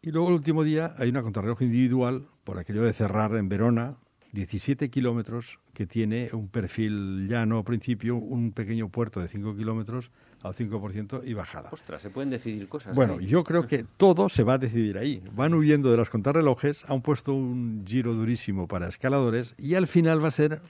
Y 0.00 0.12
luego 0.12 0.28
el 0.28 0.34
último 0.34 0.62
día 0.62 0.94
hay 0.96 1.08
una 1.08 1.22
contrarreloj 1.22 1.62
individual, 1.62 2.28
por 2.44 2.60
aquello 2.60 2.82
de 2.82 2.92
cerrar 2.92 3.34
en 3.34 3.48
Verona, 3.48 3.96
17 4.34 4.90
kilómetros, 4.90 5.60
que 5.72 5.86
tiene 5.86 6.28
un 6.32 6.48
perfil 6.48 7.28
llano 7.28 7.58
al 7.58 7.64
principio, 7.64 8.16
un 8.16 8.50
pequeño 8.50 8.88
puerto 8.88 9.20
de 9.20 9.28
5 9.28 9.56
kilómetros 9.56 10.10
al 10.42 10.54
5% 10.54 11.22
y 11.24 11.32
bajada. 11.34 11.70
Ostras, 11.72 12.02
se 12.02 12.10
pueden 12.10 12.30
decidir 12.30 12.68
cosas. 12.68 12.94
Bueno, 12.94 13.16
ahí. 13.20 13.26
yo 13.26 13.44
creo 13.44 13.66
que 13.66 13.84
todo 13.96 14.28
se 14.28 14.42
va 14.42 14.54
a 14.54 14.58
decidir 14.58 14.98
ahí. 14.98 15.22
Van 15.34 15.54
huyendo 15.54 15.90
de 15.90 15.96
los 15.96 16.10
contrarrelojes, 16.10 16.84
han 16.90 17.00
puesto 17.00 17.32
un 17.32 17.84
giro 17.86 18.12
durísimo 18.12 18.66
para 18.66 18.88
escaladores 18.88 19.54
y 19.56 19.74
al 19.74 19.86
final 19.86 20.22
va 20.22 20.28
a 20.28 20.32
ser 20.32 20.60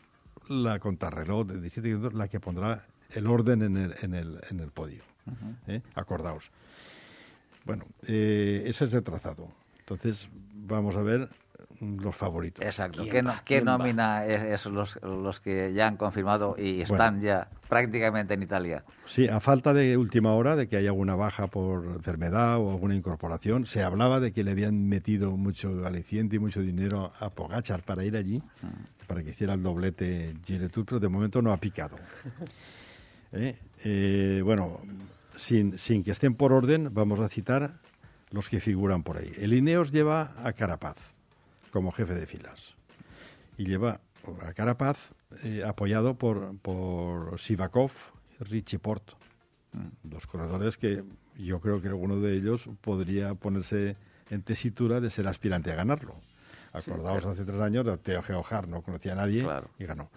la 0.49 0.79
contrarreloj 0.79 1.47
de 1.47 1.61
17 1.61 1.89
kilómetros 1.89 2.15
la 2.15 2.29
que 2.29 2.41
pondrá 2.41 2.87
el 3.11 3.27
orden 3.27 3.63
en 3.63 3.77
el, 3.79 3.95
en 4.03 4.15
el, 4.15 4.41
en 4.51 4.61
el 4.61 4.71
podio. 4.71 5.03
¿eh? 5.67 5.81
Acordaos. 5.95 6.51
Bueno, 7.65 7.87
eh, 8.07 8.65
ese 8.67 8.85
es 8.85 8.93
el 8.93 9.03
trazado. 9.03 9.49
Entonces, 9.79 10.29
vamos 10.53 10.97
a 10.97 11.03
ver 11.03 11.31
los 11.81 12.15
favoritos. 12.15 12.65
Exacto. 12.65 13.03
¿Quién 13.09 13.29
¿Qué, 13.45 13.61
no- 13.63 13.79
nómina 13.79 14.27
es, 14.27 14.39
es 14.39 14.67
los, 14.67 14.99
los 15.03 15.41
que 15.41 15.73
ya 15.73 15.87
han 15.87 15.97
confirmado 15.97 16.57
y 16.59 16.81
están 16.83 17.21
ya 17.21 17.49
prácticamente 17.69 18.35
en 18.35 18.43
Italia? 18.43 18.85
Sí, 19.07 19.29
a 19.29 19.41
falta 19.41 19.73
de 19.75 19.97
última 19.97 20.33
hora 20.35 20.57
de 20.57 20.69
que 20.69 20.77
haya 20.77 20.91
alguna 20.91 21.15
baja 21.15 21.47
por 21.47 21.85
enfermedad 21.87 22.59
o 22.59 22.71
alguna 22.71 22.95
incorporación, 22.95 23.67
se 23.67 23.83
hablaba 23.83 24.21
de 24.21 24.33
que 24.33 24.45
le 24.45 24.53
habían 24.53 24.89
metido 24.89 25.37
mucho 25.37 25.85
aliciente 25.87 26.37
y 26.37 26.39
mucho 26.39 26.61
dinero 26.61 27.13
a 27.19 27.31
Pogachar 27.31 27.83
para 27.83 28.05
ir 28.05 28.17
allí, 28.17 28.43
para 29.07 29.23
que 29.23 29.31
hiciera 29.31 29.55
el 29.55 29.63
doblete 29.63 30.35
Tour, 30.73 30.85
pero 30.87 31.01
de 31.01 31.09
momento 31.09 31.43
no 31.43 31.53
ha 31.53 31.57
picado. 31.57 31.97
¿Eh? 33.33 33.57
Eh, 33.85 34.41
bueno, 34.45 34.81
sin, 35.37 35.77
sin 35.79 36.05
que 36.05 36.13
estén 36.13 36.35
por 36.35 36.53
orden, 36.53 36.95
vamos 36.95 37.19
a 37.21 37.29
citar 37.29 37.75
los 38.31 38.49
que 38.49 38.61
figuran 38.61 39.03
por 39.03 39.19
ahí. 39.19 39.33
El 39.39 39.53
Ineos 39.53 39.93
lleva 39.93 40.33
a 40.45 40.53
Carapaz 40.53 41.14
como 41.75 41.91
jefe 41.91 42.15
de 42.15 42.25
filas 42.29 42.77
y 43.59 43.65
lleva 43.67 44.01
a 44.47 44.53
Carapaz 44.53 45.11
eh, 45.43 45.65
apoyado 45.67 46.15
por, 46.15 46.57
por 46.59 47.41
Sivakov 47.41 47.91
Richie 48.39 48.79
Porto. 48.79 49.17
Dos 50.05 50.25
corredores 50.29 50.79
que 50.79 51.03
yo 51.37 51.61
creo 51.61 51.83
que 51.83 51.89
alguno 51.89 52.21
de 52.21 52.37
ellos 52.37 52.71
podría 52.81 53.35
ponerse 53.35 53.97
en 54.31 54.43
tesitura 54.43 55.01
de 55.01 55.11
ser 55.11 55.27
aspirante 55.27 55.73
a 55.73 55.75
ganarlo. 55.75 56.15
Acordaos 56.73 57.25
hace 57.25 57.45
tres 57.45 57.61
años, 57.61 57.85
Teo 58.05 58.23
Geojar 58.23 58.69
no 58.69 58.83
conocía 58.83 59.13
a 59.15 59.17
nadie 59.17 59.43
Claro. 59.43 59.69
y 59.77 59.85
ganó. 59.85 60.11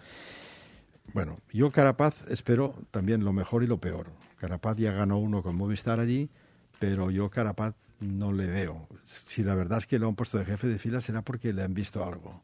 Bueno, 1.12 1.38
yo 1.52 1.72
Carapaz 1.72 2.22
espero 2.30 2.76
también 2.92 3.24
lo 3.24 3.32
mejor 3.32 3.64
y 3.64 3.66
lo 3.66 3.78
peor. 3.78 4.12
Carapaz 4.36 4.76
ya 4.76 4.92
ganó 4.92 5.18
uno 5.18 5.42
con 5.42 5.56
Movistar 5.56 5.98
allí, 5.98 6.30
pero 6.78 7.10
yo 7.10 7.30
Carapaz 7.30 7.74
no 8.00 8.32
le 8.32 8.46
veo. 8.46 8.86
Si 9.26 9.42
la 9.42 9.54
verdad 9.54 9.78
es 9.78 9.86
que 9.86 9.98
lo 9.98 10.08
han 10.08 10.14
puesto 10.14 10.38
de 10.38 10.44
jefe 10.44 10.66
de 10.68 10.78
fila 10.78 11.00
será 11.00 11.22
porque 11.22 11.52
le 11.52 11.62
han 11.62 11.74
visto 11.74 12.04
algo. 12.04 12.42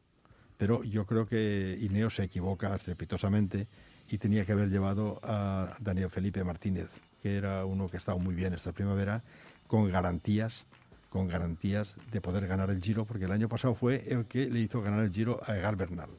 Pero 0.57 0.85
yo 0.85 1.07
creo 1.07 1.27
que 1.27 1.79
Ineo 1.81 2.11
se 2.11 2.25
equivoca 2.25 2.75
estrepitosamente 2.75 3.67
y 4.09 4.19
tenía 4.19 4.45
que 4.45 4.53
haber 4.53 4.69
llevado 4.69 5.21
a 5.23 5.77
Daniel 5.81 6.11
Felipe 6.11 6.45
Martínez, 6.45 6.89
que 7.23 7.37
era 7.37 7.65
uno 7.65 7.89
que 7.89 7.97
ha 7.97 7.99
estado 7.99 8.19
muy 8.19 8.35
bien 8.35 8.55
esta 8.55 8.73
primavera, 8.73 9.23
con 9.67 9.91
garantías, 9.91 10.67
con 11.09 11.29
garantías 11.29 11.97
de 12.13 12.21
poder 12.21 12.47
ganar 12.47 12.71
el 12.71 12.83
Giro, 12.83 13.05
porque 13.05 13.25
el 13.25 13.33
año 13.33 13.49
pasado 13.49 13.75
fue 13.75 14.05
el 14.13 14.27
que 14.27 14.49
le 14.49 14.61
hizo 14.61 14.83
ganar 14.83 15.01
el 15.01 15.13
Giro 15.13 15.41
a 15.45 15.57
Egar 15.57 15.77
Bernal. 15.77 16.11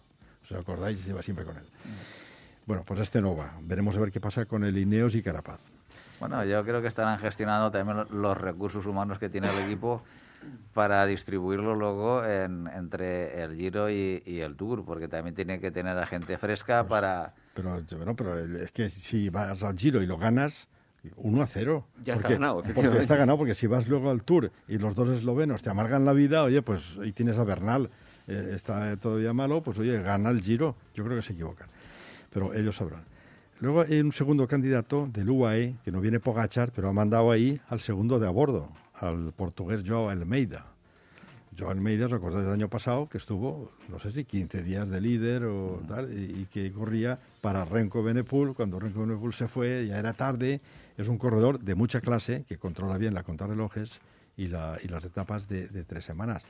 ¿Os 0.43 0.51
acordáis? 0.51 0.99
Se 1.01 1.13
va 1.13 1.21
siempre 1.21 1.45
con 1.45 1.57
él. 1.57 1.65
Bueno, 2.65 2.83
pues 2.85 2.99
este 2.99 3.21
no 3.21 3.35
va. 3.35 3.57
Veremos 3.61 3.95
a 3.95 3.99
ver 3.99 4.11
qué 4.11 4.19
pasa 4.19 4.45
con 4.45 4.63
el 4.63 4.77
Ineos 4.77 5.15
y 5.15 5.21
Carapaz. 5.21 5.59
Bueno, 6.19 6.43
yo 6.45 6.63
creo 6.63 6.81
que 6.81 6.87
estarán 6.87 7.19
gestionando 7.19 7.71
también 7.71 8.05
los 8.11 8.37
recursos 8.37 8.85
humanos 8.85 9.19
que 9.19 9.29
tiene 9.29 9.49
el 9.49 9.65
equipo 9.65 10.01
para 10.73 11.05
distribuirlo 11.05 11.75
luego 11.75 12.23
entre 12.25 13.43
el 13.43 13.55
Giro 13.55 13.89
y, 13.89 14.21
el 14.25 14.55
Tour, 14.55 14.85
porque 14.85 15.07
también 15.07 15.35
tiene 15.35 15.59
que 15.59 15.71
tener 15.71 15.97
a 15.97 16.05
gente 16.05 16.37
fresca 16.37 16.83
pues, 16.83 16.89
para... 16.89 17.33
Pero, 17.53 17.81
bueno, 17.97 18.15
pero 18.15 18.37
es 18.37 18.71
que 18.71 18.89
si 18.89 19.29
vas 19.29 19.63
al 19.63 19.77
Giro 19.77 20.01
y 20.01 20.05
lo 20.05 20.17
ganas, 20.17 20.67
1 21.15 21.41
a 21.41 21.47
0. 21.47 21.85
Ya 22.03 22.13
está 22.15 22.29
ganado, 22.29 22.59
efectivamente. 22.59 22.89
Porque 22.89 23.01
está 23.01 23.15
ganado, 23.15 23.37
porque 23.37 23.55
si 23.55 23.67
vas 23.67 23.87
luego 23.87 24.09
al 24.09 24.23
Tour 24.23 24.51
y 24.67 24.77
los 24.77 24.95
dos 24.95 25.09
eslovenos 25.09 25.63
te 25.63 25.69
amargan 25.69 26.05
la 26.05 26.13
vida, 26.13 26.43
oye, 26.43 26.61
pues 26.61 26.97
ahí 27.01 27.11
tienes 27.11 27.37
a 27.37 27.43
Bernal, 27.43 27.89
eh, 28.27 28.51
está 28.53 28.97
todavía 28.97 29.33
malo, 29.33 29.61
pues 29.61 29.77
oye, 29.77 30.01
gana 30.01 30.29
el 30.29 30.41
Giro. 30.41 30.75
Yo 30.93 31.03
creo 31.03 31.17
que 31.17 31.23
se 31.23 31.33
equivocan, 31.33 31.69
pero 32.31 32.53
ellos 32.53 32.75
sabrán. 32.75 33.03
Luego 33.61 33.81
hay 33.81 34.01
un 34.01 34.11
segundo 34.11 34.47
candidato 34.47 35.07
del 35.13 35.29
UAE, 35.29 35.75
que 35.83 35.91
no 35.91 36.01
viene 36.01 36.19
Pogachar, 36.19 36.71
pero 36.73 36.89
ha 36.89 36.93
mandado 36.93 37.31
ahí 37.31 37.61
al 37.69 37.79
segundo 37.79 38.19
de 38.19 38.27
a 38.27 38.29
bordo, 38.29 38.69
al 38.93 39.31
portugués 39.31 39.83
Joao 39.87 40.09
Almeida. 40.09 40.65
Joao 41.57 41.71
Almeida, 41.71 42.07
recordáis 42.09 42.45
el 42.45 42.51
año 42.51 42.69
pasado 42.69 43.07
que 43.07 43.17
estuvo, 43.17 43.71
no 43.87 43.97
sé 43.99 44.11
si 44.11 44.25
15 44.25 44.61
días 44.61 44.89
de 44.89 44.99
líder 44.99 45.45
o 45.45 45.81
tal, 45.87 46.11
y, 46.11 46.47
que 46.51 46.69
corría 46.73 47.17
para 47.39 47.63
Renko 47.63 48.03
Benepul. 48.03 48.55
Cuando 48.55 48.77
Renko 48.77 49.01
Benepul 49.01 49.33
se 49.33 49.47
fue, 49.47 49.87
ya 49.87 49.99
era 49.99 50.11
tarde. 50.11 50.59
Es 50.97 51.07
un 51.07 51.17
corredor 51.17 51.61
de 51.61 51.75
mucha 51.75 52.01
clase 52.01 52.43
que 52.49 52.57
controla 52.57 52.97
bien 52.97 53.13
la 53.13 53.23
contrarrelojes 53.23 54.01
y, 54.35 54.49
la, 54.49 54.77
y 54.83 54.89
las 54.89 55.05
etapas 55.05 55.47
de, 55.47 55.67
tres 55.85 56.03
semanas. 56.03 56.43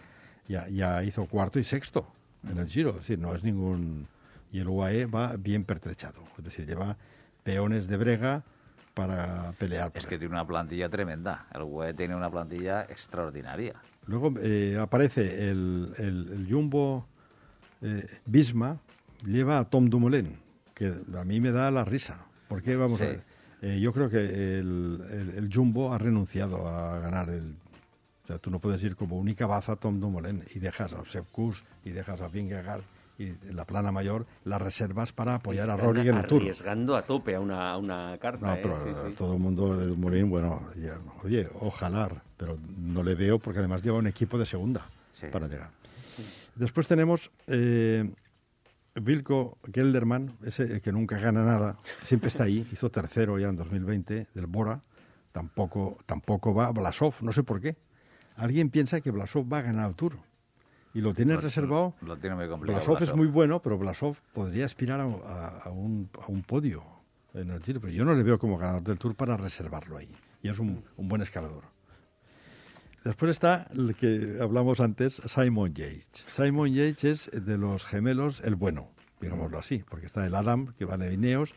Ya, 0.47 0.67
ya 0.69 1.03
hizo 1.03 1.27
cuarto 1.27 1.59
y 1.59 1.63
sexto 1.63 2.07
en 2.49 2.57
el 2.57 2.67
Giro, 2.67 2.91
es 2.91 2.97
decir, 2.97 3.19
no 3.19 3.33
es 3.35 3.43
ningún 3.43 4.07
y 4.55 4.59
el 4.61 4.69
UAE 4.69 5.05
va 5.05 5.35
bien 5.35 5.65
pertrechado, 5.65 6.23
es 6.37 6.43
decir, 6.45 6.65
lleva 6.65 6.95
peones 7.43 7.89
de 7.89 7.97
brega 7.97 8.43
para 8.93 9.51
pelear. 9.59 9.91
es 9.93 10.07
que 10.07 10.17
tiene 10.17 10.33
una 10.33 10.47
plantilla 10.47 10.87
tremenda, 10.87 11.47
el 11.53 11.63
UAE 11.63 11.93
tiene 11.93 12.15
una 12.15 12.29
plantilla 12.29 12.83
extraordinaria. 12.83 13.73
Luego 14.07 14.33
eh, 14.41 14.77
aparece 14.79 15.49
el, 15.49 15.93
el, 15.97 16.47
Jumbo 16.49 17.05
eh, 17.81 18.05
Bisma, 18.25 18.79
lleva 19.25 19.59
a 19.59 19.65
Tom 19.65 19.89
Dumoulin, 19.89 20.37
que 20.73 20.93
a 21.17 21.25
mí 21.25 21.41
me 21.41 21.51
da 21.51 21.69
la 21.69 21.83
risa. 21.83 22.25
porque 22.47 22.77
Vamos 22.77 23.01
a 23.01 23.05
ver. 23.05 23.23
Eh, 23.61 23.79
yo 23.81 23.91
creo 23.91 24.09
que 24.09 24.19
el, 24.19 25.33
el, 25.35 25.49
Jumbo 25.53 25.93
ha 25.93 25.97
renunciado 25.97 26.65
a 26.69 26.99
ganar 26.99 27.29
el... 27.29 27.55
O 28.23 28.27
sea, 28.27 28.37
tú 28.37 28.49
no 28.49 28.59
puedes 28.59 28.81
ir 28.83 28.95
como 28.95 29.17
única 29.17 29.47
baza 29.47 29.73
a 29.73 29.75
Tom 29.75 29.99
Dumoulin 29.99 30.45
y 30.53 30.59
dejas 30.59 30.93
a 30.93 31.03
Sepp 31.03 31.27
y 31.83 31.89
dejas 31.89 32.21
a 32.21 32.29
Vingegaard 32.29 32.83
y 33.17 33.27
en 33.27 33.55
la 33.55 33.65
plana 33.65 33.91
mayor 33.91 34.25
las 34.43 34.61
reservas 34.61 35.13
para 35.13 35.35
apoyar 35.35 35.69
a 35.69 35.77
Rory 35.77 36.07
en 36.07 36.17
el 36.17 36.25
Tour. 36.25 36.41
Arriesgando 36.41 36.95
a 36.95 37.03
tope 37.03 37.35
a 37.35 37.39
una, 37.39 37.77
una 37.77 38.17
carta. 38.19 38.47
No, 38.47 38.53
¿eh? 38.53 38.59
pero 38.61 39.11
todo 39.13 39.33
el 39.33 39.39
mundo 39.39 39.75
de 39.75 39.95
Morín, 39.95 40.29
bueno, 40.29 40.61
oye, 41.23 41.47
ojalá, 41.61 42.09
pero 42.37 42.57
no 42.77 43.03
le 43.03 43.15
veo 43.15 43.39
porque 43.39 43.59
además 43.59 43.83
lleva 43.83 43.97
un 43.97 44.07
equipo 44.07 44.37
de 44.37 44.45
segunda 44.45 44.85
para 45.31 45.47
llegar. 45.47 45.69
Después 46.55 46.87
tenemos 46.87 47.31
eh, 47.47 48.09
Vilko 48.95 49.57
Gelderman, 49.73 50.31
ese 50.45 50.81
que 50.81 50.91
nunca 50.91 51.17
gana 51.17 51.43
nada, 51.43 51.77
siempre 52.03 52.29
está 52.29 52.45
ahí, 52.45 52.67
hizo 52.71 52.89
tercero 52.89 53.37
ya 53.39 53.49
en 53.49 53.55
2020 53.55 54.27
del 54.33 54.45
Bora, 54.45 54.81
tampoco, 55.31 55.97
tampoco 56.05 56.53
va 56.53 56.71
Blasov, 56.71 57.15
no 57.21 57.31
sé 57.31 57.43
por 57.43 57.59
qué. 57.61 57.75
Alguien 58.37 58.69
piensa 58.69 58.99
que 59.01 59.11
Blasov 59.11 59.51
va 59.51 59.59
a 59.59 59.61
ganar 59.61 59.89
el 59.89 59.95
Tour 59.95 60.17
y 60.95 61.01
lo 61.01 61.13
tiene 61.13 61.35
reservado. 61.35 61.93
Lo 62.01 62.17
tiene 62.17 62.37
muy 62.37 62.47
complicado. 62.47 62.83
Blasov, 62.85 63.03
es 63.03 63.13
muy 63.13 63.27
bueno, 63.27 63.61
pero 63.61 63.77
Blasov 63.77 64.15
podría 64.33 64.63
aspirar 64.63 65.01
a, 65.01 65.05
un, 65.05 66.09
a, 66.17 66.27
un, 66.27 66.41
podio 66.41 66.83
en 67.33 67.51
el 67.51 67.61
Giro, 67.61 67.81
pero 67.81 67.91
yo 67.91 68.05
no 68.05 68.15
le 68.15 68.23
veo 68.23 68.39
como 68.39 68.57
ganador 68.57 68.83
del 68.83 68.97
Tour 68.97 69.13
para 69.13 69.35
reservarlo 69.35 69.97
ahí. 69.97 70.09
Y 70.41 70.47
es 70.47 70.57
un, 70.57 70.85
un 70.95 71.07
buen 71.09 71.21
escalador. 71.21 71.65
Después 73.03 73.31
está 73.31 73.67
el 73.75 73.93
que 73.95 74.37
hablamos 74.41 74.79
antes, 74.79 75.21
Simon 75.25 75.73
Yates. 75.73 76.25
Simon 76.33 76.73
Yates 76.73 77.27
es 77.27 77.45
de 77.45 77.57
los 77.57 77.85
gemelos 77.85 78.39
el 78.39 78.55
bueno, 78.55 78.87
digámoslo 79.19 79.59
así, 79.59 79.83
porque 79.89 80.05
está 80.05 80.25
el 80.25 80.33
Adam, 80.33 80.73
que 80.77 80.85
va 80.85 80.95
de 80.97 81.13
Ineos, 81.13 81.53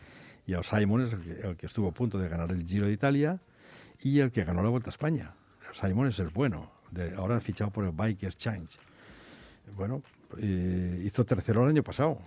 y 0.46 0.54
el 0.54 0.64
Simon 0.64 1.02
es 1.02 1.12
el 1.12 1.56
que, 1.56 1.66
estuvo 1.66 1.88
a 1.88 1.92
punto 1.92 2.18
de 2.18 2.28
ganar 2.28 2.50
el 2.50 2.66
Giro 2.66 2.86
de 2.86 2.92
Italia 2.92 3.40
y 4.02 4.18
el 4.18 4.32
que 4.32 4.42
ganó 4.42 4.64
la 4.64 4.68
Vuelta 4.68 4.90
a 4.90 4.92
España. 4.92 5.34
Simon 5.74 6.08
es 6.08 6.18
el 6.18 6.30
bueno, 6.30 6.72
de, 6.90 7.14
ahora 7.14 7.40
fichado 7.40 7.70
por 7.70 7.84
el 7.84 7.92
Bike 7.92 8.24
Exchange 8.24 8.78
bueno, 9.76 10.02
eh, 10.38 11.02
hizo 11.04 11.24
tercero 11.24 11.64
el 11.64 11.70
año 11.70 11.82
pasado. 11.82 12.18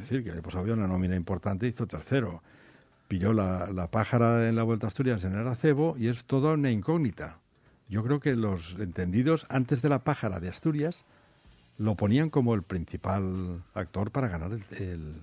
Es 0.00 0.08
decir, 0.08 0.24
que 0.24 0.32
pues 0.40 0.56
había 0.56 0.72
una 0.72 0.86
nómina 0.86 1.16
importante, 1.16 1.66
hizo 1.66 1.86
tercero. 1.86 2.42
Pilló 3.08 3.32
la, 3.32 3.70
la 3.72 3.88
pájara 3.88 4.48
en 4.48 4.56
la 4.56 4.62
Vuelta 4.62 4.86
a 4.86 4.88
Asturias 4.88 5.22
en 5.24 5.34
el 5.34 5.46
acebo 5.46 5.96
y 5.98 6.08
es 6.08 6.24
toda 6.24 6.54
una 6.54 6.70
incógnita. 6.70 7.38
Yo 7.88 8.02
creo 8.02 8.18
que 8.18 8.34
los 8.34 8.74
entendidos 8.78 9.46
antes 9.48 9.82
de 9.82 9.88
la 9.88 10.00
pájara 10.00 10.40
de 10.40 10.48
Asturias 10.48 11.04
lo 11.78 11.94
ponían 11.94 12.30
como 12.30 12.54
el 12.54 12.62
principal 12.62 13.62
actor 13.74 14.10
para 14.10 14.28
ganar 14.28 14.52
el, 14.52 15.14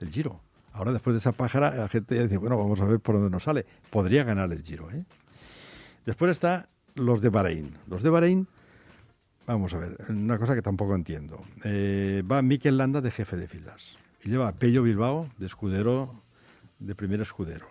el, 0.00 0.10
Giro. 0.10 0.40
Ahora, 0.72 0.92
después 0.92 1.14
de 1.14 1.18
esa 1.18 1.32
pájara, 1.32 1.74
la 1.74 1.88
gente 1.88 2.20
dice, 2.20 2.36
bueno, 2.36 2.58
vamos 2.58 2.80
a 2.80 2.84
ver 2.84 2.98
por 2.98 3.14
dónde 3.14 3.30
nos 3.30 3.44
sale. 3.44 3.64
Podría 3.90 4.24
ganar 4.24 4.52
el 4.52 4.62
Giro. 4.62 4.90
¿eh? 4.90 5.04
Después 6.04 6.32
está 6.32 6.68
los 6.94 7.20
de 7.20 7.28
Bahrein. 7.28 7.76
Los 7.86 8.02
de 8.02 8.10
Bahrein 8.10 8.48
Vamos 9.46 9.74
a 9.74 9.78
ver, 9.78 9.96
una 10.08 10.38
cosa 10.38 10.54
que 10.54 10.62
tampoco 10.62 10.94
entiendo. 10.94 11.44
Eh, 11.64 12.22
va 12.30 12.40
Mikel 12.40 12.78
Landa 12.78 13.00
de 13.00 13.10
jefe 13.10 13.36
de 13.36 13.46
filas 13.46 13.96
y 14.24 14.30
lleva 14.30 14.48
a 14.48 14.52
Pello 14.52 14.82
Bilbao 14.82 15.28
de 15.36 15.46
escudero, 15.46 16.14
de 16.78 16.94
primer 16.94 17.20
escudero. 17.20 17.66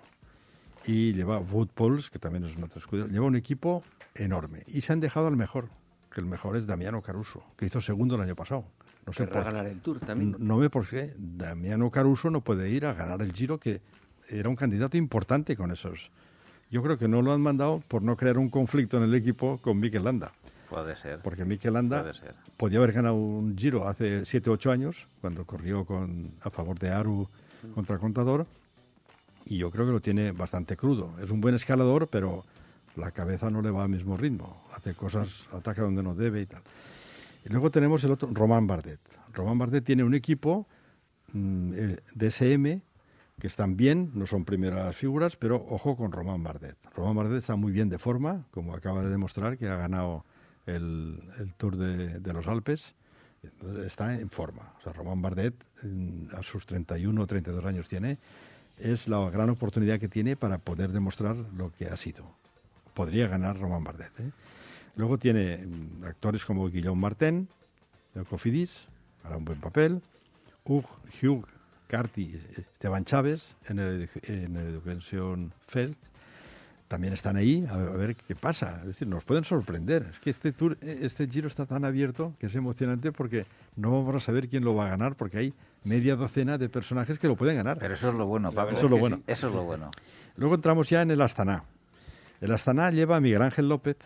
Y 0.86 1.14
lleva 1.14 1.40
Wood 1.40 1.70
Pauls, 1.70 2.10
que 2.12 2.20
también 2.20 2.44
es 2.44 2.56
un 2.56 2.64
otro 2.64 2.80
escudero. 2.80 3.08
Lleva 3.08 3.26
un 3.26 3.36
equipo 3.36 3.84
enorme. 4.14 4.64
Y 4.68 4.82
se 4.82 4.94
han 4.94 5.00
dejado 5.00 5.28
al 5.28 5.36
mejor, 5.36 5.70
que 6.12 6.22
el 6.22 6.28
mejor 6.28 6.58
es 6.58 6.68
Damiano 6.68 7.02
Caruso, 7.02 7.44
que 7.58 7.66
hizo 7.66 7.82
segundo 7.82 8.16
el 8.16 8.22
año 8.22 8.36
pasado. 8.36 8.66
No 9.06 9.14
sé 9.14 9.26
por 9.28 9.44
ganar 9.44 9.66
el 9.66 9.80
Tour 9.82 10.00
también. 10.00 10.36
No, 10.40 10.58
ve 10.58 10.70
por 10.70 10.88
qué 10.88 11.14
Damiano 11.18 11.90
Caruso 11.90 12.30
no 12.30 12.42
puede 12.42 12.70
ir 12.70 12.86
a 12.86 12.94
ganar 12.94 13.22
el 13.22 13.34
Giro, 13.34 13.60
que 13.60 13.82
era 14.30 14.48
un 14.48 14.56
candidato 14.56 14.96
importante 14.96 15.56
con 15.56 15.72
esos. 15.72 16.12
Yo 16.70 16.84
creo 16.84 16.98
que 16.98 17.08
no 17.08 17.22
lo 17.22 17.34
han 17.34 17.42
mandado 17.42 17.82
por 17.88 18.02
no 18.04 18.16
crear 18.16 18.38
un 18.38 18.50
conflicto 18.50 18.98
en 18.98 19.04
el 19.04 19.16
equipo 19.16 19.58
con 19.58 19.80
Mikel 19.80 20.04
Landa. 20.04 20.34
Puede 20.74 20.96
ser. 20.96 21.20
Porque 21.20 21.46
Mikel 21.46 21.74
Landa 21.74 22.12
podía 22.58 22.80
haber 22.80 22.94
ganado 22.94 23.16
un 23.16 23.56
Giro 23.56 23.88
hace 23.88 24.26
7 24.26 24.50
o 24.50 24.54
8 24.54 24.72
años, 24.72 25.08
cuando 25.22 25.46
corrió 25.46 25.86
con, 25.86 26.32
a 26.42 26.50
favor 26.50 26.80
de 26.80 26.90
Aru 26.90 27.30
contra 27.76 28.00
Contador, 28.00 28.48
y 29.46 29.58
yo 29.58 29.70
creo 29.70 29.86
que 29.86 29.92
lo 29.92 30.02
tiene 30.02 30.32
bastante 30.32 30.76
crudo. 30.76 31.14
Es 31.22 31.30
un 31.30 31.42
buen 31.42 31.54
escalador, 31.54 32.08
pero 32.08 32.44
la 32.96 33.12
cabeza 33.12 33.52
no 33.52 33.62
le 33.62 33.70
va 33.70 33.84
al 33.84 33.90
mismo 33.90 34.18
ritmo. 34.18 34.66
Hace 34.74 34.96
cosas, 34.96 35.30
ataca 35.52 35.84
donde 35.84 36.02
no 36.02 36.16
debe 36.16 36.42
y 36.42 36.46
tal. 36.48 36.64
Y 37.46 37.50
luego 37.50 37.70
tenemos 37.70 38.04
el 38.04 38.12
otro, 38.12 38.30
Román 38.32 38.66
Bardet. 38.66 39.00
Román 39.32 39.60
Bardet 39.60 39.84
tiene 39.84 40.04
un 40.04 40.16
equipo 40.16 40.66
mm, 41.34 41.72
DSM 42.16 42.82
que 43.40 43.48
están 43.48 43.76
bien, 43.76 44.12
no 44.14 44.26
son 44.26 44.44
primeras 44.46 44.96
figuras, 44.96 45.36
pero 45.36 45.64
ojo 45.70 45.96
con 45.98 46.12
Román 46.12 46.42
Bardet. 46.42 46.78
Román 46.96 47.16
Bardet 47.16 47.38
está 47.38 47.56
muy 47.56 47.72
bien 47.72 47.90
de 47.90 48.00
forma, 48.00 48.46
como 48.52 48.74
acaba 48.74 49.04
de 49.04 49.10
demostrar, 49.10 49.58
que 49.58 49.68
ha 49.68 49.76
ganado 49.76 50.26
el, 50.66 51.54
Tour 51.58 51.78
de, 51.78 52.34
los 52.34 52.48
Alpes, 52.48 52.96
está 53.86 54.14
en 54.14 54.30
forma. 54.30 54.74
O 54.80 54.82
sea, 54.82 54.94
Román 54.94 55.22
Bardet, 55.22 55.54
a 56.34 56.44
sus 56.44 56.66
31 56.66 57.22
o 57.22 57.28
32 57.28 57.66
años 57.66 57.88
tiene, 57.88 58.18
es 58.78 59.08
la 59.08 59.30
gran 59.30 59.50
oportunidad 59.50 60.00
que 60.00 60.08
tiene 60.08 60.36
para 60.36 60.58
poder 60.58 60.92
demostrar 60.92 61.36
lo 61.36 61.72
que 61.72 61.88
ha 61.88 61.98
sido. 61.98 62.26
Podría 62.94 63.28
ganar 63.28 63.60
Román 63.60 63.84
Bardet. 63.84 64.12
¿eh? 64.20 64.32
Luego 64.96 65.18
tiene 65.18 65.58
mm, 65.58 66.04
actores 66.06 66.46
como 66.46 66.70
Guillaume 66.70 67.02
Martin, 67.02 67.50
de 68.14 68.24
Cofidis, 68.24 68.88
hará 69.24 69.38
un 69.38 69.46
buen 69.46 69.60
papel, 69.60 70.02
Hugh, 70.66 70.86
Hugh 71.22 71.46
Carty, 71.88 72.40
Esteban 72.58 73.06
Chávez 73.06 73.56
en 73.68 73.80
el, 73.80 74.10
en 74.24 74.56
el 74.56 74.68
Education 74.76 75.54
Feld, 75.68 75.96
también 76.94 77.16
están 77.16 77.38
ahí 77.38 77.66
a, 77.72 77.76
ver 77.76 78.16
qué 78.16 78.36
pasa. 78.36 78.78
Es 78.82 78.86
decir, 78.90 79.08
nos 79.08 79.24
pueden 79.24 79.44
sorprender. 79.44 80.06
Es 80.12 80.20
que 80.20 80.30
este 80.30 80.52
tour, 80.52 80.78
este 80.80 81.28
giro 81.28 81.48
está 81.48 81.66
tan 81.66 81.86
abierto 81.86 82.36
que 82.38 82.46
es 82.46 82.54
emocionante 82.54 83.12
porque 83.12 83.48
no 83.76 83.90
vamos 83.90 84.14
a 84.14 84.20
saber 84.20 84.48
quién 84.48 84.64
lo 84.64 84.76
va 84.76 84.86
a 84.86 84.90
ganar 84.90 85.16
porque 85.16 85.40
hay 85.40 85.54
media 85.86 86.16
docena 86.16 86.60
de 86.60 86.70
personajes 86.70 87.18
que 87.18 87.28
lo 87.28 87.36
pueden 87.36 87.56
ganar. 87.56 87.80
Pero 87.80 87.96
eso 87.96 88.10
es 88.10 88.14
lo 88.14 88.28
bueno, 88.28 88.52
Pablo. 88.52 88.78
Eso 88.78 88.86
es 88.86 88.92
lo 88.92 88.98
bueno. 88.98 89.22
Eso 89.26 89.48
es 89.48 89.56
lo 89.56 89.64
bueno. 89.64 89.90
Luego 90.36 90.54
entramos 90.54 90.88
ya 90.88 91.02
en 91.02 91.10
el 91.10 91.20
Astana. 91.22 91.64
El 92.40 92.52
Astana 92.52 92.92
lleva 92.92 93.16
a 93.16 93.20
Miguel 93.20 93.42
Ángel 93.42 93.70
López, 93.70 93.98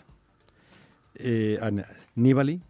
eh, 1.16 1.60
a 1.62 1.70
Nibali, 2.16 2.62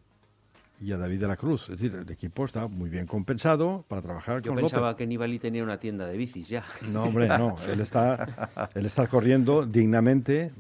y 0.80 0.91
a 0.91 0.97
David 0.97 1.21
de 1.21 1.28
la 1.28 1.38
Cruz. 1.38 1.63
Es 1.63 1.80
decir, 1.80 1.95
el 1.95 2.09
equipo 2.11 2.45
está 2.45 2.67
muy 2.67 2.89
bien 2.89 3.07
compensado 3.07 3.84
para 3.88 4.01
trabajar 4.01 4.41
Yo 4.41 4.53
pensaba 4.53 4.95
que 4.95 5.07
Nibali 5.07 5.39
tenía 5.39 5.63
una 5.63 5.80
tienda 5.80 6.05
de 6.05 6.17
bicis 6.17 6.49
ya. 6.49 6.63
No, 6.91 7.03
hombre, 7.03 7.28
no. 7.38 7.57
Él 7.71 7.82
está, 7.82 8.69
él 8.73 8.86
está 8.86 9.07
corriendo 9.07 9.65
dignamente, 9.65 10.51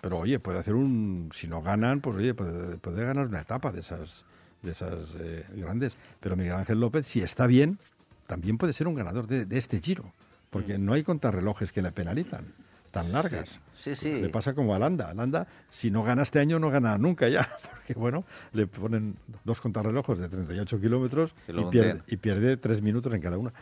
pero 0.00 0.18
oye, 0.18 0.38
puede 0.38 0.58
hacer 0.58 0.74
un... 0.74 1.30
Si 1.34 1.46
no 1.46 1.62
ganan, 1.62 2.00
pues 2.00 2.16
oye, 2.16 2.34
puede, 2.34 2.78
puede 2.78 3.04
ganar 3.04 3.28
una 3.28 3.40
etapa 3.40 3.70
de 3.70 3.80
esas, 3.80 4.24
de 4.62 4.72
esas 4.72 5.14
eh, 5.18 5.44
grandes. 5.54 5.96
Pero 6.20 6.36
Miguel 6.36 6.54
Ángel 6.54 6.80
López, 6.80 7.06
si 7.06 7.20
está 7.20 7.46
bien, 7.46 7.78
también 8.26 8.58
puede 8.58 8.72
ser 8.72 8.88
un 8.88 8.94
ganador 8.94 9.26
de, 9.26 9.46
este 9.56 9.80
giro, 9.80 10.12
porque 10.50 10.78
mm. 10.78 10.84
no 10.84 10.92
hay 10.94 11.02
contrarrelojes 11.02 11.72
que 11.72 11.82
le 11.82 11.92
penalizan. 11.92 12.44
Tan 12.90 13.12
largas. 13.12 13.48
Sí, 13.74 13.94
sí. 13.94 14.20
Le 14.20 14.28
pasa 14.28 14.54
como 14.54 14.74
a 14.74 14.78
Landa. 14.78 15.14
Landa, 15.14 15.46
si 15.70 15.90
no 15.90 16.02
gana 16.02 16.22
este 16.22 16.38
año, 16.38 16.58
no 16.58 16.70
gana 16.70 16.98
nunca 16.98 17.28
ya. 17.28 17.48
Porque, 17.72 17.94
bueno, 17.94 18.24
le 18.52 18.66
ponen 18.66 19.16
dos 19.44 19.60
contrarrelojos 19.60 20.18
de 20.18 20.28
38 20.28 20.80
kilómetros 20.80 21.34
Y 21.48 21.64
pierde, 21.70 22.02
y 22.06 22.16
pierde 22.16 22.56
tres 22.56 22.82
minutos 22.82 23.12
en 23.14 23.20
cada 23.20 23.38
una. 23.38 23.52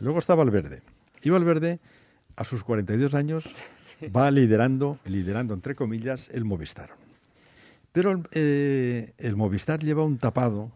Luego 0.00 0.18
está 0.18 0.34
Valverde. 0.34 0.82
Y 1.22 1.30
Valverde, 1.30 1.80
a 2.36 2.44
sus 2.44 2.62
42 2.62 3.14
años, 3.14 3.44
va 4.16 4.30
liderando, 4.30 4.98
liderando 5.04 5.54
entre 5.54 5.74
comillas, 5.74 6.28
el 6.32 6.44
Movistar. 6.44 6.90
Pero 7.92 8.22
eh, 8.32 9.14
el 9.18 9.36
Movistar 9.36 9.82
lleva 9.82 10.04
un 10.04 10.18
tapado, 10.18 10.70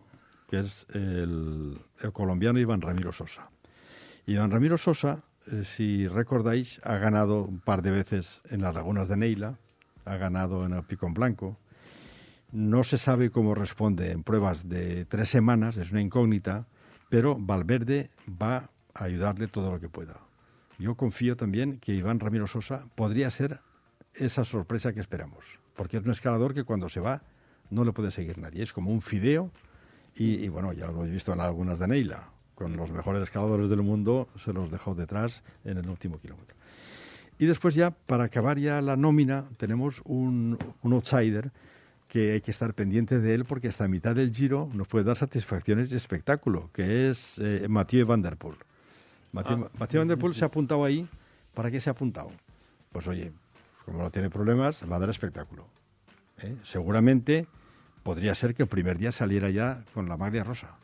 que 0.48 0.60
es 0.60 0.86
el, 0.92 1.78
el 2.00 2.12
colombiano 2.12 2.58
Iván 2.58 2.80
Ramiro 2.80 3.12
Sosa. 3.12 3.48
Iván 4.26 4.50
Ramiro 4.50 4.78
Sosa, 4.78 5.22
si 5.64 6.08
recordáis, 6.08 6.80
ha 6.84 6.96
ganado 6.98 7.44
un 7.44 7.60
par 7.60 7.82
de 7.82 7.90
veces 7.90 8.42
en 8.50 8.62
las 8.62 8.74
lagunas 8.74 9.08
de 9.08 9.16
Neila, 9.16 9.58
ha 10.04 10.16
ganado 10.16 10.64
en 10.66 10.72
el 10.72 10.82
Picón 10.82 11.14
Blanco. 11.14 11.56
No 12.52 12.84
se 12.84 12.98
sabe 12.98 13.30
cómo 13.30 13.54
responde 13.54 14.10
en 14.10 14.22
pruebas 14.22 14.68
de 14.68 15.04
tres 15.06 15.30
semanas, 15.30 15.76
es 15.76 15.90
una 15.90 16.02
incógnita, 16.02 16.66
pero 17.08 17.36
Valverde 17.38 18.10
va 18.28 18.70
a 18.94 19.04
ayudarle 19.04 19.48
todo 19.48 19.70
lo 19.70 19.80
que 19.80 19.88
pueda. 19.88 20.20
Yo 20.78 20.96
confío 20.96 21.36
también 21.36 21.78
que 21.78 21.94
Iván 21.94 22.20
Ramiro 22.20 22.46
Sosa 22.46 22.86
podría 22.94 23.30
ser 23.30 23.60
esa 24.14 24.44
sorpresa 24.44 24.92
que 24.92 25.00
esperamos, 25.00 25.44
porque 25.76 25.96
es 25.96 26.04
un 26.04 26.10
escalador 26.10 26.54
que 26.54 26.64
cuando 26.64 26.88
se 26.88 27.00
va 27.00 27.22
no 27.70 27.84
le 27.84 27.92
puede 27.92 28.10
seguir 28.10 28.38
nadie, 28.38 28.62
es 28.62 28.72
como 28.72 28.90
un 28.90 29.00
fideo 29.00 29.50
y, 30.14 30.46
bueno, 30.48 30.74
ya 30.74 30.86
lo 30.86 30.92
hemos 30.92 31.10
visto 31.10 31.32
en 31.32 31.40
algunas 31.40 31.78
de 31.78 31.88
Neila, 31.88 32.31
con 32.62 32.76
los 32.76 32.92
mejores 32.92 33.22
escaladores 33.22 33.68
del 33.70 33.82
mundo 33.82 34.28
se 34.38 34.52
los 34.52 34.70
dejó 34.70 34.94
detrás 34.94 35.42
en 35.64 35.78
el 35.78 35.88
último 35.88 36.20
kilómetro. 36.20 36.54
Y 37.38 37.46
después 37.46 37.74
ya, 37.74 37.90
para 37.90 38.24
acabar 38.24 38.56
ya 38.56 38.80
la 38.80 38.96
nómina, 38.96 39.44
tenemos 39.56 40.00
un, 40.04 40.56
un 40.82 40.92
outsider 40.92 41.50
que 42.06 42.32
hay 42.32 42.40
que 42.40 42.52
estar 42.52 42.72
pendiente 42.74 43.18
de 43.18 43.34
él 43.34 43.44
porque 43.46 43.66
hasta 43.66 43.88
mitad 43.88 44.14
del 44.14 44.32
giro 44.32 44.68
nos 44.74 44.86
puede 44.86 45.04
dar 45.04 45.16
satisfacciones 45.16 45.90
y 45.90 45.96
espectáculo, 45.96 46.70
que 46.72 47.10
es 47.10 47.34
eh, 47.38 47.66
Mathieu 47.68 48.06
Van 48.06 48.22
Der 48.22 48.36
Poel. 48.36 48.56
Mathieu, 49.32 49.68
Mathieu 49.76 50.00
Van 50.00 50.08
Der 50.08 50.18
Poel 50.18 50.34
se 50.36 50.44
ha 50.44 50.46
apuntado 50.46 50.84
ahí. 50.84 51.08
¿Para 51.54 51.68
qué 51.70 51.80
se 51.80 51.90
ha 51.90 51.92
apuntado? 51.92 52.30
Pues 52.92 53.08
oye, 53.08 53.32
como 53.84 53.98
no 53.98 54.10
tiene 54.10 54.30
problemas, 54.30 54.84
va 54.90 54.96
a 54.96 54.98
dar 55.00 55.10
espectáculo. 55.10 55.66
¿eh? 56.38 56.54
Seguramente 56.62 57.48
podría 58.04 58.36
ser 58.36 58.54
que 58.54 58.62
el 58.62 58.68
primer 58.68 58.98
día 58.98 59.10
saliera 59.10 59.50
ya 59.50 59.84
con 59.94 60.08
la 60.08 60.16
maglia 60.16 60.44
rosa. 60.44 60.76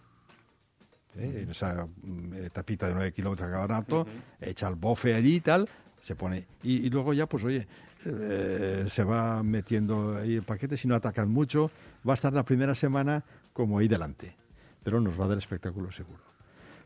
¿Eh? 1.18 1.42
En 1.42 1.50
esa 1.50 1.86
mm, 2.02 2.34
etapita 2.34 2.86
de 2.86 2.94
9 2.94 3.12
kilómetros 3.12 3.48
que 3.48 3.54
acaba 3.54 3.66
rato, 3.66 4.06
echa 4.40 4.68
el 4.68 4.76
bofe 4.76 5.14
allí 5.14 5.36
y 5.36 5.40
tal, 5.40 5.68
se 6.00 6.14
pone. 6.14 6.46
Y, 6.62 6.86
y 6.86 6.90
luego 6.90 7.12
ya, 7.12 7.26
pues 7.26 7.44
oye, 7.44 7.66
eh, 8.04 8.86
se 8.88 9.04
va 9.04 9.42
metiendo 9.42 10.16
ahí 10.16 10.36
el 10.36 10.42
paquete, 10.42 10.76
si 10.76 10.88
no 10.88 10.94
atacan 10.94 11.30
mucho, 11.30 11.70
va 12.08 12.12
a 12.12 12.14
estar 12.14 12.32
la 12.32 12.44
primera 12.44 12.74
semana 12.74 13.24
como 13.52 13.78
ahí 13.78 13.88
delante. 13.88 14.34
Pero 14.82 15.00
nos 15.00 15.20
va 15.20 15.24
a 15.24 15.28
dar 15.28 15.38
espectáculo 15.38 15.90
seguro. 15.92 16.22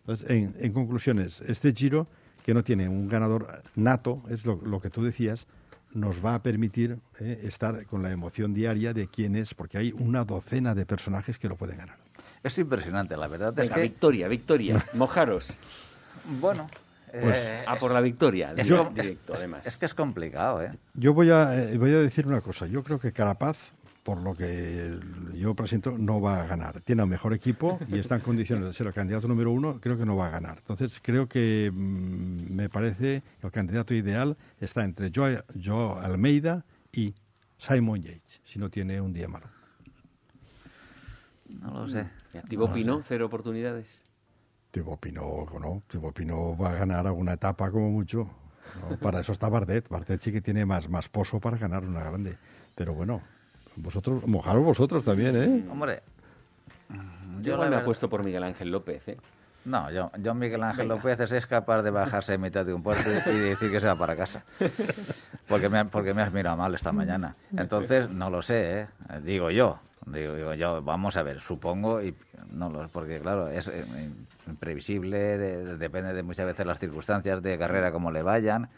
Entonces, 0.01 0.29
en, 0.31 0.57
en 0.59 0.73
conclusiones, 0.73 1.43
este 1.47 1.73
giro, 1.73 2.09
que 2.45 2.55
no 2.55 2.65
tiene 2.65 2.89
un 2.89 3.09
ganador 3.09 3.63
nato, 3.77 4.23
es 4.31 4.45
lo, 4.45 4.57
lo 4.65 4.81
que 4.81 4.91
tú 4.91 5.05
decías, 5.05 5.47
nos 5.95 6.25
va 6.25 6.35
a 6.35 6.43
permitir 6.43 6.99
eh, 7.21 7.41
estar 7.45 7.87
con 7.87 8.03
la 8.03 8.11
emoción 8.11 8.55
diaria 8.55 8.95
de 8.95 9.07
quién 9.09 9.37
es, 9.37 9.55
porque 9.55 9.79
hay 9.79 9.93
una 9.93 10.25
docena 10.25 10.75
de 10.75 10.87
personajes 10.87 11.39
que 11.39 11.49
lo 11.49 11.57
pueden 11.57 11.79
ganar. 11.79 12.02
Es 12.43 12.59
impresionante, 12.59 13.17
la 13.17 13.29
verdad 13.29 13.51
es 13.59 13.67
Venga, 13.69 13.75
que... 13.77 13.83
victoria, 13.83 14.29
victoria. 14.29 14.85
Mojaros. 14.95 15.59
Bueno... 16.41 16.69
Pues, 17.13 17.25
eh, 17.37 17.63
A 17.67 17.77
por 17.77 17.93
la 17.93 18.01
victoria. 18.01 18.55
es, 18.57 18.67
directo, 18.69 18.85
com- 18.87 18.99
es- 18.99 19.03
directo, 19.07 19.35
es- 19.35 19.39
además. 19.41 19.67
es 19.67 19.77
que 19.77 19.85
es 19.85 19.93
complicado, 19.93 20.63
¿eh? 20.63 20.73
Yo 20.95 21.13
voy 21.13 21.29
a, 21.29 21.55
eh, 21.63 21.77
voy 21.77 21.91
a 21.91 21.99
decir 21.99 22.27
una 22.27 22.41
cosa. 22.41 22.67
Yo 22.67 22.83
creo 22.83 22.99
que 22.99 23.13
Carapaz, 23.13 23.59
por 24.03 24.23
lo 24.23 24.35
que 24.35 24.99
yo 25.35 25.55
presento, 25.55 25.99
no 25.99 26.23
va 26.23 26.41
a 26.41 26.47
ganar. 26.47 26.81
Tiene 26.81 27.03
el 27.03 27.09
mejor 27.11 27.35
equipo 27.35 27.79
y 27.89 27.99
está 27.99 28.15
en 28.15 28.21
condiciones 28.23 28.65
de 28.65 28.73
ser 28.73 28.87
el 28.87 28.95
candidato 28.95 29.29
número 29.29 29.51
uno. 29.53 29.79
Creo 29.79 29.99
que 29.99 30.07
no 30.07 30.17
va 30.17 30.29
a 30.29 30.31
ganar. 30.31 30.57
Entonces, 30.61 31.01
creo 31.03 31.29
que 31.29 31.71
mm, 31.71 32.51
me 32.51 32.71
parece 32.71 33.23
que 33.43 33.47
el 33.47 33.53
candidato 33.53 33.93
ideal 33.93 34.35
está 34.59 34.83
entre 34.83 35.13
Joe, 35.15 35.45
Joe 35.63 36.01
Almeida 36.03 36.65
y 36.95 37.13
Simon 37.59 38.01
Yates, 38.01 38.41
si 38.43 38.59
no 38.59 38.71
tiene 38.71 39.03
un 39.03 39.13
día 39.13 39.29
malo. 39.29 39.49
No 41.61 41.73
lo 41.73 41.89
sé. 41.89 42.07
Thibaut 42.49 42.73
Pinot, 42.73 43.03
cero 43.05 43.27
oportunidades. 43.27 44.03
Thibaut 44.71 44.99
Pinot, 45.01 45.53
no, 45.61 45.83
Thibaut 45.89 46.15
Pinot 46.15 46.61
va 46.61 46.71
a 46.71 46.75
ganar 46.75 47.07
alguna 47.07 47.35
etapa 47.35 47.71
como 47.71 47.91
mucho. 47.91 48.29
¿no? 48.91 48.97
Para 48.97 49.21
eso 49.21 49.33
está 49.33 49.49
Bardet. 49.49 49.89
Bardet 49.89 50.21
sí 50.23 50.33
que 50.33 50.41
tiene 50.41 50.65
más, 50.65 50.89
más 50.89 51.09
pozo 51.09 51.39
para 51.41 51.59
ganar 51.59 51.85
una 51.85 52.05
grande. 52.05 52.39
Pero 52.75 52.95
bueno, 52.95 53.21
vosotros, 53.77 54.27
mojaros 54.27 54.65
vosotros 54.65 55.05
también, 55.05 55.37
¿eh? 55.37 55.65
Hombre... 55.71 56.03
Yo 56.89 56.97
la 56.97 57.41
igual 57.43 57.59
me 57.59 57.65
verdad- 57.67 57.81
apuesto 57.83 58.09
por 58.09 58.23
Miguel 58.25 58.43
Ángel 58.45 58.71
López, 58.71 59.07
¿eh? 59.09 59.17
No, 59.65 59.91
yo, 59.93 60.11
yo 60.19 60.35
Miguel 60.35 60.63
Ángel 60.63 60.89
López 60.89 61.21
es 61.21 61.47
capaz 61.47 61.83
de 61.83 61.91
bajarse 61.91 62.35
en 62.35 62.41
mitad 62.41 62.67
de 62.67 62.75
un 62.75 62.83
puerto 62.83 63.09
y, 63.11 63.31
y 63.31 63.39
decir 63.39 63.71
que 63.71 63.79
se 63.79 63.87
va 63.87 63.95
para 63.97 64.17
casa. 64.17 64.45
Porque 65.47 65.69
me, 65.69 65.85
porque 65.85 66.13
me 66.15 66.23
has 66.23 66.33
mirado 66.33 66.57
mal 66.57 66.75
esta 66.75 66.91
mañana. 66.93 67.37
Entonces, 67.57 68.11
no 68.11 68.29
lo 68.29 68.43
sé, 68.43 68.81
¿eh? 68.81 68.87
Digo 69.23 69.51
yo. 69.51 69.79
Digo, 70.07 70.55
yo, 70.55 70.83
vamos 70.83 71.17
a 71.17 71.23
ver, 71.23 71.39
supongo, 71.41 72.03
y 72.03 72.15
no 72.51 72.89
porque 72.93 73.21
claro, 73.21 73.49
es 73.49 73.69
eh, 73.69 73.85
imprevisible, 74.49 75.39
de- 75.39 75.65
de- 75.65 75.77
depende 75.77 76.13
de 76.13 76.23
muchas 76.25 76.45
veces 76.47 76.67
las 76.67 76.79
circunstancias 76.81 77.41
de 77.41 77.57
carrera, 77.57 77.93
como 77.93 78.11
le 78.11 78.23
vayan, 78.23 78.69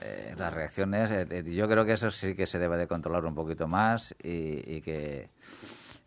eh, 0.00 0.34
las 0.38 0.52
reacciones. 0.54 1.10
eh, 1.10 1.44
yo 1.54 1.68
creo 1.68 1.84
que 1.84 1.92
eso 1.92 2.10
sí 2.10 2.34
que 2.34 2.46
se 2.46 2.58
debe 2.58 2.78
de 2.78 2.86
controlar 2.86 3.26
un 3.26 3.34
poquito 3.34 3.68
más 3.68 4.14
y, 4.22 4.80
que 4.80 5.28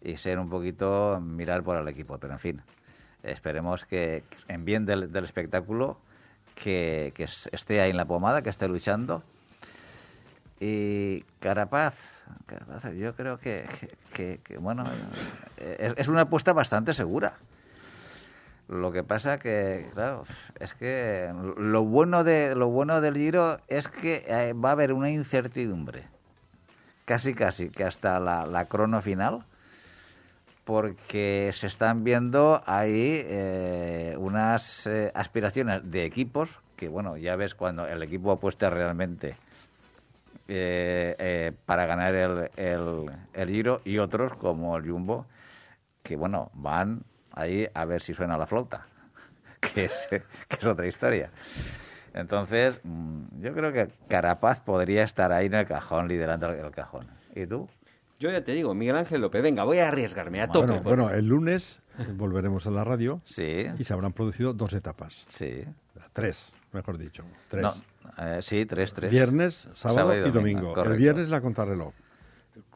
y 0.02 0.18
ser 0.18 0.40
un 0.40 0.50
poquito 0.50 1.20
mirar 1.22 1.62
por 1.62 1.78
el 1.78 1.88
equipo, 1.88 2.18
pero 2.18 2.34
en 2.34 2.40
fin, 2.40 2.62
esperemos 3.22 3.86
que 3.86 4.24
en 4.48 4.66
bien 4.66 4.88
del, 4.88 5.12
del 5.12 5.24
espectáculo 5.24 6.00
que, 6.56 7.12
que 7.16 7.26
es- 7.26 7.48
esté 7.52 7.80
ahí 7.80 7.92
en 7.92 7.98
la 7.98 8.06
pomada, 8.06 8.42
que 8.42 8.50
esté 8.50 8.68
luchando. 8.68 9.24
Y 10.60 11.22
Carapaz, 11.40 11.96
yo 12.98 13.16
creo 13.16 13.40
que, 13.40 13.66
que- 14.14 14.58
bueno, 14.58 14.84
eh, 15.58 15.94
es, 15.98 16.08
una 16.08 16.22
apuesta 16.22 16.54
bastante 16.54 16.94
segura. 16.94 17.34
Lo 18.68 18.92
que 18.92 19.04
pasa 19.04 19.38
que, 19.38 19.90
claro, 19.94 20.24
es 20.60 20.74
que 20.74 21.30
lo 21.58 21.84
bueno 21.84 22.24
de 22.24 22.56
lo 22.56 22.70
bueno 22.70 23.02
del 23.02 23.16
Giro 23.16 23.60
es 23.68 23.88
que 23.90 24.24
eh, 24.28 24.54
va 24.54 24.70
a 24.70 24.72
haber 24.74 24.94
una 24.94 25.10
incertidumbre, 25.10 26.08
casi 27.06 27.34
casi 27.34 27.70
que 27.70 27.84
hasta 27.84 28.20
la, 28.20 28.46
la 28.46 28.66
crono 28.66 29.02
final, 29.02 29.44
porque 30.64 31.52
se 31.54 31.68
están 31.68 32.06
viendo 32.06 32.64
ahí 32.66 33.22
eh, 33.26 34.16
unas 34.18 34.88
aspiraciones 35.14 35.92
de 35.92 36.06
equipos 36.06 36.62
que, 36.78 36.88
bueno, 36.88 37.16
ya 37.18 37.36
ves 37.36 37.54
cuando 37.54 37.86
el 37.86 38.02
equipo 38.02 38.32
apuesta 38.32 38.70
realmente 38.70 39.36
eh, 40.54 41.16
eh, 41.18 41.52
para 41.66 41.86
ganar 41.86 42.14
el, 42.14 42.50
el, 42.58 43.06
el 43.34 43.50
Giro 43.50 43.82
y 43.86 43.98
otros 44.00 44.34
como 44.36 44.76
el 44.78 44.90
Jumbo 44.90 45.26
que, 46.04 46.16
bueno, 46.16 46.52
van 46.54 47.04
ahí 47.32 47.68
a 47.74 47.86
ver 47.86 48.02
si 48.02 48.14
suena 48.14 48.38
la 48.38 48.46
flauta, 48.48 48.86
que 49.74 49.86
es, 49.86 50.08
que 50.10 50.24
es 50.60 50.66
otra 50.66 50.88
historia. 50.88 51.30
Entonces, 52.14 52.82
mm, 52.84 53.42
yo 53.42 53.54
creo 53.54 53.72
que 53.72 53.88
Carapaz 54.10 54.60
podría 54.60 55.04
estar 55.04 55.32
ahí 55.32 55.46
en 55.46 55.54
el 55.54 55.66
cajón, 55.68 56.08
liderando 56.08 56.50
el, 56.50 56.60
el 56.66 56.72
cajón. 56.72 57.08
¿Y 57.36 57.46
tú? 57.46 57.70
Yo 58.20 58.30
ya 58.30 58.44
te 58.44 58.52
digo, 58.52 58.74
Miguel 58.76 58.98
Ángel 58.98 59.22
López, 59.22 59.42
venga, 59.42 59.64
voy 59.64 59.80
a 59.80 59.88
arriesgarme 59.88 60.42
a 60.42 60.48
tope. 60.48 60.68
Bueno, 60.68 60.84
bueno, 60.84 61.10
el 61.10 61.26
lunes 61.26 61.82
volveremos 62.16 62.68
a 62.68 62.72
la 62.72 62.84
radio 62.84 63.22
Sí, 63.24 63.66
y 63.80 63.84
se 63.84 63.94
habrán 63.94 64.14
producido 64.14 64.54
dos 64.54 64.74
etapas. 64.74 65.26
sí. 65.30 65.64
Tres, 66.14 66.52
mejor 66.72 66.98
dicho. 66.98 67.24
Tres. 67.50 67.64
No, 67.64 67.74
eh, 68.18 68.40
sí, 68.42 68.66
tres, 68.66 68.94
tres. 68.94 69.12
Viernes, 69.12 69.68
sábado, 69.76 70.00
Sábado 70.00 70.26
y 70.26 70.30
y 70.30 70.32
domingo. 70.32 70.84
El 70.84 70.98
viernes 70.98 71.30
la 71.30 71.42
contrarreloj. 71.42 71.94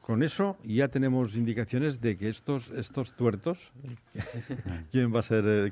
Con 0.01 0.21
eso 0.23 0.57
ya 0.63 0.87
tenemos 0.87 1.35
indicaciones 1.35 1.99
de 1.99 2.15
que 2.17 2.29
estos 2.29 2.69
estos 2.71 3.15
tuertos, 3.15 3.71
quién 4.91 5.13
va 5.13 5.19
a 5.19 5.23
ser 5.23 5.43
eh, 5.47 5.71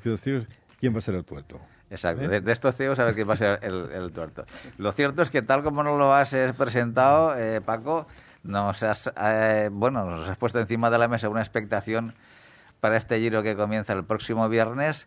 quién 0.80 0.94
va 0.94 0.98
a 0.98 1.02
ser 1.02 1.14
el 1.14 1.24
tuerto. 1.24 1.60
Exacto, 1.90 2.24
¿Eh? 2.24 2.28
de, 2.28 2.40
de 2.40 2.52
estos 2.52 2.76
ciegos 2.76 2.98
a 2.98 3.04
ver 3.04 3.14
quién 3.14 3.28
va 3.28 3.34
a 3.34 3.36
ser 3.36 3.60
el, 3.62 3.90
el 3.92 4.12
tuerto. 4.12 4.44
Lo 4.78 4.90
cierto 4.90 5.22
es 5.22 5.30
que 5.30 5.42
tal 5.42 5.62
como 5.62 5.82
nos 5.82 5.98
lo 5.98 6.12
has 6.12 6.34
presentado, 6.56 7.36
eh, 7.36 7.60
Paco, 7.60 8.06
nos 8.42 8.82
has, 8.82 9.12
eh, 9.20 9.68
bueno, 9.72 10.04
nos 10.04 10.28
has 10.28 10.36
puesto 10.36 10.58
encima 10.58 10.90
de 10.90 10.98
la 10.98 11.08
mesa 11.08 11.28
una 11.28 11.40
expectación 11.40 12.14
para 12.80 12.96
este 12.96 13.18
giro 13.18 13.42
que 13.42 13.56
comienza 13.56 13.92
el 13.92 14.04
próximo 14.04 14.48
viernes, 14.48 15.06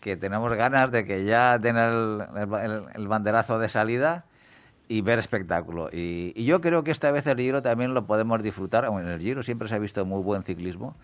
que 0.00 0.16
tenemos 0.16 0.52
ganas 0.54 0.90
de 0.90 1.04
que 1.04 1.24
ya 1.24 1.58
den 1.58 1.76
el, 1.76 2.22
el- 2.36 2.84
el 2.94 3.08
banderazo 3.08 3.58
de 3.58 3.68
salida 3.68 4.24
y 4.88 5.02
ver 5.02 5.18
espectáculo. 5.20 5.88
Y, 5.92 6.32
yo 6.44 6.60
creo 6.60 6.82
que 6.82 6.90
esta 6.90 7.10
vez 7.12 7.26
el 7.26 7.36
Giro 7.38 7.62
también 7.62 7.94
lo 7.94 8.06
podemos 8.06 8.42
disfrutar. 8.42 8.84
En 8.86 9.06
el 9.06 9.20
Giro 9.20 9.42
siempre 9.42 9.68
se 9.68 9.76
ha 9.76 9.78
visto 9.78 10.04
muy 10.04 10.22
buen 10.22 10.42
ciclismo. 10.42 10.96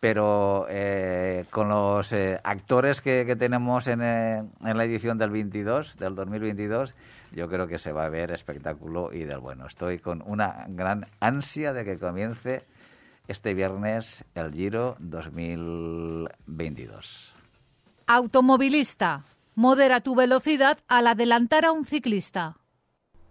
pero 0.00 0.66
eh, 0.70 1.44
con 1.50 1.68
los 1.68 2.12
eh, 2.12 2.38
actores 2.44 3.00
que, 3.00 3.34
tenemos 3.36 3.86
en, 3.88 4.00
eh, 4.02 4.44
en, 4.64 4.76
la 4.76 4.84
edición 4.84 5.18
del 5.18 5.30
22, 5.30 5.96
del 5.98 6.14
2022, 6.14 6.94
yo 7.32 7.48
creo 7.48 7.66
que 7.66 7.78
se 7.78 7.90
va 7.92 8.04
a 8.04 8.08
ver 8.08 8.30
espectáculo 8.30 9.12
y 9.12 9.24
del 9.24 9.40
bueno. 9.40 9.66
Estoy 9.66 9.98
con 9.98 10.22
una 10.24 10.66
gran 10.68 11.06
ansia 11.20 11.72
de 11.72 11.84
que 11.84 11.98
comience 11.98 12.64
este 13.26 13.54
viernes 13.54 14.24
el 14.36 14.52
Giro 14.52 14.94
2022. 15.00 17.34
Automovilista, 18.10 19.26
modera 19.54 20.00
tu 20.00 20.14
velocidad 20.14 20.78
al 20.88 21.08
adelantar 21.08 21.66
a 21.66 21.72
un 21.72 21.84
ciclista. 21.84 22.56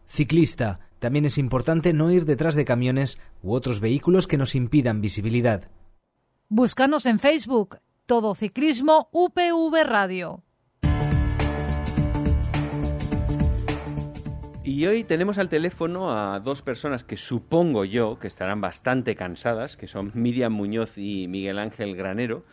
Ciclista, 0.05 0.82
también 0.99 1.25
es 1.25 1.39
importante 1.39 1.93
no 1.93 2.11
ir 2.11 2.25
detrás 2.25 2.53
de 2.53 2.63
camiones 2.63 3.19
u 3.41 3.55
otros 3.55 3.80
vehículos 3.80 4.28
que 4.28 4.38
nos 4.38 4.53
impidan 4.53 5.01
visibilidad. 5.01 5.71
Búscanos 6.47 7.07
en 7.07 7.17
Facebook, 7.17 7.80
Todo 8.05 8.36
Ciclismo 8.36 9.09
UPV 9.11 9.84
Radio. 9.84 10.43
Y 14.63 14.86
hoy 14.86 15.03
tenemos 15.03 15.39
al 15.39 15.49
teléfono 15.49 16.11
a 16.11 16.39
dos 16.39 16.61
personas 16.61 17.03
que 17.03 17.17
supongo 17.17 17.84
yo 17.84 18.19
que 18.19 18.28
estarán 18.28 18.61
bastante 18.61 19.15
cansadas, 19.15 19.75
que 19.75 19.88
son 19.88 20.11
Miriam 20.13 20.53
Muñoz 20.53 20.99
y 20.99 21.28
Miguel 21.28 21.57
Ángel 21.57 21.95
Granero, 21.95 22.45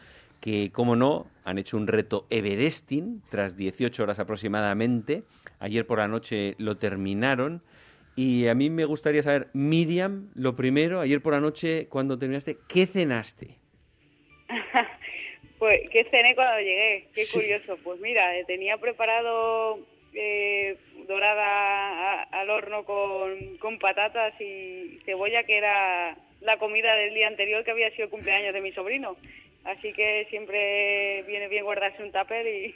que, 0.45 0.70
como 0.72 0.95
no, 0.95 1.26
han 1.45 1.57
hecho 1.57 1.78
un 1.78 1.86
reto 1.86 2.26
Everesting 2.28 3.22
tras 3.30 3.57
18 3.57 4.03
horas 4.03 4.18
aproximadamente. 4.18 5.22
Ayer 5.59 5.86
por 5.86 6.01
la 6.01 6.07
noche 6.07 6.55
lo 6.59 6.76
terminaron. 6.76 7.62
Y 8.14 8.47
a 8.49 8.55
mí 8.55 8.68
me 8.68 8.84
gustaría 8.84 9.22
saber, 9.22 9.49
Miriam, 9.55 10.28
lo 10.34 10.55
primero, 10.55 11.01
ayer 11.01 11.22
por 11.22 11.32
la 11.32 11.40
noche, 11.40 11.88
cuando 11.88 12.18
terminaste, 12.18 12.59
¿qué 12.68 12.84
cenaste? 12.84 13.57
pues, 15.59 15.80
¿qué 15.90 16.05
cené 16.11 16.34
cuando 16.34 16.59
llegué? 16.59 17.09
Qué 17.14 17.24
curioso. 17.32 17.78
Pues 17.82 17.99
mira, 18.01 18.36
eh, 18.36 18.45
tenía 18.45 18.76
preparado 18.76 19.78
eh, 20.12 20.76
dorada 21.09 22.22
al 22.24 22.51
horno 22.51 22.84
con, 22.84 23.57
con 23.57 23.78
patatas 23.78 24.38
y 24.38 24.99
cebolla, 25.07 25.45
que 25.45 25.57
era 25.57 26.18
la 26.42 26.59
comida 26.59 26.95
del 26.97 27.14
día 27.14 27.28
anterior 27.28 27.64
que 27.64 27.70
había 27.70 27.90
sido 27.92 28.05
el 28.05 28.11
cumpleaños 28.11 28.53
de 28.53 28.61
mi 28.61 28.72
sobrino. 28.72 29.16
Así 29.65 29.93
que 29.95 30.27
siempre 30.29 31.23
viene 31.27 31.49
bien 31.49 31.65
guardarse 31.65 32.03
un 32.03 32.12
tupper 32.12 32.47
y, 32.47 32.75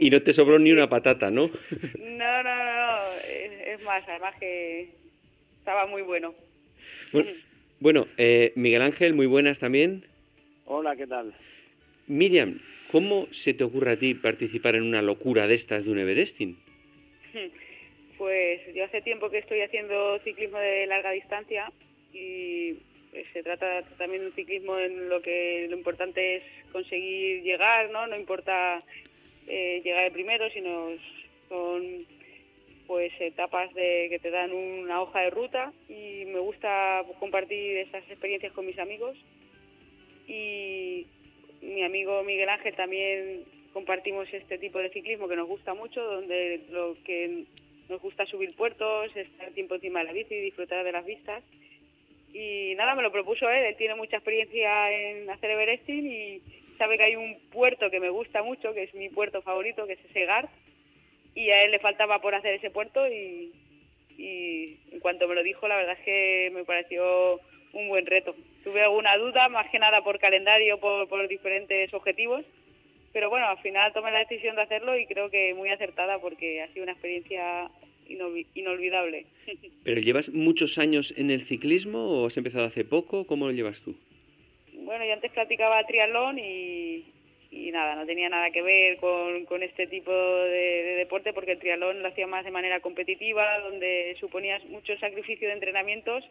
y... 0.00 0.10
no 0.10 0.22
te 0.22 0.32
sobró 0.32 0.58
ni 0.58 0.72
una 0.72 0.88
patata, 0.88 1.30
¿no? 1.30 1.50
no, 1.98 2.42
no, 2.42 2.64
no, 2.64 2.96
es, 3.28 3.80
más, 3.82 4.06
además 4.08 4.34
que 4.40 4.88
estaba 5.58 5.86
muy 5.86 6.02
bueno. 6.02 6.34
Bueno, 7.78 8.08
eh, 8.16 8.52
Miguel 8.56 8.82
Ángel, 8.82 9.14
muy 9.14 9.26
buenas 9.26 9.60
también. 9.60 10.04
Hola, 10.64 10.96
¿qué 10.96 11.06
tal? 11.06 11.32
Miriam, 12.08 12.60
¿cómo 12.90 13.28
se 13.30 13.54
te 13.54 13.62
ocurre 13.62 13.92
a 13.92 13.98
ti 13.98 14.14
participar 14.14 14.74
en 14.74 14.82
una 14.82 15.00
locura 15.00 15.46
de 15.46 15.54
estas 15.54 15.84
de 15.84 15.92
un 15.92 15.98
Everesting? 15.98 16.56
Pues 18.16 18.60
yo 18.72 18.84
hace 18.84 19.02
tiempo 19.02 19.28
que 19.28 19.38
estoy 19.38 19.60
haciendo 19.60 20.20
ciclismo 20.20 20.56
de 20.56 20.86
larga 20.86 21.10
distancia 21.10 21.72
y 22.12 22.76
se 23.32 23.42
trata 23.42 23.82
también 23.98 24.22
de 24.22 24.28
un 24.28 24.34
ciclismo 24.34 24.78
en 24.78 25.08
lo 25.08 25.22
que 25.22 25.66
lo 25.68 25.76
importante 25.76 26.36
es 26.36 26.42
conseguir 26.72 27.42
llegar, 27.42 27.90
¿no? 27.90 28.06
No 28.06 28.16
importa 28.16 28.82
eh, 29.46 29.80
llegar 29.84 30.04
el 30.04 30.12
primero, 30.12 30.48
sino 30.50 30.90
son 31.48 32.06
pues 32.86 33.12
etapas 33.20 33.72
de 33.74 34.08
que 34.10 34.18
te 34.18 34.30
dan 34.30 34.52
una 34.52 35.00
hoja 35.00 35.20
de 35.20 35.30
ruta. 35.30 35.72
Y 35.88 36.24
me 36.26 36.40
gusta 36.40 37.04
compartir 37.20 37.78
esas 37.78 38.02
experiencias 38.10 38.52
con 38.52 38.66
mis 38.66 38.78
amigos. 38.78 39.16
Y 40.26 41.06
mi 41.62 41.82
amigo 41.82 42.22
Miguel 42.24 42.48
Ángel 42.48 42.74
también 42.74 43.44
compartimos 43.72 44.32
este 44.32 44.58
tipo 44.58 44.78
de 44.78 44.90
ciclismo 44.90 45.28
que 45.28 45.36
nos 45.36 45.48
gusta 45.48 45.74
mucho, 45.74 46.02
donde 46.02 46.62
lo 46.70 46.96
que 47.04 47.44
nos 47.88 48.00
gusta 48.00 48.24
subir 48.26 48.54
puertos, 48.54 49.14
estar 49.14 49.50
tiempo 49.52 49.74
encima 49.74 50.00
de 50.00 50.06
la 50.06 50.12
bici 50.12 50.34
y 50.34 50.40
disfrutar 50.40 50.84
de 50.84 50.92
las 50.92 51.04
vistas 51.04 51.42
y 52.34 52.74
nada, 52.74 52.96
me 52.96 53.02
lo 53.02 53.12
propuso 53.12 53.48
él, 53.48 53.64
él 53.64 53.76
tiene 53.76 53.94
mucha 53.94 54.16
experiencia 54.16 54.90
en 54.90 55.30
hacer 55.30 55.52
Everesting 55.52 56.04
y 56.04 56.42
sabe 56.76 56.98
que 56.98 57.04
hay 57.04 57.16
un 57.16 57.38
puerto 57.50 57.90
que 57.90 58.00
me 58.00 58.10
gusta 58.10 58.42
mucho, 58.42 58.74
que 58.74 58.82
es 58.82 58.94
mi 58.94 59.08
puerto 59.08 59.40
favorito, 59.40 59.86
que 59.86 59.92
es 59.92 60.00
Segar, 60.12 60.48
y 61.36 61.50
a 61.50 61.62
él 61.62 61.70
le 61.70 61.78
faltaba 61.78 62.20
por 62.20 62.34
hacer 62.34 62.54
ese 62.54 62.70
puerto 62.70 63.06
y, 63.08 63.52
y 64.18 64.78
en 64.90 64.98
cuanto 64.98 65.28
me 65.28 65.36
lo 65.36 65.44
dijo, 65.44 65.68
la 65.68 65.76
verdad 65.76 65.96
es 65.96 66.04
que 66.04 66.50
me 66.52 66.64
pareció 66.64 67.38
un 67.72 67.88
buen 67.88 68.04
reto. 68.04 68.34
Tuve 68.64 68.82
alguna 68.82 69.16
duda, 69.16 69.48
más 69.48 69.70
que 69.70 69.78
nada 69.78 70.02
por 70.02 70.18
calendario, 70.18 70.78
por, 70.80 71.08
por 71.08 71.28
diferentes 71.28 71.94
objetivos, 71.94 72.44
pero 73.12 73.30
bueno, 73.30 73.46
al 73.46 73.58
final 73.58 73.92
tomé 73.92 74.10
la 74.10 74.18
decisión 74.18 74.56
de 74.56 74.62
hacerlo 74.62 74.98
y 74.98 75.06
creo 75.06 75.30
que 75.30 75.54
muy 75.54 75.70
acertada 75.70 76.18
porque 76.18 76.62
ha 76.62 76.68
sido 76.72 76.82
una 76.82 76.92
experiencia 76.92 77.70
inolvidable. 78.08 79.26
¿Pero 79.84 80.00
llevas 80.00 80.28
muchos 80.30 80.78
años 80.78 81.14
en 81.16 81.30
el 81.30 81.44
ciclismo 81.44 82.22
o 82.22 82.26
has 82.26 82.36
empezado 82.36 82.64
hace 82.64 82.84
poco? 82.84 83.26
¿Cómo 83.26 83.46
lo 83.46 83.52
llevas 83.52 83.80
tú? 83.80 83.94
Bueno, 84.84 85.04
yo 85.04 85.14
antes 85.14 85.32
practicaba 85.32 85.84
triatlón 85.86 86.38
y, 86.38 87.04
nada, 87.72 87.96
no 87.96 88.06
tenía 88.06 88.28
nada 88.28 88.50
que 88.50 88.62
ver 88.62 88.98
con, 88.98 89.62
este 89.62 89.86
tipo 89.86 90.12
de, 90.12 90.96
deporte 90.98 91.32
porque 91.32 91.52
el 91.52 91.58
triatlón 91.58 92.02
lo 92.02 92.08
hacía 92.08 92.26
más 92.26 92.44
de 92.44 92.50
manera 92.50 92.80
competitiva, 92.80 93.58
donde 93.60 94.16
suponía 94.20 94.60
mucho 94.68 94.96
sacrificio 94.98 95.48
de 95.48 95.54
entrenamientos 95.54 96.24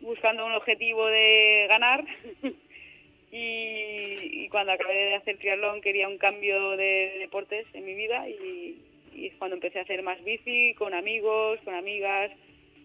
buscando 0.00 0.46
un 0.46 0.52
objetivo 0.52 1.06
de 1.06 1.66
ganar. 1.68 2.04
y, 3.32 4.48
cuando 4.48 4.72
acabé 4.72 4.94
de 4.94 5.14
hacer 5.14 5.36
triatlón 5.38 5.80
quería 5.80 6.08
un 6.08 6.18
cambio 6.18 6.76
de 6.76 7.16
deportes 7.18 7.66
en 7.74 7.84
mi 7.84 7.94
vida 7.94 8.28
y, 8.28 8.78
y 9.18 9.26
es 9.26 9.34
cuando 9.34 9.56
empecé 9.56 9.80
a 9.80 9.82
hacer 9.82 10.02
más 10.02 10.22
bici 10.24 10.74
con 10.74 10.94
amigos, 10.94 11.58
con 11.64 11.74
amigas 11.74 12.30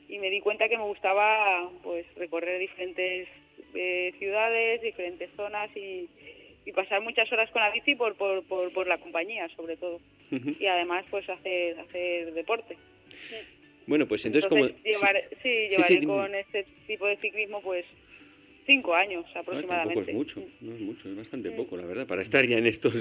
y 0.10 0.18
me 0.18 0.30
di 0.30 0.42
cuenta 0.42 0.68
que 0.68 0.78
me 0.78 0.84
gustaba 0.84 1.70
pues 1.84 2.06
recorrer 2.16 2.60
diferentes 2.60 3.28
eh, 3.76 4.14
ciudades, 4.20 4.82
diferentes 4.82 5.30
zonas 5.36 5.70
y, 5.76 6.10
pasar 6.74 7.02
muchas 7.02 7.32
horas 7.32 7.52
con 7.52 7.62
la 7.62 7.70
bici 7.70 7.94
por, 7.94 8.16
por, 8.16 8.44
por, 8.44 8.88
la 8.88 8.98
compañía 8.98 9.48
sobre 9.56 9.78
todo. 9.78 10.00
Y 10.32 10.66
además 10.66 11.06
pues 11.12 11.30
hacer, 11.30 11.80
hacer 11.80 12.34
deporte. 12.34 12.78
Bueno, 13.86 14.08
pues 14.08 14.26
entonces, 14.26 14.50
como... 14.50 14.68
sí, 14.68 15.68
llevaré 15.70 16.04
con 16.06 16.34
este 16.34 16.66
tipo 16.88 17.06
de 17.06 17.18
ciclismo 17.18 17.62
pues 17.62 17.86
cinco 18.66 18.94
años 18.94 19.26
aproximadamente. 19.36 20.12
es 20.12 20.18
mucho, 20.18 20.44
no 20.62 20.74
es 20.74 20.82
mucho, 20.82 21.10
es 21.10 21.16
bastante 21.16 21.52
poco, 21.52 21.78
la 21.78 21.86
verdad, 21.86 22.08
para 22.08 22.22
estar 22.22 22.48
ya 22.48 22.58
en 22.58 22.68
estos, 22.68 22.94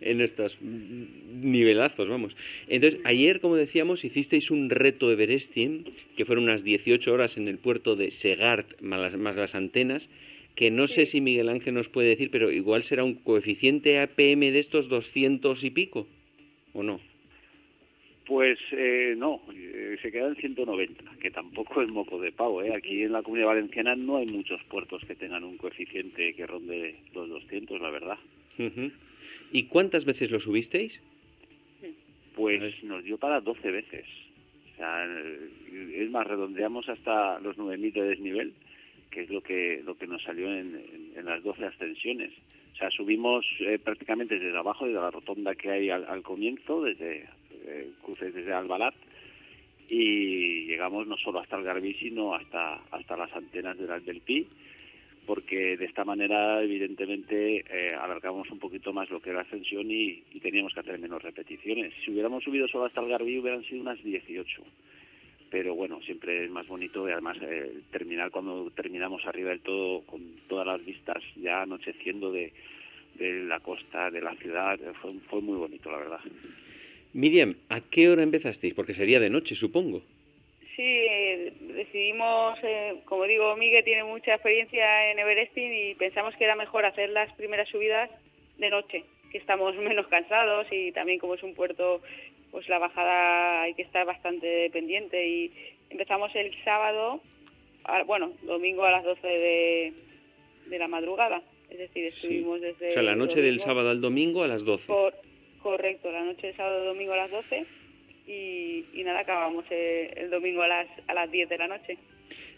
en 0.00 0.20
estos 0.20 0.58
nivelazos, 0.60 2.08
vamos. 2.08 2.36
Entonces, 2.68 3.00
ayer, 3.04 3.40
como 3.40 3.56
decíamos, 3.56 4.04
hicisteis 4.04 4.50
un 4.50 4.70
reto 4.70 5.10
Everesting, 5.10 5.84
que 6.16 6.24
fueron 6.24 6.44
unas 6.44 6.64
18 6.64 7.12
horas 7.12 7.36
en 7.36 7.48
el 7.48 7.58
puerto 7.58 7.96
de 7.96 8.10
Segart, 8.10 8.80
más 8.80 9.36
las, 9.36 9.54
antenas, 9.54 10.08
que 10.54 10.70
no 10.70 10.86
sé 10.88 11.06
si 11.06 11.20
Miguel 11.20 11.48
Ángel 11.48 11.74
nos 11.74 11.88
puede 11.88 12.08
decir, 12.08 12.30
pero 12.30 12.50
igual 12.50 12.82
será 12.84 13.04
un 13.04 13.14
coeficiente 13.14 13.98
APM 14.00 14.40
de 14.52 14.58
estos 14.58 14.88
200 14.88 15.62
y 15.64 15.70
pico, 15.70 16.06
¿o 16.72 16.82
no? 16.82 17.00
Pues 18.30 18.60
eh, 18.70 19.14
no, 19.18 19.40
eh, 19.52 19.98
se 20.00 20.12
queda 20.12 20.28
en 20.28 20.36
190, 20.36 21.02
que 21.20 21.32
tampoco 21.32 21.82
es 21.82 21.88
moco 21.88 22.20
de 22.20 22.30
pavo. 22.30 22.62
¿eh? 22.62 22.72
Aquí 22.72 23.02
en 23.02 23.10
la 23.10 23.24
Comunidad 23.24 23.48
Valenciana 23.48 23.96
no 23.96 24.18
hay 24.18 24.26
muchos 24.26 24.62
puertos 24.70 25.04
que 25.04 25.16
tengan 25.16 25.42
un 25.42 25.56
coeficiente 25.56 26.32
que 26.34 26.46
ronde 26.46 26.94
los 27.12 27.28
200, 27.28 27.80
la 27.80 27.90
verdad. 27.90 28.18
¿Y 29.50 29.64
cuántas 29.64 30.04
veces 30.04 30.30
lo 30.30 30.38
subisteis? 30.38 30.96
Pues 32.36 32.84
nos 32.84 33.02
dio 33.02 33.18
para 33.18 33.40
12 33.40 33.68
veces. 33.68 34.06
O 34.74 34.76
sea, 34.76 35.08
es 35.96 36.08
más, 36.12 36.24
redondeamos 36.24 36.88
hasta 36.88 37.40
los 37.40 37.56
9.000 37.56 37.92
de 37.94 38.02
desnivel, 38.10 38.52
que 39.10 39.22
es 39.22 39.30
lo 39.30 39.40
que, 39.40 39.82
lo 39.84 39.96
que 39.96 40.06
nos 40.06 40.22
salió 40.22 40.54
en, 40.54 40.80
las 41.24 41.42
12 41.42 41.64
ascensiones. 41.64 42.30
O 42.74 42.76
sea, 42.76 42.90
subimos 42.92 43.44
eh, 43.58 43.80
prácticamente 43.82 44.38
desde 44.38 44.56
abajo, 44.56 44.86
desde 44.86 45.00
la 45.00 45.10
rotonda 45.10 45.56
que 45.56 45.68
hay 45.68 45.90
al 45.90 46.22
comienzo, 46.22 46.84
desde 46.84 47.26
eh, 47.66 47.90
cruces 48.02 48.34
desde 48.34 48.52
Albalat 48.52 48.94
y 49.90 50.66
llegamos 50.66 51.06
no 51.08 51.16
solo 51.16 51.40
hasta 51.40 51.56
el 51.56 51.64
Garbí, 51.64 51.94
sino 51.94 52.32
hasta, 52.34 52.74
hasta 52.92 53.16
las 53.16 53.32
antenas 53.32 53.76
del 53.76 54.04
del 54.04 54.20
Pi, 54.20 54.46
porque 55.26 55.76
de 55.76 55.84
esta 55.84 56.04
manera, 56.04 56.62
evidentemente, 56.62 57.64
eh, 57.68 57.94
alargamos 57.94 58.48
un 58.50 58.60
poquito 58.60 58.92
más 58.92 59.10
lo 59.10 59.20
que 59.20 59.30
era 59.30 59.40
ascensión 59.40 59.90
y, 59.90 60.22
teníamos 60.40 60.72
que 60.74 60.80
hacer 60.80 60.98
menos 60.98 61.22
repeticiones. 61.22 61.92
Si 62.04 62.12
hubiéramos 62.12 62.44
subido 62.44 62.68
solo 62.68 62.84
hasta 62.86 63.00
el 63.00 63.08
Garbí, 63.08 63.38
hubieran 63.38 63.64
sido 63.64 63.82
unas 63.82 64.02
18 64.02 64.62
pero 65.50 65.74
bueno, 65.74 66.00
siempre 66.02 66.44
es 66.44 66.50
más 66.52 66.68
bonito 66.68 67.08
y 67.08 67.10
además 67.10 67.36
eh, 67.42 67.80
terminar 67.90 68.30
cuando 68.30 68.70
terminamos 68.70 69.26
arriba 69.26 69.50
del 69.50 69.58
todo 69.58 70.02
con 70.02 70.22
todas 70.46 70.64
las 70.64 70.84
vistas 70.84 71.20
ya 71.34 71.62
anocheciendo 71.62 72.30
de, 72.30 72.52
de 73.16 73.42
la 73.42 73.58
costa, 73.58 74.12
de 74.12 74.20
la 74.20 74.36
ciudad, 74.36 74.78
fue, 75.02 75.12
fue 75.28 75.40
muy 75.40 75.56
bonito 75.56 75.90
la 75.90 75.98
verdad. 75.98 76.20
Miriam, 77.12 77.56
¿a 77.68 77.80
qué 77.80 78.08
hora 78.08 78.22
empezasteis? 78.22 78.74
Porque 78.74 78.94
sería 78.94 79.20
de 79.20 79.30
noche, 79.30 79.54
supongo. 79.54 80.02
Sí, 80.76 81.06
decidimos, 81.74 82.58
eh, 82.62 83.00
como 83.04 83.24
digo, 83.24 83.56
Miguel 83.56 83.84
tiene 83.84 84.04
mucha 84.04 84.34
experiencia 84.34 85.10
en 85.10 85.18
Everesting 85.18 85.72
y 85.72 85.94
pensamos 85.94 86.34
que 86.36 86.44
era 86.44 86.54
mejor 86.54 86.84
hacer 86.84 87.10
las 87.10 87.32
primeras 87.34 87.68
subidas 87.68 88.10
de 88.58 88.70
noche, 88.70 89.04
que 89.30 89.38
estamos 89.38 89.76
menos 89.78 90.06
cansados 90.06 90.66
y 90.70 90.92
también 90.92 91.18
como 91.18 91.34
es 91.34 91.42
un 91.42 91.54
puerto, 91.54 92.00
pues 92.50 92.68
la 92.68 92.78
bajada 92.78 93.62
hay 93.62 93.74
que 93.74 93.82
estar 93.82 94.06
bastante 94.06 94.70
pendiente 94.70 95.28
y 95.28 95.52
empezamos 95.90 96.34
el 96.36 96.54
sábado, 96.64 97.20
bueno, 98.06 98.32
domingo 98.42 98.84
a 98.84 98.92
las 98.92 99.04
12 99.04 99.26
de, 99.26 99.92
de 100.66 100.78
la 100.78 100.88
madrugada. 100.88 101.42
Es 101.68 101.78
decir, 101.78 102.06
estuvimos 102.06 102.60
desde... 102.60 102.90
O 102.90 102.92
sea, 102.92 103.02
la 103.02 103.14
noche 103.14 103.40
del 103.40 103.60
sábado 103.60 103.90
al 103.90 104.00
domingo 104.00 104.42
a 104.42 104.48
las 104.48 104.64
12. 104.64 104.86
Correcto, 105.62 106.10
la 106.10 106.24
noche 106.24 106.48
del 106.48 106.56
sábado 106.56 106.84
domingo 106.84 107.12
a 107.12 107.18
las 107.18 107.30
12 107.30 107.66
y, 108.26 109.02
nada, 109.04 109.20
acabamos 109.20 109.64
eh, 109.70 110.12
el, 110.16 110.30
domingo 110.30 110.62
a 110.62 110.68
las, 110.68 110.88
a 111.08 111.14
las 111.14 111.30
10 111.30 111.48
de 111.48 111.58
la 111.58 111.68
noche. 111.68 111.98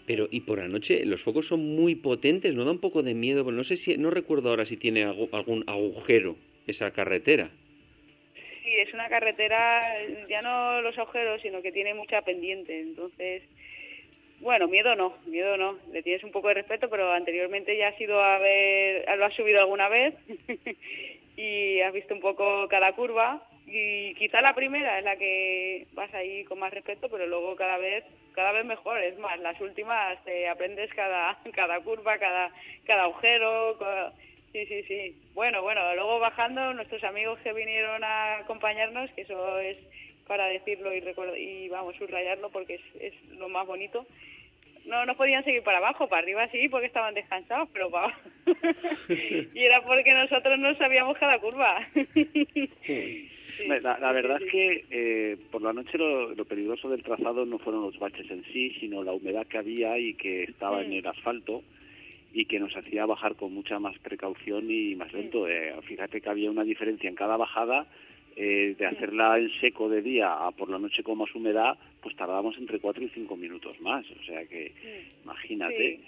Pero, 0.07 0.28
y 0.30 0.40
por 0.40 0.59
la 0.59 0.68
noche, 0.68 1.05
los 1.05 1.22
focos 1.22 1.46
son 1.46 1.76
muy 1.76 1.94
potentes, 1.94 2.55
¿no 2.55 2.64
da 2.64 2.72
un 2.72 2.80
poco 2.80 3.03
de 3.03 3.14
miedo? 3.14 3.50
no 3.50 3.64
sé 3.64 3.76
si, 3.76 3.96
no 3.96 4.11
recuerdo 4.11 4.50
ahora 4.50 4.66
si 4.66 4.76
tiene 4.76 5.05
algún 5.05 5.64
agujero 5.66 6.36
esa 6.66 6.90
carretera. 6.90 7.50
Sí, 8.34 8.74
es 8.76 8.92
una 8.92 9.09
carretera, 9.09 9.82
ya 10.28 10.42
no 10.42 10.82
los 10.82 10.98
agujeros, 10.98 11.40
sino 11.42 11.62
que 11.62 11.72
tiene 11.72 11.94
mucha 11.94 12.22
pendiente, 12.22 12.80
entonces... 12.80 13.42
Bueno, 14.40 14.66
miedo 14.66 14.96
no, 14.96 15.14
miedo 15.26 15.57
no. 15.57 15.78
Le 15.92 16.03
tienes 16.03 16.24
un 16.24 16.32
poco 16.32 16.48
de 16.48 16.55
respeto, 16.55 16.90
pero 16.90 17.12
anteriormente 17.12 17.78
ya 17.78 17.88
has 17.88 18.00
ido 18.00 18.20
a 18.20 18.38
ver, 18.38 19.05
lo 19.16 19.24
has 19.24 19.34
subido 19.34 19.61
alguna 19.61 19.88
vez 19.88 20.14
y 21.37 21.80
has 21.80 21.93
visto 21.93 22.14
un 22.14 22.20
poco 22.20 22.68
cada 22.68 22.93
curva 22.93 23.43
y 23.66 24.14
quizá 24.14 24.41
la 24.41 24.55
primera 24.55 24.99
es 24.99 25.05
la 25.05 25.16
que 25.16 25.87
vas 25.93 26.12
ahí 26.14 26.45
con 26.45 26.59
más 26.59 26.72
respeto, 26.72 27.09
pero 27.09 27.26
luego 27.26 27.57
cada 27.57 27.78
vez 27.78 28.05
cada 28.35 28.53
vez 28.53 28.64
mejor. 28.64 28.99
Es 28.99 29.18
más, 29.18 29.39
las 29.41 29.61
últimas 29.61 30.22
te 30.24 30.49
aprendes 30.49 30.93
cada 30.95 31.39
cada 31.55 31.80
curva, 31.80 32.18
cada 32.18 32.51
cada 32.87 33.05
agujero. 33.05 33.78
Sí, 34.53 34.66
sí, 34.66 34.83
sí. 34.83 35.16
Bueno, 35.33 35.62
bueno, 35.62 35.95
luego 35.95 36.18
bajando 36.18 36.74
nuestros 36.74 37.03
amigos 37.05 37.39
que 37.41 37.55
vinieron 37.55 38.05
a 38.05 38.39
acompañarnos, 38.39 39.11
que 39.12 39.22
eso 39.22 39.59
es 39.59 39.78
para 40.26 40.47
decirlo 40.47 40.95
y, 40.95 41.03
y 41.39 41.68
vamos, 41.68 41.97
subrayarlo 41.97 42.51
porque 42.51 42.74
es, 42.74 42.83
es 43.01 43.14
lo 43.30 43.49
más 43.49 43.66
bonito 43.66 44.07
no 44.87 45.07
no 45.07 45.14
podían 45.16 45.45
seguir 45.45 45.62
para 45.62 45.78
abajo, 45.78 46.09
para 46.09 46.22
arriba 46.22 46.49
sí, 46.49 46.68
porque 46.68 46.87
estaban 46.87 47.14
descansados, 47.14 47.68
pero 47.72 47.91
para 47.91 48.16
y 49.55 49.59
era 49.59 49.83
porque 49.83 50.12
nosotros 50.12 50.59
no 50.59 50.74
sabíamos 50.76 51.16
cada 51.18 51.39
curva. 51.39 51.87
la, 53.80 54.12
verdad 54.12 54.43
es 54.43 54.51
que 54.51 54.85
eh, 54.91 55.37
por 55.51 55.62
la 55.62 55.72
noche 55.72 55.99
lo, 55.99 56.45
peligroso 56.45 56.89
del 56.89 57.03
trazado 57.03 57.47
no 57.47 57.59
fueron 57.59 57.83
los 57.83 57.99
baches 57.99 58.30
en 58.30 58.45
sí, 58.53 58.70
sino 58.80 59.03
la 59.03 59.12
humedad 59.12 59.47
que 59.47 59.59
había 59.59 59.99
y 59.99 60.14
que 60.14 60.45
estaba 60.45 60.83
en 60.83 60.93
el 60.93 61.07
asfalto 61.07 61.62
y 62.35 62.47
que 62.47 62.59
nos 62.59 62.74
hacía 62.76 63.05
bajar 63.07 63.37
con 63.37 63.53
mucha 63.53 63.78
más 63.78 63.99
precaución 63.99 64.70
y 64.70 64.95
más 64.97 65.12
lento. 65.12 65.47
Eh, 65.49 65.74
fíjate 65.83 66.20
que 66.20 66.30
había 66.30 66.51
una 66.51 66.64
diferencia 66.64 67.09
en 67.09 67.14
cada 67.14 67.37
bajada 67.37 67.87
eh, 68.37 68.74
de 68.78 68.87
hacerla 68.87 69.39
en 69.39 69.51
seco 69.61 69.89
de 69.89 70.03
día 70.03 70.33
a 70.33 70.51
por 70.53 70.68
la 70.68 70.78
noche 70.78 71.03
con 71.03 71.18
más 71.18 71.35
humedad, 71.35 71.76
pues 72.01 72.16
tardábamos 72.16 72.57
entre 72.59 72.78
4 72.78 73.05
y 73.05 73.09
5 73.09 73.37
minutos 73.37 73.80
más. 73.80 74.05
O 74.11 74.24
sea 74.24 74.45
que, 74.47 74.72
imagínate. 75.24 76.01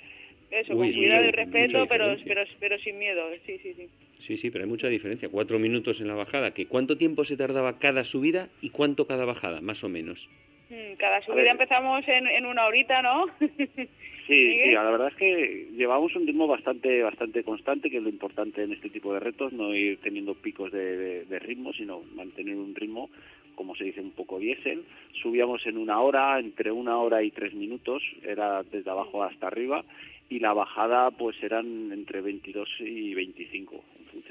Eso, 0.51 0.77
con 0.77 0.93
cuidado 0.93 1.25
y 1.25 1.31
respeto, 1.33 1.87
pero, 1.89 2.17
pero, 2.25 2.45
pero 2.61 2.79
sin 2.79 2.99
miedo. 2.99 3.25
Sí, 3.45 3.59
sí, 3.63 3.75
sí. 3.75 3.89
Sí, 4.27 4.37
sí, 4.37 4.51
pero 4.51 4.65
hay 4.65 4.71
mucha 4.71 4.89
diferencia. 4.89 5.29
Cuatro 5.29 5.59
minutos 5.59 6.01
en 6.01 6.09
la 6.09 6.15
bajada. 6.15 6.53
¿Que 6.53 6.67
¿Cuánto 6.67 6.97
tiempo 6.97 7.25
se 7.25 7.37
tardaba 7.37 7.79
cada 7.79 8.05
subida 8.05 8.49
y 8.63 8.71
cuánto 8.71 9.07
cada 9.07 9.25
bajada, 9.25 9.61
más 9.61 9.83
o 9.85 9.89
menos? 9.89 10.29
Mm, 10.71 10.95
cada 10.97 11.21
subida 11.23 11.51
empezamos 11.51 12.07
en, 12.09 12.27
en 12.27 12.47
una 12.47 12.67
horita, 12.67 13.03
¿no? 13.03 13.27
Sí, 14.27 14.59
sí, 14.63 14.71
la 14.71 14.91
verdad 14.91 15.09
es 15.09 15.17
que 15.17 15.69
llevamos 15.77 16.17
un 16.17 16.27
ritmo 16.27 16.47
bastante 16.47 17.03
bastante 17.03 17.45
constante, 17.45 17.91
que 17.91 17.99
es 17.99 18.03
lo 18.03 18.09
importante 18.09 18.63
en 18.63 18.73
este 18.73 18.89
tipo 18.89 19.13
de 19.13 19.21
retos, 19.21 19.53
no 19.53 19.75
ir 19.75 19.99
teniendo 19.99 20.35
picos 20.35 20.73
de, 20.73 21.25
de, 21.27 21.39
ritmo, 21.39 21.75
sino 21.75 22.01
mantener 22.15 22.57
un 22.57 22.75
ritmo, 22.75 23.11
como 23.55 23.77
se 23.77 23.85
dice, 23.85 24.01
un 24.01 24.13
poco 24.13 24.39
diésel. 24.39 24.83
Subíamos 25.23 25.67
en 25.67 25.77
una 25.77 26.01
hora, 26.01 26.39
entre 26.39 26.73
una 26.73 26.97
hora 26.97 27.23
y 27.23 27.33
tres 27.33 27.53
minutos, 27.53 28.03
era 28.23 28.63
desde 28.63 28.91
abajo 28.91 29.23
hasta 29.23 29.49
arriba, 29.49 29.85
y 30.29 30.39
la 30.39 30.53
bajada 30.53 31.11
pues 31.11 31.41
eran 31.43 31.93
entre 31.93 32.21
22 32.21 32.69
y 32.81 33.15
25 33.15 33.85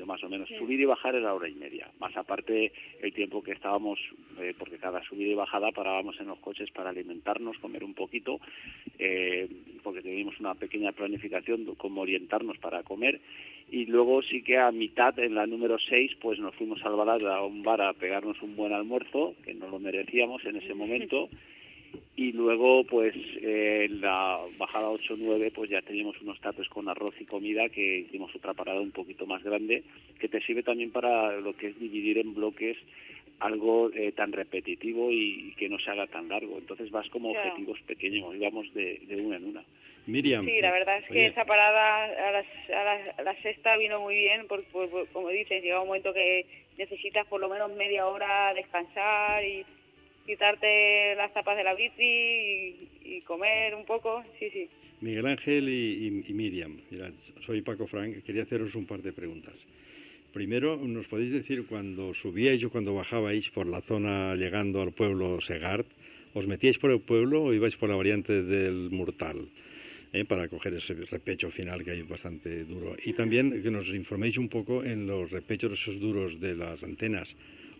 más 0.05 0.23
o 0.23 0.29
menos. 0.29 0.49
Subir 0.49 0.79
y 0.79 0.85
bajar 0.85 1.15
era 1.15 1.33
hora 1.33 1.47
y 1.47 1.55
media, 1.55 1.89
más 1.99 2.15
aparte 2.15 2.71
el 3.01 3.13
tiempo 3.13 3.43
que 3.43 3.51
estábamos, 3.51 3.99
eh, 4.39 4.53
porque 4.57 4.77
cada 4.77 5.03
subida 5.03 5.31
y 5.31 5.35
bajada 5.35 5.71
parábamos 5.71 6.19
en 6.19 6.27
los 6.27 6.39
coches 6.39 6.69
para 6.71 6.89
alimentarnos, 6.89 7.57
comer 7.59 7.83
un 7.83 7.93
poquito, 7.93 8.39
eh, 8.99 9.47
porque 9.83 10.01
teníamos 10.01 10.39
una 10.39 10.55
pequeña 10.55 10.91
planificación 10.91 11.65
de 11.65 11.75
cómo 11.75 12.01
orientarnos 12.01 12.57
para 12.57 12.83
comer, 12.83 13.19
y 13.71 13.85
luego 13.85 14.21
sí 14.21 14.43
que 14.43 14.57
a 14.57 14.71
mitad, 14.71 15.17
en 15.19 15.35
la 15.35 15.47
número 15.47 15.77
6, 15.79 16.17
pues 16.21 16.39
nos 16.39 16.55
fuimos 16.55 16.83
al 16.85 16.95
bar 16.95 17.09
a 17.09 17.43
un 17.43 17.63
bar 17.63 17.81
a 17.81 17.93
pegarnos 17.93 18.41
un 18.41 18.55
buen 18.55 18.73
almuerzo, 18.73 19.35
que 19.43 19.53
no 19.53 19.67
lo 19.69 19.79
merecíamos 19.79 20.43
en 20.45 20.57
ese 20.57 20.73
momento, 20.73 21.29
y 22.15 22.31
luego 22.31 22.83
pues 22.85 23.15
eh, 23.41 23.87
en 23.89 24.01
la 24.01 24.39
bajada 24.57 24.89
8-9 24.89 25.51
pues 25.53 25.69
ya 25.69 25.81
teníamos 25.81 26.19
unos 26.21 26.39
tapes 26.41 26.67
con 26.69 26.87
arroz 26.89 27.15
y 27.19 27.25
comida 27.25 27.69
que 27.69 27.99
hicimos 27.99 28.35
otra 28.35 28.53
parada 28.53 28.79
un 28.81 28.91
poquito 28.91 29.25
más 29.25 29.43
grande 29.43 29.83
que 30.19 30.27
te 30.27 30.41
sirve 30.41 30.63
también 30.63 30.91
para 30.91 31.39
lo 31.39 31.55
que 31.55 31.67
es 31.67 31.79
dividir 31.79 32.19
en 32.19 32.33
bloques 32.33 32.77
algo 33.39 33.91
eh, 33.93 34.11
tan 34.13 34.31
repetitivo 34.31 35.11
y, 35.11 35.53
que 35.57 35.67
no 35.67 35.77
se 35.79 35.89
haga 35.89 36.07
tan 36.07 36.29
largo. 36.29 36.57
Entonces 36.57 36.89
vas 36.91 37.07
como 37.09 37.31
objetivos 37.31 37.79
pequeños 37.81 38.33
íbamos 38.35 38.73
de, 38.73 39.01
de 39.05 39.15
una 39.17 39.37
en 39.37 39.45
una. 39.45 39.63
Miriam. 40.05 40.45
Sí, 40.45 40.59
la 40.59 40.71
verdad 40.71 40.97
es 40.97 41.05
que 41.07 41.27
esa 41.27 41.45
parada 41.45 42.03
a, 42.03 42.31
las, 42.31 42.45
a, 43.17 43.23
la, 43.23 43.35
sexta 43.41 43.77
vino 43.77 44.01
muy 44.01 44.15
bien, 44.15 44.47
porque, 44.47 44.67
como 45.13 45.29
dices, 45.29 45.63
llega 45.63 45.79
un 45.79 45.87
momento 45.87 46.13
que 46.13 46.45
necesitas 46.77 47.25
por 47.27 47.39
lo 47.39 47.47
menos 47.47 47.71
media 47.75 48.05
hora 48.07 48.53
descansar 48.53 49.43
y 49.45 49.65
quitarte 50.25 51.15
las 51.15 51.33
tapas 51.33 51.57
de 51.57 51.63
la 51.63 51.75
bici 51.75 52.89
y, 53.03 53.21
comer 53.21 53.75
un 53.75 53.85
poco, 53.85 54.23
sí, 54.39 54.49
sí. 54.51 54.69
Miguel 55.01 55.25
Ángel 55.25 55.67
y, 55.67 56.33
Miriam, 56.33 56.77
soy 57.45 57.61
Paco 57.61 57.87
Frank, 57.87 58.23
quería 58.23 58.43
haceros 58.43 58.73
un 58.75 58.85
par 58.85 59.01
de 59.01 59.11
preguntas. 59.11 59.55
Primero, 60.33 60.77
¿nos 60.77 61.05
podéis 61.07 61.31
decir 61.31 61.65
cuando 61.67 62.13
subíais 62.15 62.63
o 62.63 62.71
cuando 62.71 62.95
bajabais 62.95 63.49
por 63.49 63.67
la 63.67 63.81
zona 63.81 64.35
llegando 64.35 64.81
al 64.81 64.93
pueblo 64.93 65.39
Segart, 65.41 65.85
os 66.33 66.47
metíais 66.47 66.79
por 66.79 66.89
el 66.89 67.01
pueblo 67.01 67.43
o 67.43 67.53
ibais 67.53 67.75
por 67.75 67.89
la 67.89 67.95
variante 67.95 68.41
del 68.41 68.89
Murtal? 68.89 69.45
Eh, 70.13 70.25
para 70.25 70.47
coger 70.47 70.75
ese 70.75 70.93
repecho 70.93 71.49
final 71.49 71.83
que 71.83 71.89
hay 71.89 72.03
bastante 72.03 72.65
duro. 72.65 72.95
Y 73.03 73.13
también 73.13 73.63
que 73.63 73.71
nos 73.71 73.87
informéis 73.89 74.37
un 74.37 74.47
poco 74.47 74.83
en 74.83 75.07
los 75.07 75.31
repechos 75.31 75.73
esos 75.73 75.99
duros 75.99 76.39
de 76.39 76.55
las 76.55 76.83
antenas 76.83 77.27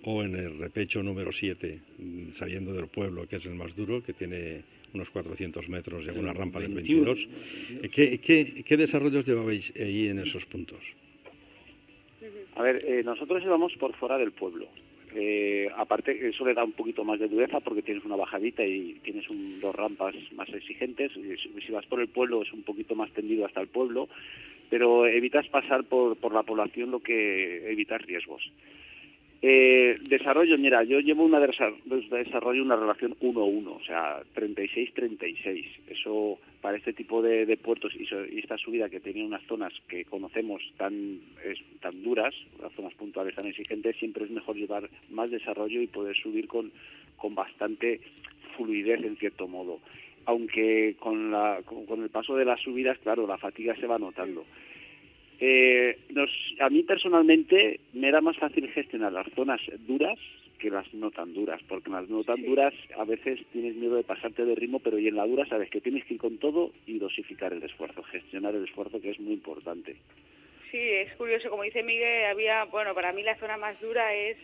o 0.04 0.24
en 0.24 0.36
el 0.36 0.58
repecho 0.58 1.01
número 1.01 1.32
7, 1.32 1.80
mm, 1.97 2.34
saliendo 2.38 2.74
del 2.74 2.88
pueblo, 2.88 3.28
que 3.28 3.38
es 3.38 3.45
el 3.45 3.56
más 3.56 3.76
duro, 3.76 4.04
que 4.04 4.14
tiene 4.14 4.64
unos 4.93 5.10
400 5.10 5.68
metros 5.70 6.06
y 6.06 6.10
alguna 6.10 6.34
rampa 6.34 6.60
de 6.60 6.68
22. 6.68 7.20
¿Qué, 7.93 8.20
qué, 8.20 8.64
qué 8.64 8.78
desarrollos 8.78 9.26
llevabais 9.26 9.72
ahí 9.80 10.08
en 10.08 10.20
esos 10.20 10.45
puntos? 10.45 10.80
A 12.56 12.62
ver, 12.62 12.84
eh, 12.86 13.04
nosotros 13.04 13.41
llevamos 13.41 13.74
por 13.78 13.93
fuera 13.95 14.18
del 14.18 14.32
pueblo. 14.32 14.68
Eh, 15.16 15.70
aparte, 15.76 16.28
eso 16.28 16.45
le 16.45 16.54
da 16.54 16.64
un 16.64 16.72
poquito 16.72 17.04
más 17.04 17.20
de 17.20 17.28
dureza 17.28 17.60
porque 17.60 17.82
tienes 17.82 18.04
una 18.04 18.16
bajadita 18.16 18.66
y 18.66 18.99
tienes 19.04 19.26
dos 19.62 19.76
rampas 19.76 20.16
más 20.34 20.49
exigentes. 20.49 21.12
Si 21.14 21.72
vas 21.72 21.86
por 21.86 22.01
el 22.01 22.08
pueblo 22.08 22.41
es 22.41 22.51
un 22.51 22.64
poquito 22.64 22.95
más 22.95 23.12
tendido 23.12 23.45
hasta 23.45 23.62
el 23.62 23.68
pueblo, 23.68 24.10
pero 24.70 25.06
evitas 25.06 25.47
pasar 25.49 25.84
por, 25.84 26.18
por 26.18 26.34
la 26.34 26.43
población 26.43 26.91
lo 26.91 26.99
que 26.99 27.70
evitas 27.72 28.01
riesgos. 28.01 28.51
Eh, 29.46 29.98
desarrollo, 30.08 30.58
mira, 30.58 30.84
yo 30.84 31.02
llevo 31.02 31.26
una 31.26 31.38
desarrollo 31.38 32.64
una 32.64 32.78
relación 32.78 33.14
1-1, 33.20 33.68
o 33.68 33.84
sea, 33.84 34.24
36-36. 34.34 35.66
Eso 35.89 36.39
para 36.62 36.78
este 36.78 36.94
tipo 36.94 37.22
de, 37.22 37.58
puertos 37.58 37.91
y, 37.94 38.08
esta 38.39 38.58
subida 38.58 38.88
que 38.88 39.02
tenía 39.02 39.26
unas 39.26 39.44
zonas 39.44 39.74
que 39.89 40.06
conocemos 40.06 40.62
tan 40.78 41.20
tan 41.82 42.04
duras, 42.04 42.34
las 42.62 42.72
zonas 42.72 42.94
puntuales 42.94 43.36
tan 43.36 43.46
exigentes, 43.46 43.98
siempre 43.98 44.24
es 44.24 44.32
mejor 44.32 44.56
llevar 44.56 44.89
más 45.10 45.30
desarrollo 45.30 45.82
y 45.82 45.88
poder 45.88 46.16
subir 46.16 46.48
con, 46.48 46.72
con 47.18 47.36
bastante 47.36 48.00
fluidez 48.56 49.04
en 49.04 49.18
cierto 49.18 49.50
modo. 49.50 49.82
Aunque 50.26 50.96
con, 51.00 51.32
la, 51.32 51.60
con 51.66 52.02
el 52.02 52.10
paso 52.10 52.38
de 52.38 52.46
las 52.46 52.62
subidas, 52.62 52.98
claro, 53.00 53.28
la 53.28 53.38
fatiga 53.38 53.76
se 53.76 53.88
va 53.88 54.00
notando. 54.00 54.46
Eh, 55.39 55.97
nos, 56.09 56.29
a 56.59 56.69
mí 56.69 56.84
personalmente 56.84 57.79
me 57.93 58.07
era 58.07 58.21
más 58.21 58.38
fácil 58.38 58.69
gestionar 58.69 59.11
las 59.11 59.27
zonas 59.34 59.61
duras 59.88 60.17
que 60.59 60.69
las 60.69 60.93
no 60.93 61.11
tan 61.11 61.34
duras, 61.34 61.61
porque 61.67 61.89
en 61.89 61.95
las 61.95 62.09
no 62.09 62.23
tan 62.23 62.41
duras 62.41 62.73
a 62.97 63.03
veces 63.03 63.39
tienes 63.51 63.75
miedo 63.75 63.95
de 63.95 64.03
pasarte 64.03 64.45
de 64.45 64.55
ritmo, 64.55 64.79
pero 64.79 64.97
y 64.97 65.09
en 65.09 65.17
la 65.17 65.27
dura 65.27 65.45
sabes 65.45 65.69
que 65.69 65.81
tienes 65.81 66.05
que 66.05 66.13
ir 66.13 66.19
con 66.21 66.38
todo 66.38 66.71
y 66.88 66.99
dosificar 66.99 67.51
el 67.51 67.61
esfuerzo, 67.63 68.01
gestionar 68.03 68.55
el 68.55 68.63
esfuerzo 68.63 69.01
que 69.01 69.11
es 69.11 69.19
muy 69.19 69.34
importante. 69.34 69.97
Sí, 70.71 70.79
es 70.79 71.13
curioso, 71.15 71.49
como 71.49 71.63
dice 71.63 71.84
Miguel, 71.84 72.25
había, 72.25 72.63
bueno, 72.63 72.95
para 72.95 73.11
mí 73.11 73.23
la 73.23 73.36
zona 73.36 73.57
más 73.57 73.79
dura 73.81 74.15
es 74.15 74.38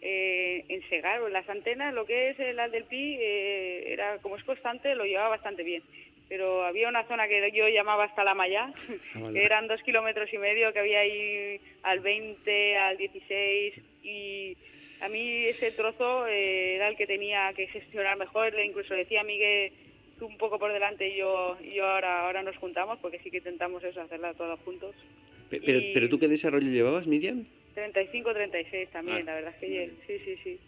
eh, 0.00 0.64
en 0.68 0.82
Segar 0.88 1.20
o 1.20 1.26
en 1.26 1.34
las 1.34 1.48
antenas, 1.48 1.92
lo 1.92 2.06
que 2.06 2.30
es 2.30 2.40
el 2.40 2.58
Aldelpi, 2.58 3.18
eh, 3.20 3.92
era 3.92 4.18
como 4.18 4.36
es 4.36 4.44
constante, 4.44 4.94
lo 4.94 5.04
llevaba 5.04 5.28
bastante 5.28 5.62
bien. 5.62 5.82
Pero 6.28 6.64
había 6.64 6.88
una 6.88 7.04
zona 7.06 7.28
que 7.28 7.50
yo 7.52 7.68
llamaba 7.68 8.04
hasta 8.04 8.24
la 8.24 8.34
Maya, 8.34 8.72
Ah, 9.14 9.30
que 9.32 9.44
eran 9.44 9.68
dos 9.68 9.80
kilómetros 9.82 10.32
y 10.32 10.38
medio, 10.38 10.72
que 10.72 10.80
había 10.80 11.00
ahí 11.00 11.60
al 11.84 12.00
20, 12.00 12.76
al 12.76 12.96
16, 12.96 13.74
y 14.02 14.56
a 15.00 15.08
mí 15.08 15.44
ese 15.44 15.70
trozo 15.72 16.26
eh, 16.26 16.74
era 16.76 16.88
el 16.88 16.96
que 16.96 17.06
tenía 17.06 17.52
que 17.54 17.66
gestionar 17.68 18.16
mejor. 18.18 18.52
Le 18.54 18.64
incluso 18.66 18.94
decía 18.94 19.20
a 19.20 19.24
Miguel, 19.24 19.72
tú 20.18 20.26
un 20.26 20.36
poco 20.38 20.58
por 20.58 20.72
delante 20.72 21.06
y 21.08 21.16
yo, 21.16 21.56
y 21.62 21.74
yo 21.74 21.86
ahora, 21.86 22.26
ahora 22.26 22.42
nos 22.42 22.56
juntamos, 22.56 22.98
porque 23.00 23.18
sí 23.20 23.30
que 23.30 23.38
intentamos 23.38 23.84
eso, 23.84 24.00
hacerla 24.00 24.34
todos 24.34 24.58
juntos. 24.60 24.94
Pe- 25.50 25.60
Pero, 25.64 25.78
Y- 25.78 25.92
pero 25.94 26.08
tú 26.08 26.18
qué 26.18 26.26
desarrollo 26.26 26.68
llevabas, 26.68 27.06
Miriam? 27.06 27.44
35, 27.74 28.32
36 28.34 28.88
también, 28.90 29.18
Ah. 29.18 29.24
la 29.26 29.34
verdad 29.34 29.52
es 29.54 29.60
que 29.60 29.68
ye- 29.68 29.90
sí, 30.08 30.18
sí, 30.24 30.36
sí. 30.42 30.58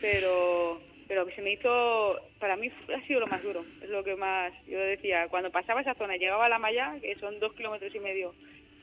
Pero, 0.00 0.80
pero 1.08 1.28
se 1.30 1.40
me 1.42 1.52
hizo, 1.52 2.20
para 2.38 2.56
mí 2.56 2.70
ha 2.94 3.00
sido 3.06 3.20
lo 3.20 3.26
más 3.26 3.42
duro, 3.42 3.64
es 3.82 3.88
lo 3.88 4.04
que 4.04 4.14
más, 4.14 4.52
yo 4.66 4.78
decía, 4.78 5.26
cuando 5.28 5.50
pasaba 5.50 5.80
esa 5.80 5.94
zona, 5.94 6.16
llegaba 6.16 6.46
a 6.46 6.50
la 6.50 6.58
malla, 6.58 6.94
que 7.00 7.16
son 7.16 7.40
dos 7.40 7.54
kilómetros 7.54 7.94
y 7.94 7.98
medio 7.98 8.34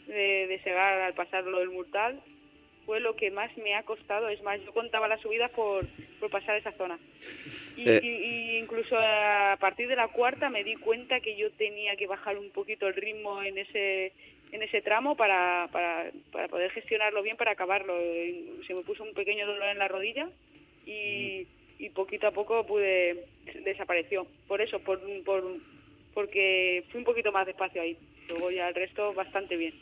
de, 0.08 0.48
de 0.48 0.60
Segar 0.64 1.02
al 1.02 1.14
pasar 1.14 1.44
lo 1.46 1.60
del 1.60 1.70
Murtal, 1.70 2.20
fue 2.86 3.00
lo 3.00 3.16
que 3.16 3.32
más 3.32 3.56
me 3.58 3.74
ha 3.76 3.84
costado, 3.84 4.30
es 4.30 4.42
más, 4.44 4.60
yo 4.64 4.72
contaba 4.74 5.08
las 5.08 5.22
subidas 5.22 5.50
por, 5.52 5.86
por 6.20 6.30
pasar 6.30 6.58
esa 6.58 6.72
zona. 6.74 7.00
Y, 7.78 7.90
Eh. 7.90 8.00
y- 8.04 8.08
y 8.08 8.58
incluso 8.58 8.96
a 8.98 9.58
partir 9.60 9.88
de 9.88 9.96
la 9.96 10.08
cuarta 10.08 10.50
me 10.50 10.64
di 10.64 10.76
cuenta 10.76 11.20
que 11.20 11.36
yo 11.36 11.52
tenía 11.54 11.96
que 11.96 12.08
bajar 12.08 12.38
un 12.38 12.50
poquito 12.52 12.88
el 12.88 12.94
ritmo 12.96 13.42
en 13.44 13.58
ese 13.58 14.14
en 14.52 14.62
ese 14.62 14.82
tramo 14.82 15.18
para, 15.18 15.68
para, 15.72 16.12
para 16.32 16.48
poder 16.48 16.72
gestionarlo 16.72 17.22
bien, 17.24 17.36
para 17.36 17.52
acabarlo. 17.52 17.98
Eh, 18.00 18.46
Se 18.68 18.74
me 18.74 18.84
puso 18.84 19.04
un 19.04 19.14
pequeño 19.14 19.46
dolor 19.46 19.68
en 19.68 19.80
la 19.80 19.88
rodilla 19.90 20.30
y, 20.86 21.46
y 21.80 21.90
poquito 21.90 22.28
a 22.28 22.32
poco 22.32 22.66
pude 22.66 23.26
desapareció. 23.64 24.28
Por 24.48 24.62
eso, 24.62 24.80
por, 24.80 25.00
por 25.24 25.44
porque 26.16 26.84
fui 26.90 27.00
un 27.00 27.06
poquito 27.06 27.32
más 27.32 27.46
despacio 27.46 27.82
ahí. 27.82 27.98
Luego 28.30 28.50
ya 28.50 28.70
el 28.70 28.76
resto 28.76 29.14
bastante 29.14 29.56
bien. 29.58 29.74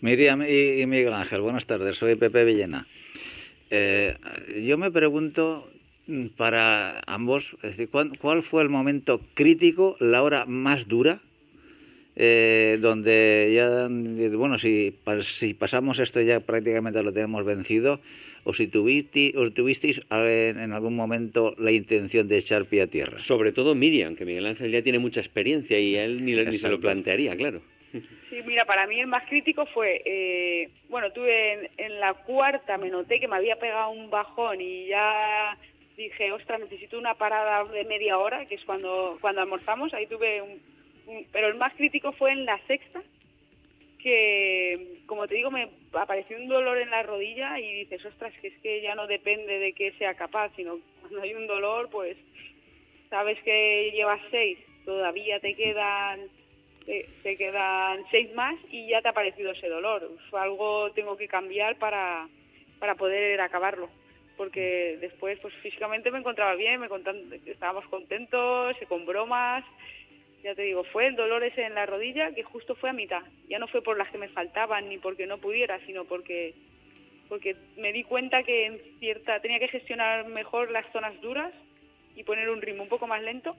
Miriam 0.00 0.42
y, 0.42 0.86
Miguel 0.86 1.12
Ángel, 1.12 1.42
buenas 1.42 1.66
tardes, 1.66 1.98
soy 1.98 2.14
Pepe 2.14 2.44
Villena. 2.44 2.86
Eh, 3.70 4.16
yo 4.64 4.78
me 4.78 4.90
pregunto 4.90 5.68
mm, 6.06 6.28
para 6.36 7.02
ambos, 7.06 7.56
es 7.62 7.70
decir, 7.70 7.90
¿cuál, 7.90 8.16
cuál 8.18 8.42
fue 8.42 8.62
el 8.62 8.68
momento 8.68 9.20
crítico, 9.34 9.96
la 9.98 10.22
hora 10.22 10.46
más 10.46 10.86
dura, 10.86 11.20
eh, 12.14 12.78
donde 12.80 13.52
ya, 13.54 13.88
bueno, 14.36 14.58
si, 14.58 14.94
si 15.20 15.52
pasamos 15.52 15.98
esto 15.98 16.22
ya 16.22 16.40
prácticamente 16.40 17.02
lo 17.02 17.12
tenemos 17.12 17.44
vencido, 17.44 18.00
o 18.46 18.54
si 18.54 18.68
tuviste, 18.68 19.32
o 19.36 19.50
tuvisteis 19.50 20.00
en 20.08 20.72
algún 20.72 20.94
momento 20.94 21.54
la 21.58 21.72
intención 21.72 22.28
de 22.28 22.38
echar 22.38 22.64
pie 22.66 22.82
a 22.82 22.86
tierra? 22.86 23.18
Sobre 23.18 23.50
todo 23.52 23.74
Miriam, 23.74 24.14
que 24.14 24.24
Miguel 24.24 24.46
Ángel 24.46 24.70
ya 24.70 24.82
tiene 24.82 25.00
mucha 25.00 25.20
experiencia 25.20 25.78
y 25.80 25.96
a 25.96 26.04
él 26.04 26.24
ni, 26.24 26.32
ni 26.32 26.56
se 26.56 26.68
lo 26.68 26.80
plantearía, 26.80 27.36
claro. 27.36 27.60
Sí, 28.30 28.36
mira, 28.46 28.64
para 28.64 28.86
mí 28.86 29.00
el 29.00 29.06
más 29.08 29.24
crítico 29.28 29.66
fue, 29.66 30.00
eh, 30.04 30.68
bueno, 30.88 31.10
tuve 31.12 31.52
en, 31.54 31.70
en 31.76 32.00
la 32.00 32.14
cuarta, 32.14 32.78
me 32.78 32.88
noté 32.90 33.18
que 33.20 33.28
me 33.28 33.36
había 33.36 33.56
pegado 33.56 33.90
un 33.90 34.10
bajón 34.10 34.60
y 34.60 34.86
ya 34.86 35.56
dije, 35.96 36.30
ostras, 36.32 36.60
necesito 36.60 36.98
una 36.98 37.14
parada 37.14 37.64
de 37.72 37.84
media 37.84 38.18
hora, 38.18 38.46
que 38.46 38.54
es 38.56 38.64
cuando, 38.64 39.18
cuando 39.20 39.40
almorzamos, 39.40 39.92
ahí 39.94 40.06
tuve 40.06 40.42
un, 40.42 40.50
un- 41.06 41.24
Pero 41.32 41.48
el 41.48 41.54
más 41.56 41.72
crítico 41.74 42.12
fue 42.12 42.32
en 42.32 42.44
la 42.44 42.58
sexta, 42.66 43.02
que, 44.06 45.02
como 45.06 45.26
te 45.26 45.34
digo, 45.34 45.50
me 45.50 45.68
apareció 45.92 46.36
un 46.36 46.46
dolor 46.46 46.78
en 46.78 46.90
la 46.90 47.02
rodilla 47.02 47.58
y 47.58 47.74
dices, 47.80 48.04
ostras, 48.04 48.32
que 48.40 48.46
es 48.48 48.58
que 48.62 48.80
ya 48.80 48.94
no 48.94 49.08
depende 49.08 49.58
de 49.58 49.72
que 49.72 49.90
sea 49.98 50.14
capaz, 50.14 50.52
sino 50.54 50.78
cuando 51.00 51.22
hay 51.22 51.34
un 51.34 51.48
dolor, 51.48 51.90
pues 51.90 52.16
sabes 53.10 53.36
que 53.42 53.90
llevas 53.92 54.20
seis, 54.30 54.58
todavía 54.84 55.40
te 55.40 55.54
quedan 55.56 56.20
te, 56.84 57.36
quedan 57.36 58.04
seis 58.12 58.32
más 58.34 58.54
y 58.70 58.86
ya 58.86 59.02
te 59.02 59.08
ha 59.08 59.10
aparecido 59.10 59.50
ese 59.50 59.68
dolor. 59.68 60.08
Algo 60.34 60.92
tengo 60.92 61.16
que 61.16 61.26
cambiar 61.26 61.76
para, 61.78 62.28
para 62.78 62.94
poder 62.94 63.40
acabarlo. 63.40 63.88
Porque 64.36 64.98
después, 65.00 65.36
pues 65.40 65.52
físicamente 65.64 66.12
me 66.12 66.18
encontraba 66.18 66.54
bien, 66.54 66.78
me 66.80 66.88
contan- 66.88 67.40
estábamos 67.44 67.86
contentos, 67.86 68.76
con 68.86 69.04
bromas. 69.04 69.64
Ya 70.46 70.54
te 70.54 70.62
digo, 70.62 70.84
fue 70.84 71.08
el 71.08 71.16
dolor 71.16 71.42
ese 71.42 71.64
en 71.64 71.74
la 71.74 71.86
rodilla 71.86 72.30
que 72.32 72.44
justo 72.44 72.76
fue 72.76 72.90
a 72.90 72.92
mitad. 72.92 73.22
Ya 73.48 73.58
no 73.58 73.66
fue 73.66 73.82
por 73.82 73.98
las 73.98 74.08
que 74.12 74.18
me 74.18 74.28
faltaban 74.28 74.88
ni 74.88 74.96
porque 74.98 75.26
no 75.26 75.38
pudiera, 75.38 75.80
sino 75.86 76.04
porque 76.04 76.54
porque 77.28 77.56
me 77.76 77.92
di 77.92 78.04
cuenta 78.04 78.44
que 78.44 78.66
en 78.66 78.80
cierta 79.00 79.40
tenía 79.40 79.58
que 79.58 79.66
gestionar 79.66 80.28
mejor 80.28 80.70
las 80.70 80.86
zonas 80.92 81.20
duras 81.20 81.52
y 82.14 82.22
poner 82.22 82.48
un 82.48 82.62
ritmo 82.62 82.84
un 82.84 82.88
poco 82.88 83.08
más 83.08 83.20
lento 83.24 83.56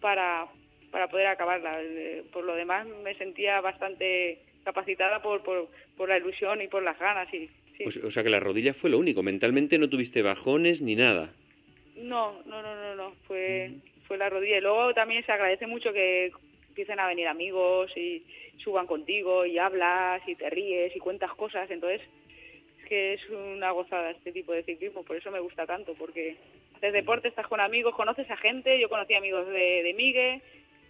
para, 0.00 0.46
para 0.90 1.08
poder 1.08 1.26
acabarla. 1.26 1.82
Eh, 1.82 2.22
Por 2.32 2.44
lo 2.44 2.54
demás 2.54 2.86
me 3.04 3.14
sentía 3.16 3.60
bastante 3.60 4.38
capacitada 4.64 5.20
por, 5.20 5.42
por, 5.42 5.68
por 5.98 6.08
la 6.08 6.16
ilusión 6.16 6.62
y 6.62 6.68
por 6.68 6.82
las 6.82 6.98
ganas. 6.98 7.28
Y, 7.34 7.50
sí. 7.76 7.84
O, 7.84 7.90
se- 7.90 8.06
o 8.06 8.10
sea 8.10 8.22
que 8.22 8.30
la 8.30 8.40
rodilla 8.40 8.72
fue 8.72 8.88
lo 8.88 8.98
único. 8.98 9.22
Mentalmente 9.22 9.76
no 9.76 9.90
tuviste 9.90 10.22
bajones 10.22 10.80
ni 10.80 10.94
nada. 10.96 11.28
No, 11.96 12.40
no, 12.46 12.62
no, 12.62 12.74
no, 12.74 12.94
no. 12.94 13.10
Fue, 13.26 13.72
fue 13.82 13.91
Y 14.26 14.60
luego 14.60 14.94
también 14.94 15.24
se 15.24 15.32
agradece 15.32 15.66
mucho 15.66 15.92
que 15.92 16.30
empiecen 16.68 17.00
a 17.00 17.06
venir 17.06 17.26
amigos 17.26 17.90
y 17.96 18.22
suban 18.58 18.86
contigo 18.86 19.44
y 19.44 19.58
hablas 19.58 20.22
y 20.26 20.34
te 20.36 20.48
ríes 20.48 20.94
y 20.94 21.00
cuentas 21.00 21.32
cosas. 21.34 21.70
Entonces, 21.70 22.00
es 22.80 22.88
que 22.88 23.14
es 23.14 23.28
una 23.28 23.70
gozada 23.72 24.10
este 24.10 24.32
tipo 24.32 24.52
de 24.52 24.62
ciclismo. 24.62 25.02
Por 25.02 25.16
eso 25.16 25.30
me 25.30 25.40
gusta 25.40 25.66
tanto, 25.66 25.94
porque 25.94 26.36
haces 26.76 26.92
deporte, 26.92 27.28
estás 27.28 27.46
con 27.46 27.60
amigos, 27.60 27.94
conoces 27.94 28.30
a 28.30 28.36
gente. 28.36 28.80
Yo 28.80 28.88
conocí 28.88 29.14
amigos 29.14 29.46
de, 29.48 29.82
de 29.82 29.94
Miguel, 29.94 30.40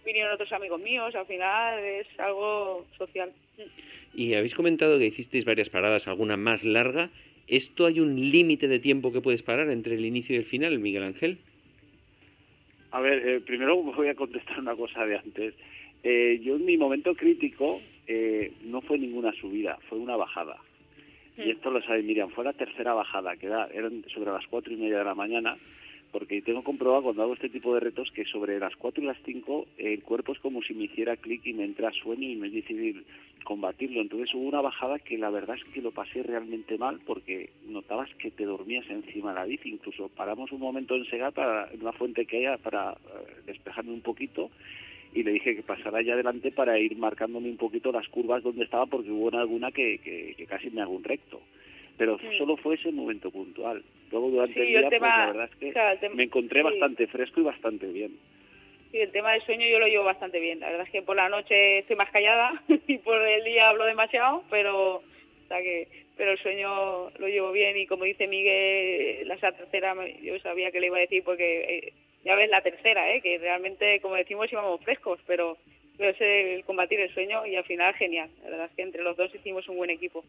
vinieron 0.05 0.33
otros 0.33 0.51
amigos 0.51 0.79
míos. 0.79 1.15
Al 1.15 1.25
final 1.25 1.79
es 1.79 2.07
algo 2.19 2.85
social. 2.97 3.31
Y 4.13 4.35
habéis 4.35 4.53
comentado 4.53 4.99
que 4.99 5.07
hicisteis 5.07 5.43
varias 5.43 5.69
paradas, 5.69 6.07
alguna 6.07 6.37
más 6.37 6.63
larga. 6.63 7.09
¿Esto 7.47 7.87
hay 7.87 7.99
un 7.99 8.31
límite 8.31 8.67
de 8.67 8.79
tiempo 8.79 9.11
que 9.11 9.21
puedes 9.21 9.43
parar 9.43 9.69
entre 9.69 9.95
el 9.95 10.05
inicio 10.05 10.35
y 10.35 10.39
el 10.39 10.45
final, 10.45 10.79
Miguel 10.79 11.03
Ángel? 11.03 11.39
A 12.93 13.01
ver, 13.01 13.27
eh, 13.27 13.41
primero 13.41 13.75
voy 13.83 14.07
a 14.07 14.15
contestar 14.15 14.59
una 14.59 14.75
cosa 14.75 15.05
de 15.05 15.17
antes. 15.17 15.53
Eh, 16.03 16.39
yo 16.41 16.55
en 16.55 16.65
mi 16.65 16.77
momento 16.77 17.13
crítico 17.15 17.81
eh, 18.07 18.53
no 18.63 18.81
fue 18.81 18.97
ninguna 18.97 19.31
subida, 19.33 19.77
fue 19.89 19.97
una 19.97 20.15
bajada. 20.15 20.57
Y 21.35 21.49
esto 21.49 21.71
lo 21.71 21.81
sabe 21.81 22.03
Miriam, 22.03 22.29
fue 22.29 22.43
la 22.43 22.53
tercera 22.53 22.93
bajada, 22.93 23.35
que 23.37 23.47
era, 23.47 23.65
eran 23.73 24.05
sobre 24.13 24.31
las 24.31 24.45
cuatro 24.45 24.71
y 24.71 24.77
media 24.77 24.99
de 24.99 25.03
la 25.03 25.15
mañana, 25.15 25.57
porque 26.13 26.43
tengo 26.43 26.63
comprobado 26.63 27.01
cuando 27.03 27.23
hago 27.23 27.33
este 27.33 27.49
tipo 27.49 27.73
de 27.73 27.79
retos 27.79 28.11
que 28.11 28.23
sobre 28.25 28.59
las 28.59 28.75
cuatro 28.75 29.03
y 29.03 29.07
las 29.07 29.17
cinco 29.25 29.65
el 29.79 30.03
cuerpo 30.03 30.31
es 30.31 30.39
como 30.39 30.61
si 30.61 30.75
me 30.75 30.83
hiciera 30.83 31.17
clic 31.17 31.41
y 31.45 31.53
me 31.53 31.65
entra 31.65 31.91
sueño 31.91 32.29
y 32.29 32.35
me 32.35 32.47
es 32.47 32.53
difícil 32.53 33.03
combatirlo. 33.43 33.99
Entonces 33.99 34.33
hubo 34.35 34.47
una 34.47 34.61
bajada 34.61 34.99
que 34.99 35.17
la 35.17 35.31
verdad 35.31 35.57
es 35.57 35.73
que 35.73 35.81
lo 35.81 35.91
pasé 35.91 36.21
realmente 36.21 36.77
mal 36.77 36.99
porque 37.05 37.49
notabas 37.67 38.13
que 38.19 38.29
te 38.29 38.45
dormías 38.45 38.85
encima 38.89 39.33
de 39.33 39.39
la 39.39 39.45
bici. 39.45 39.69
Incluso 39.69 40.07
paramos 40.09 40.51
un 40.51 40.59
momento 40.59 40.95
en 40.95 41.05
Segar 41.05 41.33
para, 41.33 41.67
en 41.73 41.81
una 41.81 41.93
fuente 41.93 42.27
que 42.27 42.37
haya 42.37 42.57
para 42.57 42.91
eh, 42.91 43.41
despejarme 43.47 43.91
un 43.91 44.01
poquito 44.01 44.51
y 45.15 45.23
le 45.23 45.31
dije 45.31 45.55
que 45.55 45.63
pasara 45.63 45.97
allá 45.97 46.13
adelante 46.13 46.51
para 46.51 46.77
ir 46.79 46.95
marcándome 46.95 47.49
un 47.49 47.57
poquito 47.57 47.91
las 47.91 48.07
curvas 48.07 48.43
donde 48.43 48.63
estaba 48.63 48.85
porque 48.85 49.11
hubo 49.11 49.35
alguna 49.35 49.71
que, 49.71 49.97
que, 49.97 50.35
que 50.37 50.45
casi 50.45 50.69
me 50.69 50.81
hago 50.81 50.93
un 50.93 51.03
recto. 51.03 51.41
Pero 51.97 52.17
Sí. 52.19 52.37
solo 52.37 52.57
fue 52.57 52.75
ese 52.75 52.91
momento 52.91 53.29
puntual. 53.31 53.83
Luego 54.11 54.29
durante 54.29 54.53
Sí, 54.55 54.59
el 54.61 54.67
día, 54.67 54.77
el 54.79 54.83
pues, 54.85 54.93
tema- 54.93 55.17
la 55.17 55.25
verdad 55.27 55.49
es 55.51 55.55
que 55.59 55.69
o 55.69 55.73
sea, 55.73 55.91
el 55.93 55.99
tem- 55.99 56.13
me 56.13 56.23
encontré 56.23 56.59
sí. 56.61 56.63
bastante 56.65 57.07
fresco 57.07 57.39
y 57.39 57.43
bastante 57.43 57.85
bien. 57.87 58.17
Sí, 58.91 58.99
el 58.99 59.11
tema 59.11 59.31
del 59.33 59.41
sueño 59.43 59.65
yo 59.67 59.79
lo 59.79 59.87
llevo 59.87 60.03
bastante 60.03 60.39
bien. 60.39 60.59
La 60.59 60.69
verdad 60.69 60.85
es 60.85 60.91
que 60.91 61.01
por 61.01 61.15
la 61.15 61.29
noche 61.29 61.79
estoy 61.79 61.95
más 61.95 62.11
callada 62.11 62.51
y 62.87 62.97
por 62.99 63.19
el 63.21 63.43
día 63.43 63.69
hablo 63.69 63.85
demasiado, 63.85 64.43
pero 64.49 64.95
o 64.97 65.03
sea 65.47 65.61
que 65.61 65.87
pero 66.15 66.31
el 66.31 66.37
sueño 66.37 67.09
lo 67.17 67.27
llevo 67.27 67.51
bien 67.51 67.75
y 67.75 67.87
como 67.87 68.03
dice 68.03 68.27
Miguel, 68.27 69.27
la 69.27 69.35
tercera 69.37 69.95
yo 70.21 70.37
sabía 70.39 70.71
que 70.71 70.79
le 70.79 70.87
iba 70.87 70.97
a 70.97 71.01
decir 71.01 71.23
porque 71.23 71.61
eh, 71.87 71.93
ya 72.23 72.35
ves 72.35 72.49
la 72.51 72.61
tercera, 72.61 73.11
¿eh? 73.15 73.21
que 73.21 73.39
realmente 73.39 73.99
como 73.99 74.13
decimos 74.15 74.51
íbamos 74.51 74.79
frescos, 74.83 75.19
pero 75.25 75.57
pero 75.97 76.09
es 76.09 76.21
el 76.21 76.63
combatir 76.65 76.99
el 76.99 77.13
sueño 77.13 77.45
y 77.45 77.55
al 77.55 77.63
final 77.65 77.93
genial. 77.95 78.29
La 78.43 78.49
verdad 78.49 78.65
es 78.67 78.75
que 78.75 78.81
entre 78.81 79.03
los 79.03 79.15
dos 79.17 79.33
hicimos 79.33 79.67
un 79.69 79.77
buen 79.77 79.89
equipo. 79.89 80.23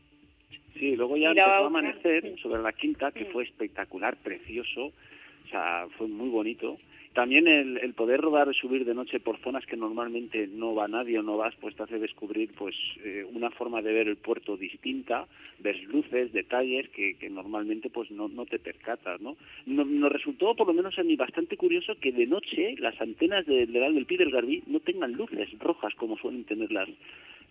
Sí, 0.79 0.97
luego 0.97 1.17
ya 1.17 1.29
empezó 1.31 1.47
a 1.49 1.67
amanecer 1.67 2.39
sobre 2.41 2.63
la 2.63 2.73
quinta, 2.73 3.13
que 3.13 3.25
Mm. 3.25 3.33
fue 3.33 3.45
espectacular, 3.45 4.17
precioso, 4.17 4.87
o 4.87 5.49
sea, 5.51 5.87
fue 5.97 6.09
muy 6.09 6.29
bonito. 6.29 6.79
También 7.15 7.47
el, 7.47 7.79
el 7.79 7.95
poder 7.95 8.21
rodar 8.21 8.49
y 8.51 8.55
subir 8.59 8.85
de 8.85 8.93
noche 8.95 9.21
por 9.21 9.39
zonas 9.39 9.65
que 9.67 9.77
normalmente 9.77 10.49
no 10.49 10.75
va 10.75 10.89
nadie 10.89 11.19
o 11.19 11.23
no 11.23 11.37
vas, 11.37 11.55
pues 11.61 11.77
te 11.77 11.85
hace 11.85 11.99
descubrir 12.01 12.51
pues 12.59 12.75
eh, 13.05 13.25
una 13.33 13.51
forma 13.51 13.83
de 13.83 13.93
ver 13.93 14.09
el 14.09 14.17
puerto 14.17 14.57
distinta, 14.57 15.27
ver 15.61 15.81
luces, 15.85 16.33
detalles 16.33 16.89
que, 16.91 17.15
que 17.15 17.31
normalmente 17.31 17.89
pues 17.89 18.11
no, 18.11 18.29
no 18.29 18.47
te 18.47 18.59
percatas, 18.59 19.21
¿no? 19.21 19.37
No- 19.67 19.85
Nos 19.85 20.13
resultó, 20.13 20.57
por 20.57 20.67
lo 20.67 20.75
menos 20.75 20.99
a 20.99 21.05
mí, 21.05 21.15
bastante 21.17 21.57
curioso 21.57 21.95
que 22.01 22.13
de 22.13 22.27
noche 22.27 22.75
las 22.79 23.01
antenas 23.01 23.47
del 23.47 23.73
del 23.73 23.95
del 23.95 24.07
Pi 24.07 24.17
del 24.17 24.31
Garbí 24.33 24.63
no 24.67 24.81
tengan 24.81 25.13
luces 25.13 25.49
rojas 25.61 25.95
como 25.95 26.19
suelen 26.19 26.45
tener 26.45 26.73
las, 26.73 26.89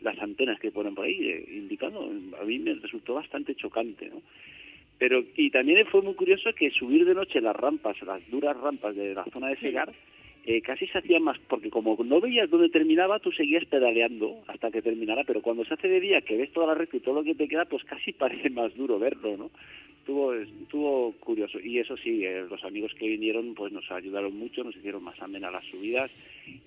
las 0.02 0.20
antenas 0.20 0.60
que 0.60 0.72
ponen 0.72 0.94
por 0.94 1.06
ahí, 1.06 1.18
eh, 1.30 1.46
indicando, 1.54 2.12
a 2.40 2.44
mí 2.44 2.60
me 2.60 2.74
resultó 2.76 3.14
bastante 3.16 3.56
chocante, 3.56 4.10
¿no? 4.10 4.22
Pero, 5.00 5.24
y 5.36 5.50
también 5.50 5.86
fue 5.88 6.02
muy 6.02 6.14
curioso 6.14 6.54
que 6.54 6.72
subir 6.72 7.06
de 7.06 7.16
noche 7.16 7.42
las 7.42 7.56
rampas, 7.56 8.02
las 8.04 8.22
duras 8.30 8.56
rampas 8.58 8.96
de 8.96 9.14
la 9.14 9.26
zona 9.26 9.50
de 9.50 9.58
Segar, 9.58 9.92
eh, 10.46 10.62
casi 10.62 10.88
se 10.88 10.98
hacía 10.98 11.20
más, 11.20 11.40
porque 11.48 11.70
como 11.70 11.98
no 12.04 12.20
veías 12.20 12.50
dónde 12.50 12.70
terminaba, 12.70 13.20
tú 13.20 13.32
seguías 13.32 13.64
pedaleando 13.66 14.44
hasta 14.48 14.72
que 14.72 14.82
terminara, 14.82 15.24
pero 15.24 15.42
cuando 15.42 15.64
se 15.64 15.74
hace 15.74 15.88
de 15.88 16.02
día, 16.02 16.22
que 16.22 16.36
ves 16.36 16.52
toda 16.52 16.68
la 16.68 16.76
recta 16.76 16.98
y 16.98 17.00
todo 17.00 17.16
lo 17.16 17.24
que 17.24 17.36
te 17.36 17.48
queda, 17.48 17.66
pues 17.66 17.84
casi 17.86 18.12
parece 18.14 18.50
más 18.50 18.76
duro 18.76 19.00
verlo, 19.00 19.38
¿no? 19.38 19.52
Estuvo, 20.04 20.34
estuvo 20.34 21.14
curioso. 21.14 21.62
Y 21.62 21.80
eso 21.80 21.96
sí, 21.96 22.26
eh, 22.26 22.46
los 22.50 22.62
amigos 22.66 22.94
que 23.00 23.08
vinieron 23.08 23.56
pues 23.56 23.72
nos 23.72 23.90
ayudaron 23.90 24.38
mucho, 24.38 24.62
nos 24.62 24.76
hicieron 24.76 25.02
más 25.02 25.18
amenas 25.22 25.54
las 25.54 25.64
subidas 25.68 26.12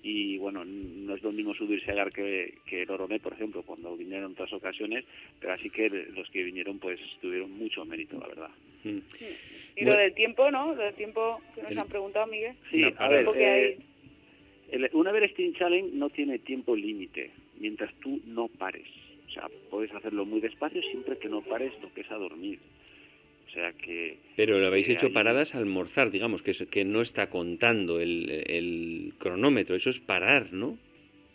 y 0.01 0.39
bueno, 0.39 0.65
no 0.65 1.13
es 1.13 1.21
lo 1.21 1.31
mismo 1.31 1.53
subirse 1.53 1.91
a 1.91 2.09
que, 2.09 2.55
que 2.65 2.81
el 2.81 2.89
Oromé, 2.89 3.19
por 3.19 3.33
ejemplo, 3.33 3.61
cuando 3.61 3.95
vinieron 3.95 4.25
en 4.25 4.31
otras 4.31 4.51
ocasiones, 4.53 5.05
pero 5.39 5.53
así 5.53 5.69
que 5.69 5.87
los 5.87 6.27
que 6.31 6.41
vinieron 6.41 6.79
pues 6.79 6.99
tuvieron 7.21 7.51
mucho 7.51 7.85
mérito, 7.85 8.17
la 8.17 8.27
verdad. 8.27 8.49
Mm. 8.83 8.97
Y 9.75 9.85
lo 9.85 9.95
del 9.95 10.15
tiempo, 10.15 10.49
¿no? 10.49 10.73
Lo 10.73 10.81
del 10.81 10.95
tiempo 10.95 11.39
que 11.53 11.61
nos 11.61 11.77
han 11.77 11.87
preguntado, 11.89 12.25
Miguel. 12.25 12.55
Sí, 12.71 12.81
a 12.97 13.07
ver, 13.07 13.27
eh, 13.35 13.77
el, 14.71 14.89
un 14.93 15.07
Everesting 15.07 15.53
Challenge 15.53 15.91
no 15.93 16.09
tiene 16.09 16.39
tiempo 16.39 16.75
límite, 16.75 17.29
mientras 17.59 17.93
tú 17.99 18.19
no 18.25 18.47
pares. 18.47 18.87
O 19.27 19.29
sea, 19.29 19.47
puedes 19.69 19.93
hacerlo 19.93 20.25
muy 20.25 20.39
despacio 20.39 20.81
siempre 20.81 21.19
que 21.19 21.29
no 21.29 21.41
pares 21.41 21.71
lo 21.83 21.93
que 21.93 22.01
es 22.01 22.09
a 22.09 22.15
dormir. 22.15 22.57
O 23.57 23.59
sea 23.59 23.73
que... 23.73 24.19
Pero 24.35 24.59
lo 24.59 24.67
habéis 24.67 24.87
hecho 24.87 25.11
paradas 25.11 25.55
al 25.55 25.61
almorzar, 25.61 26.11
digamos, 26.11 26.43
que, 26.43 26.53
que 26.67 26.85
no 26.85 27.01
está 27.01 27.31
contando 27.31 27.99
el, 27.99 28.29
el 28.45 29.13
cronómetro, 29.17 29.75
eso 29.75 29.89
es 29.89 29.99
parar, 29.99 30.53
¿no? 30.53 30.77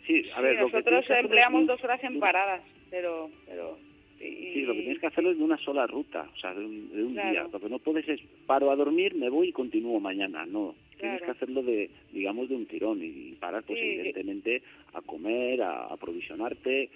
Sí, 0.07 0.23
a 0.33 0.39
ver, 0.39 0.57
nosotros 0.57 1.03
empleamos 1.09 1.67
dos 1.67 1.83
horas 1.83 2.01
en 2.01 2.21
paradas, 2.21 2.61
pero... 2.89 3.29
pero 3.45 3.77
Sí, 4.19 4.61
lo 4.61 4.73
que 4.73 4.83
tienes 4.83 4.99
que 4.99 5.07
hacerlo 5.07 5.31
es 5.31 5.37
de 5.37 5.43
una 5.43 5.57
sola 5.57 5.85
ruta, 5.85 6.29
o 6.33 6.39
sea, 6.39 6.53
de 6.53 6.63
un, 6.63 7.13
día. 7.13 7.45
Lo 7.51 7.59
que 7.59 7.67
no 7.67 7.79
puedes 7.79 8.07
es 8.07 8.21
paro 8.45 8.71
a 8.71 8.75
dormir, 8.77 9.15
me 9.15 9.27
voy 9.27 9.49
y 9.49 9.51
continúo 9.51 9.99
mañana. 9.99 10.45
No, 10.45 10.75
tienes 10.97 11.21
que 11.23 11.31
hacerlo 11.31 11.61
de, 11.61 11.89
digamos, 12.13 12.47
de 12.47 12.55
un 12.55 12.65
tirón 12.65 13.03
y 13.03 13.35
parar, 13.37 13.63
pues 13.63 13.79
evidentemente, 13.81 14.61
a 14.93 15.01
comer, 15.01 15.61
a 15.61 15.87
aprovisionarte, 15.87 16.89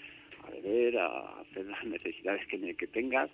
a 0.46 0.52
beber, 0.52 1.00
a 1.00 1.42
hacer 1.42 1.66
las 1.66 1.84
necesidades 1.86 2.48
que, 2.48 2.76
que 2.76 2.88
tengas. 2.88 3.30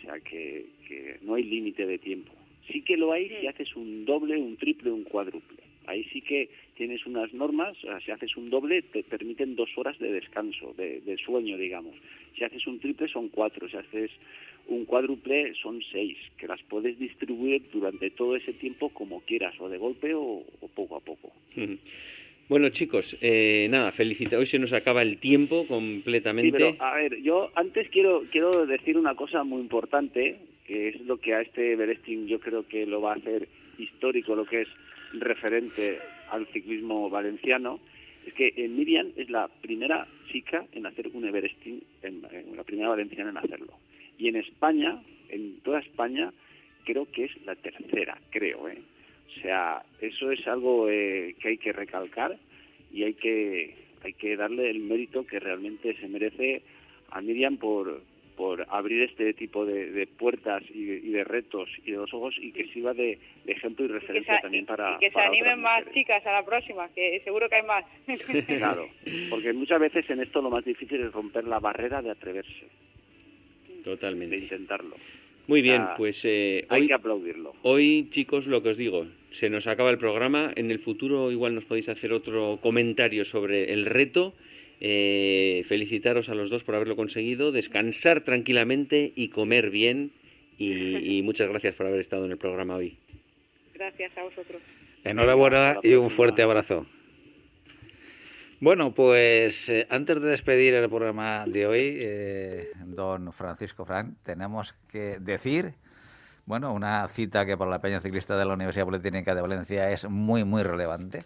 O 0.00 0.06
sea, 0.06 0.20
que, 0.20 0.66
que 0.88 1.18
no 1.22 1.34
hay 1.34 1.44
límite 1.44 1.86
de 1.86 1.98
tiempo. 1.98 2.32
Sí 2.70 2.82
que 2.82 2.96
lo 2.96 3.12
hay 3.12 3.28
si 3.28 3.46
haces 3.46 3.74
un 3.76 4.04
doble, 4.04 4.36
un 4.36 4.56
triple, 4.56 4.90
un 4.90 5.04
cuádruple. 5.04 5.58
Ahí 5.86 6.04
sí 6.12 6.20
que 6.20 6.48
tienes 6.76 7.04
unas 7.04 7.32
normas, 7.34 7.76
o 7.78 7.86
sea, 7.86 8.00
si 8.00 8.10
haces 8.10 8.36
un 8.36 8.48
doble 8.48 8.82
te 8.82 9.02
permiten 9.02 9.56
dos 9.56 9.70
horas 9.76 9.98
de 9.98 10.12
descanso, 10.12 10.72
de, 10.76 11.00
de, 11.00 11.16
sueño, 11.18 11.58
digamos. 11.58 11.94
Si 12.36 12.44
haces 12.44 12.66
un 12.66 12.78
triple 12.78 13.08
son 13.08 13.28
cuatro, 13.28 13.68
si 13.68 13.76
haces 13.76 14.10
un 14.68 14.84
cuádruple 14.84 15.54
son 15.54 15.82
seis, 15.90 16.16
que 16.38 16.46
las 16.46 16.62
puedes 16.62 16.98
distribuir 16.98 17.62
durante 17.72 18.10
todo 18.10 18.36
ese 18.36 18.52
tiempo 18.52 18.90
como 18.90 19.20
quieras, 19.22 19.54
o 19.60 19.68
de 19.68 19.78
golpe 19.78 20.14
o, 20.14 20.44
poco 20.74 20.96
a 20.96 21.00
poco. 21.00 21.32
Bueno, 22.50 22.68
chicos, 22.70 23.16
eh, 23.20 23.68
nada, 23.70 23.92
felicita. 23.92 24.36
Hoy 24.36 24.44
se 24.44 24.58
nos 24.58 24.72
acaba 24.72 25.02
el 25.02 25.18
tiempo 25.18 25.68
completamente. 25.68 26.50
Sí, 26.58 26.64
pero, 26.64 26.82
a 26.82 26.96
ver, 26.96 27.22
yo 27.22 27.52
antes 27.54 27.88
quiero, 27.90 28.24
quiero 28.32 28.66
decir 28.66 28.98
una 28.98 29.14
cosa 29.14 29.44
muy 29.44 29.60
importante, 29.60 30.36
que 30.66 30.88
es 30.88 31.00
lo 31.02 31.18
que 31.18 31.32
a 31.32 31.42
este 31.42 31.76
Beresting 31.76 32.26
yo 32.26 32.40
creo 32.40 32.66
que 32.66 32.86
lo 32.86 33.00
va 33.00 33.12
a 33.12 33.16
hacer 33.18 33.46
histórico, 33.78 34.34
lo 34.34 34.46
que 34.46 34.62
es 34.62 34.68
referente 35.12 36.00
al 36.28 36.44
ciclismo 36.48 37.08
valenciano, 37.08 37.78
es 38.26 38.34
que 38.34 38.52
eh, 38.56 38.66
Miriam 38.66 39.12
es 39.14 39.30
la 39.30 39.46
primera 39.46 40.08
chica 40.32 40.66
en 40.72 40.86
hacer 40.86 41.06
un 41.14 41.24
Everesting, 41.24 41.80
en, 42.02 42.20
la 42.56 42.64
primera 42.64 42.88
valenciana 42.88 43.30
en 43.30 43.36
hacerlo. 43.36 43.74
Y 44.18 44.26
en 44.26 44.34
España, 44.34 45.00
en 45.28 45.60
toda 45.60 45.78
España, 45.78 46.32
creo 46.84 47.06
que 47.12 47.26
es 47.26 47.46
la 47.46 47.54
tercera, 47.54 48.18
creo. 48.30 48.68
¿eh? 48.68 48.78
O 49.36 49.40
sea, 49.42 49.82
eso 50.00 50.30
es 50.30 50.46
algo 50.46 50.88
eh, 50.90 51.34
que 51.40 51.48
hay 51.48 51.58
que 51.58 51.72
recalcar 51.72 52.36
y 52.92 53.04
hay 53.04 53.14
que, 53.14 53.74
hay 54.02 54.12
que 54.14 54.36
darle 54.36 54.70
el 54.70 54.80
mérito 54.80 55.26
que 55.26 55.38
realmente 55.38 55.96
se 55.96 56.08
merece 56.08 56.62
a 57.10 57.20
Miriam 57.20 57.56
por, 57.56 58.02
por 58.36 58.66
abrir 58.70 59.02
este 59.02 59.34
tipo 59.34 59.64
de, 59.66 60.06
puertas 60.18 60.62
y 60.72 60.84
de, 60.84 61.24
retos 61.24 61.68
y 61.84 61.92
de 61.92 61.98
los 61.98 62.12
ojos 62.12 62.34
y 62.40 62.52
que 62.52 62.66
sirva 62.68 62.94
de, 62.94 63.18
ejemplo 63.46 63.84
y 63.84 63.88
referencia 63.88 64.40
también 64.40 64.66
para... 64.66 64.98
que 64.98 65.10
se 65.10 65.20
animen 65.20 65.60
más 65.60 65.84
chicas 65.92 66.24
a 66.26 66.32
la 66.32 66.44
próxima, 66.44 66.88
que 66.94 67.20
seguro 67.24 67.48
que 67.48 67.56
hay 67.56 67.66
más. 67.66 67.84
claro, 68.46 68.88
porque 69.28 69.52
muchas 69.52 69.80
veces 69.80 70.08
en 70.10 70.20
esto 70.20 70.42
lo 70.42 70.50
más 70.50 70.64
difícil 70.64 71.00
es 71.02 71.12
romper 71.12 71.44
la 71.44 71.60
barrera 71.60 72.02
de 72.02 72.10
atreverse. 72.10 72.66
Totalmente. 73.84 74.36
De 74.36 74.42
intentarlo. 74.42 74.96
Muy 75.46 75.62
bien, 75.62 75.82
pues 75.96 76.24
eh, 76.24 76.64
hay 76.68 76.86
que 76.86 76.94
aplaudirlo. 76.94 77.54
Hoy, 77.62 78.08
chicos, 78.10 78.46
lo 78.46 78.62
que 78.62 78.70
os 78.70 78.76
digo, 78.76 79.06
se 79.32 79.50
nos 79.50 79.66
acaba 79.66 79.90
el 79.90 79.98
programa. 79.98 80.52
En 80.56 80.70
el 80.70 80.78
futuro 80.78 81.30
igual 81.30 81.54
nos 81.54 81.64
podéis 81.64 81.88
hacer 81.88 82.12
otro 82.12 82.58
comentario 82.60 83.24
sobre 83.24 83.72
el 83.72 83.86
reto 83.86 84.34
eh, 84.82 85.62
felicitaros 85.68 86.30
a 86.30 86.34
los 86.34 86.48
dos 86.48 86.64
por 86.64 86.74
haberlo 86.74 86.96
conseguido, 86.96 87.52
descansar 87.52 88.22
tranquilamente 88.22 89.12
y 89.14 89.28
comer 89.28 89.70
bien. 89.70 90.12
Y, 90.56 91.22
muchas 91.22 91.48
gracias 91.48 91.74
por 91.74 91.86
haber 91.86 92.00
estado 92.00 92.26
en 92.26 92.32
el 92.32 92.38
programa 92.38 92.76
hoy. 92.76 92.98
Gracias 93.74 94.16
a 94.18 94.24
vosotros. 94.24 94.60
Enhorabuena 95.04 95.78
y 95.82 95.94
un 95.94 96.10
fuerte 96.10 96.42
abrazo. 96.42 96.86
Bueno, 98.60 98.92
pues 98.92 99.70
eh, 99.70 99.86
antes 99.88 100.20
de 100.20 100.28
despedir 100.28 100.74
el 100.74 100.88
programa 100.90 101.46
de 101.46 101.66
hoy, 101.66 101.96
eh, 101.98 102.70
don 102.84 103.32
Francisco 103.32 103.86
Frank, 103.86 104.16
tenemos 104.22 104.74
que 104.92 105.18
decir, 105.18 105.72
bueno, 106.50 106.72
una 106.72 107.06
cita 107.06 107.46
que 107.46 107.56
para 107.56 107.70
la 107.70 107.78
Peña 107.78 108.00
Ciclista 108.00 108.36
de 108.36 108.44
la 108.44 108.54
Universidad 108.54 108.84
Politécnica 108.84 109.36
de 109.36 109.40
Valencia 109.40 109.88
es 109.90 110.10
muy, 110.10 110.42
muy 110.42 110.64
relevante. 110.64 111.22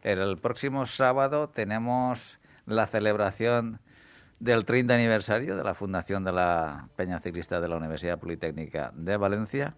El 0.00 0.38
próximo 0.38 0.86
sábado 0.86 1.50
tenemos 1.50 2.38
la 2.64 2.86
celebración 2.86 3.80
del 4.40 4.64
30 4.64 4.94
aniversario 4.94 5.54
de 5.54 5.62
la 5.62 5.74
fundación 5.74 6.24
de 6.24 6.32
la 6.32 6.88
Peña 6.96 7.20
Ciclista 7.20 7.60
de 7.60 7.68
la 7.68 7.76
Universidad 7.76 8.18
Politécnica 8.18 8.90
de 8.94 9.18
Valencia. 9.18 9.74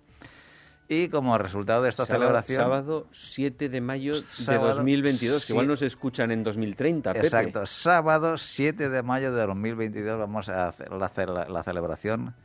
Y 0.87 1.09
como 1.09 1.37
resultado 1.37 1.82
de 1.82 1.89
esta 1.89 2.07
celebración... 2.07 2.62
Sábado 2.62 3.09
7 3.11 3.68
de 3.68 3.80
mayo 3.80 4.20
de 4.20 4.57
2022, 4.57 5.47
que 5.47 5.53
igual 5.53 5.66
nos 5.66 5.82
escuchan 5.82 6.30
en 6.30 6.45
2030. 6.45 7.11
Exacto, 7.11 7.66
sábado 7.66 8.39
7 8.39 8.89
de 8.89 9.03
mayo 9.03 9.32
de 9.32 9.47
2022 9.47 10.16
vamos 10.16 10.49
a 10.49 10.68
hacer 10.68 10.93
la, 11.28 11.49
la 11.49 11.62
celebración 11.64 12.37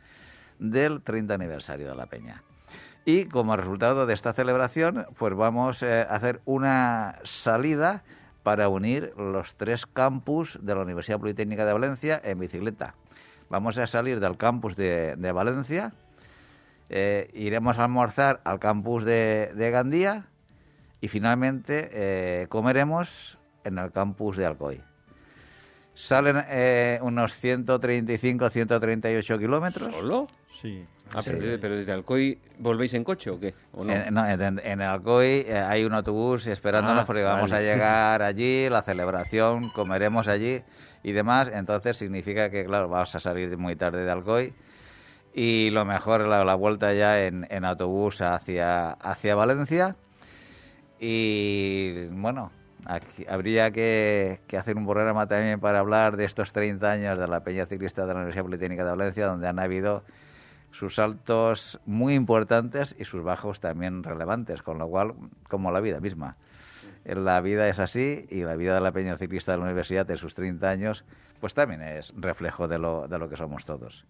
del 0.61 1.01
30 1.01 1.33
aniversario 1.33 1.89
de 1.89 1.95
la 1.95 2.05
Peña. 2.05 2.43
Y 3.03 3.25
como 3.25 3.57
resultado 3.57 4.05
de 4.05 4.13
esta 4.13 4.31
celebración, 4.31 5.07
pues 5.17 5.33
vamos 5.33 5.81
eh, 5.81 6.05
a 6.07 6.15
hacer 6.15 6.39
una 6.45 7.19
salida 7.23 8.03
para 8.43 8.69
unir 8.69 9.13
los 9.17 9.55
tres 9.55 9.85
campus 9.87 10.59
de 10.61 10.75
la 10.75 10.81
Universidad 10.81 11.19
Politécnica 11.19 11.65
de 11.65 11.73
Valencia 11.73 12.21
en 12.23 12.39
bicicleta. 12.39 12.95
Vamos 13.49 13.77
a 13.77 13.87
salir 13.87 14.19
del 14.19 14.37
campus 14.37 14.75
de, 14.75 15.31
Valencia, 15.33 15.93
eh, 16.89 17.29
iremos 17.33 17.79
a 17.79 17.85
almorzar 17.85 18.39
al 18.43 18.59
campus 18.59 19.03
de, 19.03 19.69
Gandía 19.73 20.27
y 21.01 21.07
finalmente 21.07 21.89
eh, 21.91 22.47
comeremos 22.49 23.37
en 23.63 23.77
el 23.77 23.91
campus 23.91 24.37
de 24.37 24.45
Alcoy. 24.45 24.81
Salen 26.01 26.43
eh, 26.49 26.97
unos 27.03 27.31
135-138 27.43 29.37
kilómetros. 29.39 29.93
¿Solo? 29.93 30.25
Sí. 30.59 30.83
Ah, 31.13 31.19
pero, 31.23 31.75
desde 31.75 31.91
Alcoy 31.91 32.39
volvéis 32.57 32.95
en 32.95 33.03
coche 33.03 33.29
o 33.29 33.39
qué? 33.39 33.53
En, 33.77 34.11
no, 34.11 34.25
en, 34.27 34.81
Alcoy 34.81 35.45
eh, 35.47 35.59
hay 35.59 35.83
un 35.83 35.93
autobús 35.93 36.47
esperándonos 36.47 37.03
ah, 37.03 37.05
porque 37.05 37.21
vamos 37.21 37.51
a 37.51 37.59
llegar 37.59 38.23
allí, 38.23 38.67
la 38.67 38.81
celebración, 38.81 39.69
comeremos 39.69 40.27
allí 40.27 40.63
y 41.03 41.11
demás. 41.11 41.51
Entonces 41.53 41.97
significa 41.97 42.49
que, 42.49 42.65
claro, 42.65 42.89
vamos 42.89 43.13
a 43.13 43.19
salir 43.19 43.55
muy 43.57 43.75
tarde 43.75 44.03
de 44.03 44.09
Alcoy 44.09 44.55
y 45.35 45.69
lo 45.69 45.85
mejor 45.85 46.21
la, 46.27 46.43
la 46.43 46.55
vuelta 46.55 46.95
ya 46.95 47.23
en, 47.25 47.63
autobús 47.63 48.23
hacia, 48.23 48.93
hacia 48.93 49.35
Valencia. 49.35 49.95
Y 50.99 52.07
bueno, 52.07 52.51
habría 53.27 53.71
que, 53.71 54.39
que, 54.47 54.57
hacer 54.57 54.77
un 54.77 54.85
programa 54.85 55.27
también 55.27 55.59
para 55.59 55.79
hablar 55.79 56.17
de 56.17 56.25
estos 56.25 56.51
30 56.51 56.91
años 56.91 57.19
de 57.19 57.27
la 57.27 57.43
Peña 57.43 57.65
Ciclista 57.65 58.01
de 58.05 58.13
la 58.13 58.15
Universidad 58.15 58.45
Politécnica 58.45 58.83
de 58.83 58.89
Valencia, 58.89 59.27
donde 59.27 59.47
han 59.47 59.59
habido 59.59 60.03
sus 60.71 60.95
saltos 60.95 61.79
muy 61.85 62.13
importantes 62.13 62.95
y 62.97 63.05
sus 63.05 63.23
bajos 63.23 63.59
también 63.59 64.03
relevantes, 64.03 64.61
con 64.63 64.77
lo 64.77 64.87
cual, 64.87 65.13
como 65.47 65.71
la 65.71 65.81
vida 65.81 65.99
misma. 65.99 66.37
La 67.03 67.41
vida 67.41 67.67
es 67.67 67.79
así 67.79 68.25
y 68.29 68.43
la 68.43 68.55
vida 68.55 68.75
de 68.75 68.81
la 68.81 68.91
peña 68.91 69.17
ciclista 69.17 69.51
de 69.51 69.57
la 69.57 69.65
universidad 69.65 70.05
de 70.05 70.17
sus 70.17 70.33
30 70.33 70.69
años, 70.69 71.03
pues 71.39 71.53
también 71.53 71.81
es 71.81 72.13
reflejo 72.15 72.67
de 72.67 72.79
lo, 72.79 73.07
de 73.07 73.17
lo 73.17 73.29
que 73.29 73.37
somos 73.37 73.65
todos. 73.65 74.05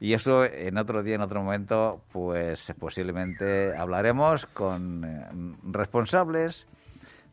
Y 0.00 0.12
eso 0.12 0.44
en 0.44 0.76
otro 0.76 1.02
día, 1.02 1.14
en 1.14 1.22
otro 1.22 1.42
momento, 1.42 2.02
pues 2.12 2.72
posiblemente 2.78 3.74
hablaremos 3.76 4.46
con 4.46 5.04
eh, 5.04 5.26
responsables, 5.64 6.66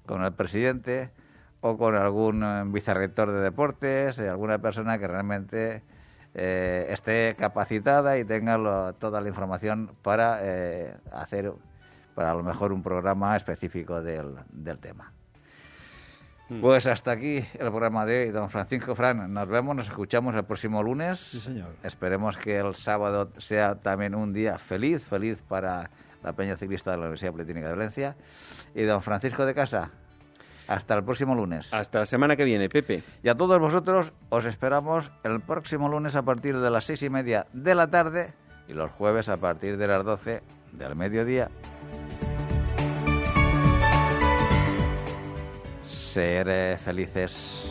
con 0.06 0.24
el 0.24 0.34
presidente 0.34 1.10
o 1.62 1.78
con 1.78 1.96
algún 1.96 2.72
vicerrector 2.72 3.32
de 3.32 3.40
deportes, 3.42 4.18
alguna 4.20 4.58
persona 4.60 4.98
que 4.98 5.08
realmente 5.08 5.84
eh, 6.34 6.88
esté 6.90 7.36
capacitada 7.38 8.18
y 8.18 8.26
tenga 8.26 8.58
lo- 8.58 8.94
toda 8.94 9.22
la 9.22 9.28
información 9.28 9.92
para 10.02 10.40
eh, 10.42 10.94
hacer, 11.12 11.52
para 12.16 12.32
a 12.32 12.34
lo 12.36 12.42
mejor, 12.44 12.72
un 12.74 12.82
programa 12.82 13.36
específico 13.36 14.02
del, 14.02 14.36
del 14.52 14.80
tema. 14.80 15.12
Pues 16.60 16.86
hasta 16.86 17.12
aquí 17.12 17.38
el 17.54 17.70
programa 17.70 18.06
de 18.06 18.24
hoy, 18.24 18.30
don 18.32 18.50
Francisco 18.50 18.94
Fran. 18.94 19.34
Nos 19.34 19.48
vemos, 19.48 19.74
nos 19.74 19.88
escuchamos 19.88 20.36
el 20.36 20.44
próximo 20.44 20.84
lunes. 20.84 21.18
Sí, 21.20 21.40
señor. 21.40 21.70
Esperemos 21.82 22.38
que 22.38 22.58
el 22.58 22.76
sábado 22.76 23.30
sea 23.38 23.76
también 23.76 24.16
un 24.16 24.34
día 24.34 24.58
feliz, 24.58 25.02
feliz 25.02 25.42
para 25.48 25.90
la 26.24 26.34
Peña 26.34 26.56
Ciclista 26.56 26.92
de 26.92 26.98
la 26.98 27.04
Universidad 27.04 27.32
Politécnica 27.32 27.68
de 27.68 27.74
Valencia. 27.74 28.16
Y 28.76 28.84
don 28.84 29.02
Francisco 29.02 29.46
de 29.46 29.54
Casa, 29.54 29.92
hasta 30.68 30.96
el 30.96 31.04
próximo 31.04 31.36
lunes. 31.36 31.74
Hasta 31.74 32.00
la 32.00 32.06
semana 32.06 32.36
que 32.36 32.44
viene, 32.44 32.70
Pepe. 32.70 33.04
Y 33.24 33.30
a 33.30 33.36
todos 33.36 33.60
vosotros 33.60 34.14
os 34.30 34.46
esperamos 34.46 35.12
el 35.24 35.42
próximo 35.42 35.90
lunes 35.90 36.16
a 36.16 36.24
partir 36.24 36.58
de 36.58 36.70
las 36.70 36.86
seis 36.86 37.04
y 37.04 37.10
media 37.10 37.46
de 37.54 37.76
la 37.76 37.90
tarde 37.90 38.34
y 38.68 38.74
los 38.74 38.92
jueves 38.92 39.30
a 39.30 39.38
partir 39.38 39.78
de 39.78 39.88
las 39.88 40.06
doce 40.06 40.42
del 40.72 40.96
mediodía. 40.96 41.50
Ser 45.84 46.78
felices. 46.80 47.71